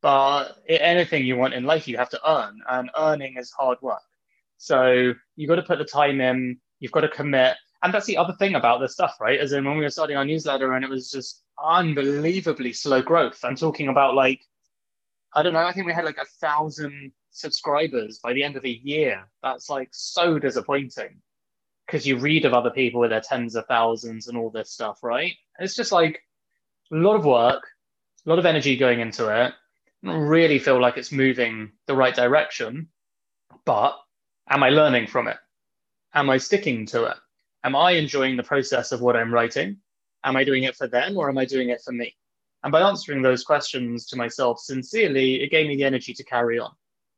but 0.00 0.56
anything 0.68 1.26
you 1.26 1.36
want 1.36 1.52
in 1.52 1.64
life, 1.64 1.86
you 1.86 1.98
have 1.98 2.08
to 2.10 2.20
earn, 2.26 2.58
and 2.70 2.90
earning 2.98 3.36
is 3.36 3.50
hard 3.50 3.76
work. 3.82 4.00
So 4.56 5.12
you've 5.36 5.48
got 5.48 5.56
to 5.56 5.62
put 5.62 5.78
the 5.78 5.84
time 5.84 6.20
in. 6.22 6.58
You've 6.80 6.92
got 6.92 7.02
to 7.02 7.08
commit, 7.08 7.56
and 7.82 7.92
that's 7.92 8.06
the 8.06 8.16
other 8.16 8.32
thing 8.38 8.54
about 8.54 8.80
this 8.80 8.94
stuff, 8.94 9.16
right? 9.20 9.38
As 9.38 9.52
in 9.52 9.64
when 9.66 9.76
we 9.76 9.84
were 9.84 9.90
starting 9.90 10.16
our 10.16 10.24
newsletter, 10.24 10.72
and 10.72 10.84
it 10.84 10.90
was 10.90 11.10
just 11.10 11.42
unbelievably 11.62 12.72
slow 12.72 13.02
growth. 13.02 13.40
I'm 13.44 13.56
talking 13.56 13.88
about 13.88 14.14
like, 14.14 14.40
I 15.34 15.42
don't 15.42 15.52
know, 15.52 15.60
I 15.60 15.72
think 15.72 15.86
we 15.86 15.92
had 15.92 16.04
like 16.04 16.18
a 16.18 16.26
thousand 16.40 17.12
subscribers 17.30 18.18
by 18.18 18.32
the 18.32 18.44
end 18.44 18.56
of 18.56 18.62
the 18.62 18.80
year. 18.82 19.26
That's 19.42 19.70
like 19.70 19.88
so 19.92 20.38
disappointing 20.38 21.20
because 21.86 22.06
you 22.06 22.16
read 22.16 22.44
of 22.44 22.54
other 22.54 22.70
people 22.70 23.00
with 23.00 23.10
their 23.10 23.20
tens 23.20 23.54
of 23.54 23.66
thousands 23.66 24.28
and 24.28 24.36
all 24.36 24.50
this 24.50 24.70
stuff, 24.70 25.02
right? 25.02 25.32
It's 25.58 25.74
just 25.74 25.92
like 25.92 26.22
a 26.92 26.96
lot 26.96 27.16
of 27.16 27.24
work, 27.24 27.66
a 28.24 28.28
lot 28.28 28.38
of 28.38 28.46
energy 28.46 28.76
going 28.76 29.00
into 29.00 29.28
it. 29.28 29.52
I 30.04 30.06
don't 30.06 30.22
really 30.22 30.58
feel 30.58 30.80
like 30.80 30.96
it's 30.96 31.12
moving 31.12 31.72
the 31.86 31.94
right 31.94 32.14
direction, 32.14 32.88
but 33.64 33.98
am 34.48 34.62
I 34.62 34.70
learning 34.70 35.06
from 35.06 35.28
it? 35.28 35.36
Am 36.14 36.28
I 36.28 36.38
sticking 36.38 36.86
to 36.86 37.04
it? 37.04 37.16
Am 37.64 37.76
I 37.76 37.92
enjoying 37.92 38.36
the 38.36 38.42
process 38.42 38.92
of 38.92 39.00
what 39.00 39.16
I'm 39.16 39.32
writing? 39.32 39.78
Am 40.24 40.36
I 40.36 40.44
doing 40.44 40.64
it 40.64 40.76
for 40.76 40.86
them 40.86 41.16
or 41.16 41.28
am 41.28 41.38
I 41.38 41.44
doing 41.44 41.70
it 41.70 41.82
for 41.82 41.92
me? 41.92 42.14
And 42.62 42.70
by 42.70 42.80
answering 42.80 43.22
those 43.22 43.42
questions 43.42 44.06
to 44.06 44.16
myself 44.16 44.60
sincerely, 44.60 45.42
it 45.42 45.50
gave 45.50 45.66
me 45.66 45.76
the 45.76 45.84
energy 45.84 46.14
to 46.14 46.24
carry 46.24 46.58
on. 46.58 46.70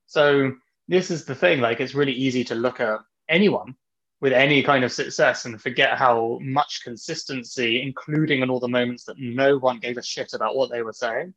So 0.07 0.53
this 0.89 1.11
is 1.11 1.25
the 1.25 1.35
thing, 1.35 1.61
like 1.61 1.81
it's 1.81 1.95
really 1.95 2.13
easy 2.13 2.45
to 2.45 2.55
look 2.55 2.81
at 2.81 3.01
anyone 3.29 3.75
with 4.21 4.33
any 4.33 4.63
kind 4.63 4.85
of 4.85 4.93
success 4.93 5.45
and 5.45 5.61
forget 5.61 5.99
how 5.99 6.39
much 6.41 6.81
consistency, 6.83 7.83
including 7.83 8.41
in 8.41 8.49
all 8.49 8.61
the 8.61 8.69
moments 8.69 9.05
that 9.05 9.19
no 9.19 9.59
one 9.59 9.79
gave 9.79 9.99
a 9.99 10.03
shit 10.03 10.33
about 10.33 10.57
what 10.57 10.71
they 10.71 10.83
were 10.83 10.95
saying. 10.95 11.35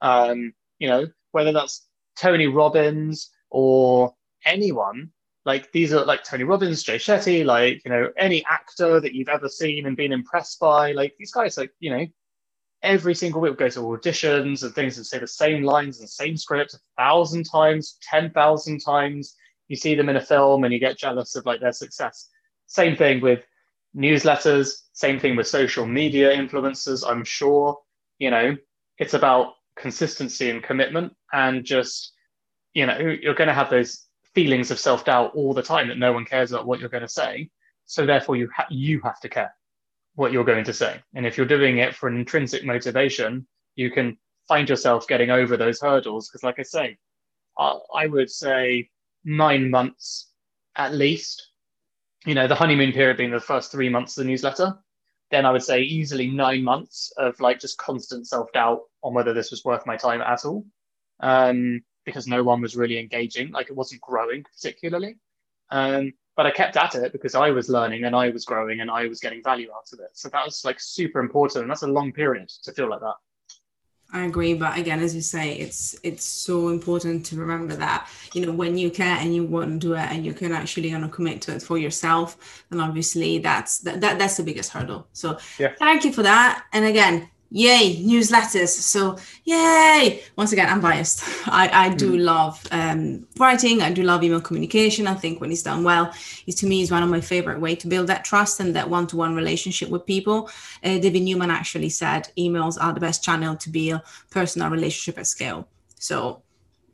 Um, 0.00 0.52
you 0.80 0.88
know, 0.88 1.06
whether 1.30 1.52
that's 1.52 1.86
Tony 2.18 2.48
Robbins 2.48 3.30
or 3.50 4.14
anyone, 4.44 5.10
like 5.44 5.70
these 5.72 5.92
are 5.92 6.04
like 6.04 6.24
Tony 6.24 6.44
Robbins, 6.44 6.82
Jay 6.82 6.96
Shetty, 6.96 7.44
like 7.44 7.82
you 7.84 7.90
know 7.90 8.10
any 8.16 8.44
actor 8.46 9.00
that 9.00 9.14
you've 9.14 9.28
ever 9.28 9.48
seen 9.48 9.86
and 9.86 9.96
been 9.96 10.12
impressed 10.12 10.58
by. 10.58 10.92
Like 10.92 11.14
these 11.18 11.32
guys, 11.32 11.58
like 11.58 11.70
you 11.80 11.90
know, 11.90 12.06
every 12.82 13.14
single 13.14 13.40
week 13.40 13.58
go 13.58 13.68
to 13.68 13.80
auditions 13.80 14.62
and 14.62 14.74
things 14.74 14.96
and 14.96 15.06
say 15.06 15.18
the 15.18 15.26
same 15.26 15.62
lines 15.62 16.00
and 16.00 16.08
same 16.08 16.36
script 16.36 16.74
a 16.74 16.78
thousand 16.96 17.44
times, 17.44 17.98
ten 18.02 18.30
thousand 18.30 18.80
times. 18.80 19.36
You 19.68 19.76
see 19.76 19.94
them 19.94 20.08
in 20.08 20.16
a 20.16 20.20
film 20.20 20.64
and 20.64 20.72
you 20.72 20.80
get 20.80 20.98
jealous 20.98 21.36
of 21.36 21.46
like 21.46 21.60
their 21.60 21.72
success. 21.72 22.28
Same 22.66 22.96
thing 22.96 23.20
with 23.20 23.44
newsletters. 23.96 24.70
Same 24.92 25.20
thing 25.20 25.36
with 25.36 25.46
social 25.46 25.86
media 25.86 26.34
influencers. 26.34 27.04
I'm 27.06 27.24
sure 27.24 27.78
you 28.18 28.30
know 28.30 28.56
it's 28.98 29.14
about 29.14 29.54
consistency 29.76 30.50
and 30.50 30.62
commitment 30.62 31.12
and 31.32 31.64
just 31.64 32.12
you 32.72 32.86
know 32.86 32.96
you're 32.96 33.34
going 33.34 33.48
to 33.48 33.54
have 33.54 33.68
those 33.68 34.03
feelings 34.34 34.70
of 34.70 34.78
self 34.78 35.04
doubt 35.04 35.32
all 35.34 35.54
the 35.54 35.62
time 35.62 35.88
that 35.88 35.98
no 35.98 36.12
one 36.12 36.24
cares 36.24 36.52
about 36.52 36.66
what 36.66 36.80
you're 36.80 36.88
going 36.88 37.02
to 37.02 37.08
say. 37.08 37.50
So 37.86 38.06
therefore, 38.06 38.36
you 38.36 38.48
ha- 38.54 38.66
you 38.70 39.00
have 39.02 39.20
to 39.20 39.28
care 39.28 39.54
what 40.14 40.32
you're 40.32 40.44
going 40.44 40.64
to 40.64 40.72
say. 40.72 41.00
And 41.14 41.26
if 41.26 41.36
you're 41.36 41.46
doing 41.46 41.78
it 41.78 41.94
for 41.94 42.08
an 42.08 42.16
intrinsic 42.16 42.64
motivation, 42.64 43.46
you 43.76 43.90
can 43.90 44.16
find 44.48 44.68
yourself 44.68 45.06
getting 45.06 45.30
over 45.30 45.56
those 45.56 45.80
hurdles. 45.80 46.28
Because, 46.28 46.42
like 46.42 46.58
I 46.58 46.62
say, 46.62 46.98
I, 47.58 47.78
I 47.94 48.06
would 48.06 48.30
say 48.30 48.90
nine 49.24 49.70
months 49.70 50.30
at 50.76 50.94
least. 50.94 51.50
You 52.26 52.34
know, 52.34 52.48
the 52.48 52.54
honeymoon 52.54 52.92
period 52.92 53.18
being 53.18 53.30
the 53.30 53.40
first 53.40 53.70
three 53.70 53.88
months 53.88 54.16
of 54.16 54.24
the 54.24 54.30
newsletter. 54.30 54.78
Then 55.30 55.44
I 55.44 55.50
would 55.50 55.62
say 55.62 55.82
easily 55.82 56.28
nine 56.30 56.62
months 56.62 57.12
of 57.18 57.38
like 57.40 57.60
just 57.60 57.78
constant 57.78 58.26
self 58.26 58.52
doubt 58.52 58.80
on 59.02 59.14
whether 59.14 59.34
this 59.34 59.50
was 59.50 59.64
worth 59.64 59.86
my 59.86 59.96
time 59.96 60.22
at 60.22 60.44
all. 60.44 60.64
Um, 61.20 61.82
because 62.04 62.26
no 62.26 62.42
one 62.42 62.60
was 62.60 62.76
really 62.76 62.98
engaging. 62.98 63.50
Like 63.50 63.68
it 63.68 63.76
wasn't 63.76 64.00
growing 64.00 64.42
particularly. 64.42 65.16
Um, 65.70 66.12
but 66.36 66.46
I 66.46 66.50
kept 66.50 66.76
at 66.76 66.94
it 66.94 67.12
because 67.12 67.34
I 67.34 67.50
was 67.50 67.68
learning 67.68 68.04
and 68.04 68.14
I 68.14 68.30
was 68.30 68.44
growing 68.44 68.80
and 68.80 68.90
I 68.90 69.06
was 69.06 69.20
getting 69.20 69.42
value 69.42 69.70
out 69.74 69.92
of 69.92 70.00
it. 70.00 70.10
So 70.14 70.28
that 70.30 70.44
was 70.44 70.64
like 70.64 70.80
super 70.80 71.20
important. 71.20 71.62
And 71.62 71.70
that's 71.70 71.82
a 71.82 71.88
long 71.88 72.12
period 72.12 72.48
to 72.64 72.72
feel 72.72 72.90
like 72.90 73.00
that. 73.00 73.14
I 74.12 74.26
agree, 74.26 74.54
but 74.54 74.78
again, 74.78 75.00
as 75.00 75.12
you 75.12 75.22
say, 75.22 75.54
it's 75.54 75.96
it's 76.04 76.22
so 76.24 76.68
important 76.68 77.26
to 77.26 77.36
remember 77.36 77.74
that 77.74 78.08
you 78.32 78.46
know 78.46 78.52
when 78.52 78.78
you 78.78 78.88
care 78.88 79.16
and 79.18 79.34
you 79.34 79.44
want 79.44 79.72
to 79.72 79.88
do 79.88 79.94
it 79.94 80.08
and 80.08 80.24
you 80.24 80.32
can 80.32 80.52
actually 80.52 80.90
you 80.90 80.98
know 80.98 81.08
commit 81.08 81.42
to 81.42 81.54
it 81.54 81.62
for 81.62 81.78
yourself, 81.78 82.64
then 82.70 82.80
obviously 82.80 83.38
that's 83.38 83.78
that, 83.78 84.00
that 84.02 84.20
that's 84.20 84.36
the 84.36 84.44
biggest 84.44 84.70
hurdle. 84.70 85.08
So 85.12 85.38
yeah. 85.58 85.72
thank 85.80 86.04
you 86.04 86.12
for 86.12 86.22
that. 86.22 86.64
And 86.72 86.84
again, 86.84 87.28
yay 87.54 88.02
newsletters. 88.02 88.70
So 88.70 89.16
yay! 89.44 90.24
Once 90.36 90.50
again 90.52 90.68
i'm 90.68 90.80
biased. 90.80 91.22
I, 91.46 91.86
I 91.86 91.94
do 91.94 92.16
mm. 92.16 92.24
love 92.24 92.60
um, 92.72 93.26
writing. 93.38 93.80
I 93.80 93.92
do 93.92 94.02
love 94.02 94.24
email 94.24 94.40
communication. 94.40 95.06
I 95.06 95.14
think 95.14 95.40
when 95.40 95.52
it's 95.52 95.62
done 95.62 95.84
well 95.84 96.12
it 96.48 96.56
to 96.56 96.66
me 96.66 96.82
is 96.82 96.90
one 96.90 97.04
of 97.04 97.08
my 97.08 97.20
favorite 97.20 97.60
way 97.60 97.76
to 97.76 97.86
build 97.86 98.08
that 98.08 98.24
trust 98.24 98.58
and 98.58 98.74
that 98.74 98.90
one-to-one 98.90 99.36
relationship 99.36 99.88
with 99.88 100.04
people. 100.04 100.50
Uh, 100.82 100.98
david 100.98 101.22
newman 101.22 101.50
actually 101.50 101.90
said 101.90 102.28
emails 102.36 102.76
are 102.80 102.92
the 102.92 103.00
best 103.00 103.22
channel 103.22 103.54
to 103.56 103.70
build 103.70 104.00
personal 104.30 104.68
relationship 104.68 105.16
at 105.16 105.28
scale. 105.28 105.68
So 106.00 106.42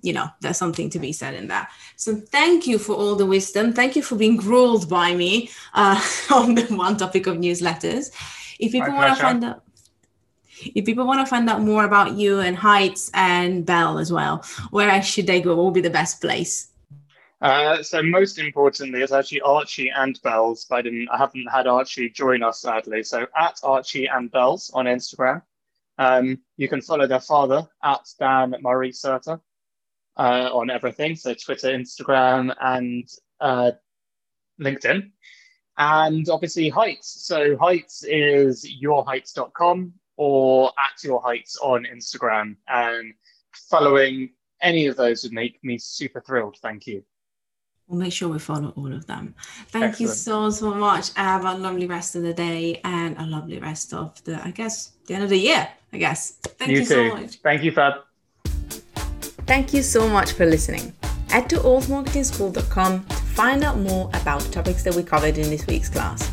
you 0.02 0.12
know 0.12 0.26
there's 0.42 0.58
something 0.58 0.90
to 0.90 0.98
be 0.98 1.12
said 1.14 1.32
in 1.32 1.48
that. 1.48 1.70
So 1.96 2.16
thank 2.16 2.66
you 2.66 2.78
for 2.78 2.94
all 2.94 3.16
the 3.16 3.24
wisdom. 3.24 3.72
Thank 3.72 3.96
you 3.96 4.02
for 4.02 4.16
being 4.16 4.36
grilled 4.36 4.90
by 4.90 5.14
me 5.14 5.48
uh, 5.72 5.98
on 6.30 6.54
the 6.54 6.66
one 6.66 6.98
topic 6.98 7.26
of 7.26 7.38
newsletters. 7.38 8.10
If 8.58 8.72
people 8.72 8.92
want 8.92 9.16
to 9.16 9.22
find 9.22 9.42
out 9.42 9.62
if 10.74 10.84
people 10.84 11.06
want 11.06 11.20
to 11.20 11.30
find 11.30 11.48
out 11.48 11.60
more 11.60 11.84
about 11.84 12.12
you 12.12 12.40
and 12.40 12.56
Heights 12.56 13.10
and 13.14 13.64
Bell 13.64 13.98
as 13.98 14.12
well, 14.12 14.44
where 14.70 15.02
should 15.02 15.26
they 15.26 15.40
go? 15.40 15.56
What 15.56 15.62
will 15.62 15.70
be 15.70 15.80
the 15.80 15.90
best 15.90 16.20
place? 16.20 16.68
Uh, 17.40 17.82
so 17.82 18.02
most 18.02 18.38
importantly, 18.38 19.00
it's 19.00 19.12
actually 19.12 19.40
Archie 19.40 19.90
and 19.90 20.20
Bells. 20.22 20.66
But 20.68 20.76
I 20.76 20.82
didn't, 20.82 21.08
I 21.08 21.16
haven't 21.16 21.46
had 21.50 21.66
Archie 21.66 22.10
join 22.10 22.42
us 22.42 22.60
sadly. 22.60 23.02
So 23.02 23.26
at 23.36 23.58
Archie 23.62 24.06
and 24.06 24.30
Bells 24.30 24.70
on 24.74 24.86
Instagram. 24.86 25.42
Um, 25.98 26.38
you 26.56 26.68
can 26.68 26.80
follow 26.80 27.06
their 27.06 27.20
father 27.20 27.66
at 27.82 28.00
Dan 28.18 28.54
Murray 28.62 28.90
Serter 28.90 29.40
uh, 30.16 30.48
on 30.52 30.70
everything. 30.70 31.14
So 31.16 31.34
Twitter, 31.34 31.68
Instagram, 31.68 32.54
and 32.60 33.08
uh, 33.40 33.72
LinkedIn. 34.60 35.10
And 35.76 36.28
obviously 36.28 36.68
Heights. 36.68 37.26
So 37.26 37.56
Heights 37.56 38.04
is 38.04 38.66
yourheights.com 38.82 39.94
or 40.20 40.70
at 40.78 41.02
your 41.02 41.18
heights 41.22 41.56
on 41.62 41.86
Instagram. 41.90 42.54
And 42.68 43.14
following 43.70 44.28
any 44.60 44.86
of 44.86 44.94
those 44.94 45.22
would 45.22 45.32
make 45.32 45.58
me 45.64 45.78
super 45.78 46.20
thrilled. 46.20 46.58
Thank 46.60 46.86
you. 46.86 47.02
We'll 47.88 48.00
make 48.00 48.12
sure 48.12 48.28
we 48.28 48.38
follow 48.38 48.74
all 48.76 48.92
of 48.92 49.06
them. 49.06 49.34
Thank 49.68 49.84
Excellent. 49.84 50.00
you 50.00 50.08
so, 50.08 50.50
so 50.50 50.74
much. 50.74 51.14
Have 51.14 51.46
a 51.46 51.54
lovely 51.54 51.86
rest 51.86 52.16
of 52.16 52.22
the 52.22 52.34
day 52.34 52.82
and 52.84 53.16
a 53.16 53.24
lovely 53.24 53.58
rest 53.60 53.94
of 53.94 54.22
the, 54.24 54.38
I 54.44 54.50
guess, 54.50 54.92
the 55.06 55.14
end 55.14 55.24
of 55.24 55.30
the 55.30 55.38
year, 55.38 55.66
I 55.94 55.96
guess. 55.96 56.32
Thank 56.58 56.72
you, 56.72 56.80
you 56.80 56.84
so 56.84 57.08
much. 57.08 57.36
Thank 57.36 57.62
you, 57.62 57.72
Fab. 57.72 57.94
Thank 59.46 59.72
you 59.72 59.82
so 59.82 60.06
much 60.06 60.32
for 60.32 60.44
listening. 60.44 60.92
Head 61.30 61.48
to 61.48 61.56
altmarketingschool.com 61.56 63.06
to 63.06 63.16
find 63.16 63.64
out 63.64 63.78
more 63.78 64.10
about 64.12 64.42
topics 64.52 64.82
that 64.82 64.94
we 64.94 65.02
covered 65.02 65.38
in 65.38 65.48
this 65.48 65.66
week's 65.66 65.88
class. 65.88 66.30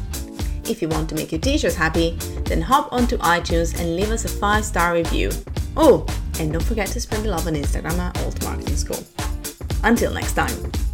If 0.69 0.81
you 0.81 0.89
want 0.89 1.07
to 1.09 1.15
make 1.15 1.31
your 1.31 1.41
teachers 1.41 1.75
happy, 1.75 2.11
then 2.45 2.61
hop 2.61 2.91
onto 2.91 3.17
iTunes 3.19 3.79
and 3.79 3.95
leave 3.95 4.11
us 4.11 4.25
a 4.25 4.29
five 4.29 4.65
star 4.65 4.93
review. 4.93 5.31
Oh, 5.75 6.05
and 6.39 6.51
don't 6.51 6.63
forget 6.63 6.87
to 6.89 6.99
spread 6.99 7.23
the 7.23 7.29
love 7.29 7.47
on 7.47 7.53
Instagram 7.53 7.97
at 7.99 8.17
Alt 8.23 8.43
Marketing 8.43 8.75
School. 8.75 9.03
Until 9.83 10.13
next 10.13 10.33
time. 10.33 10.86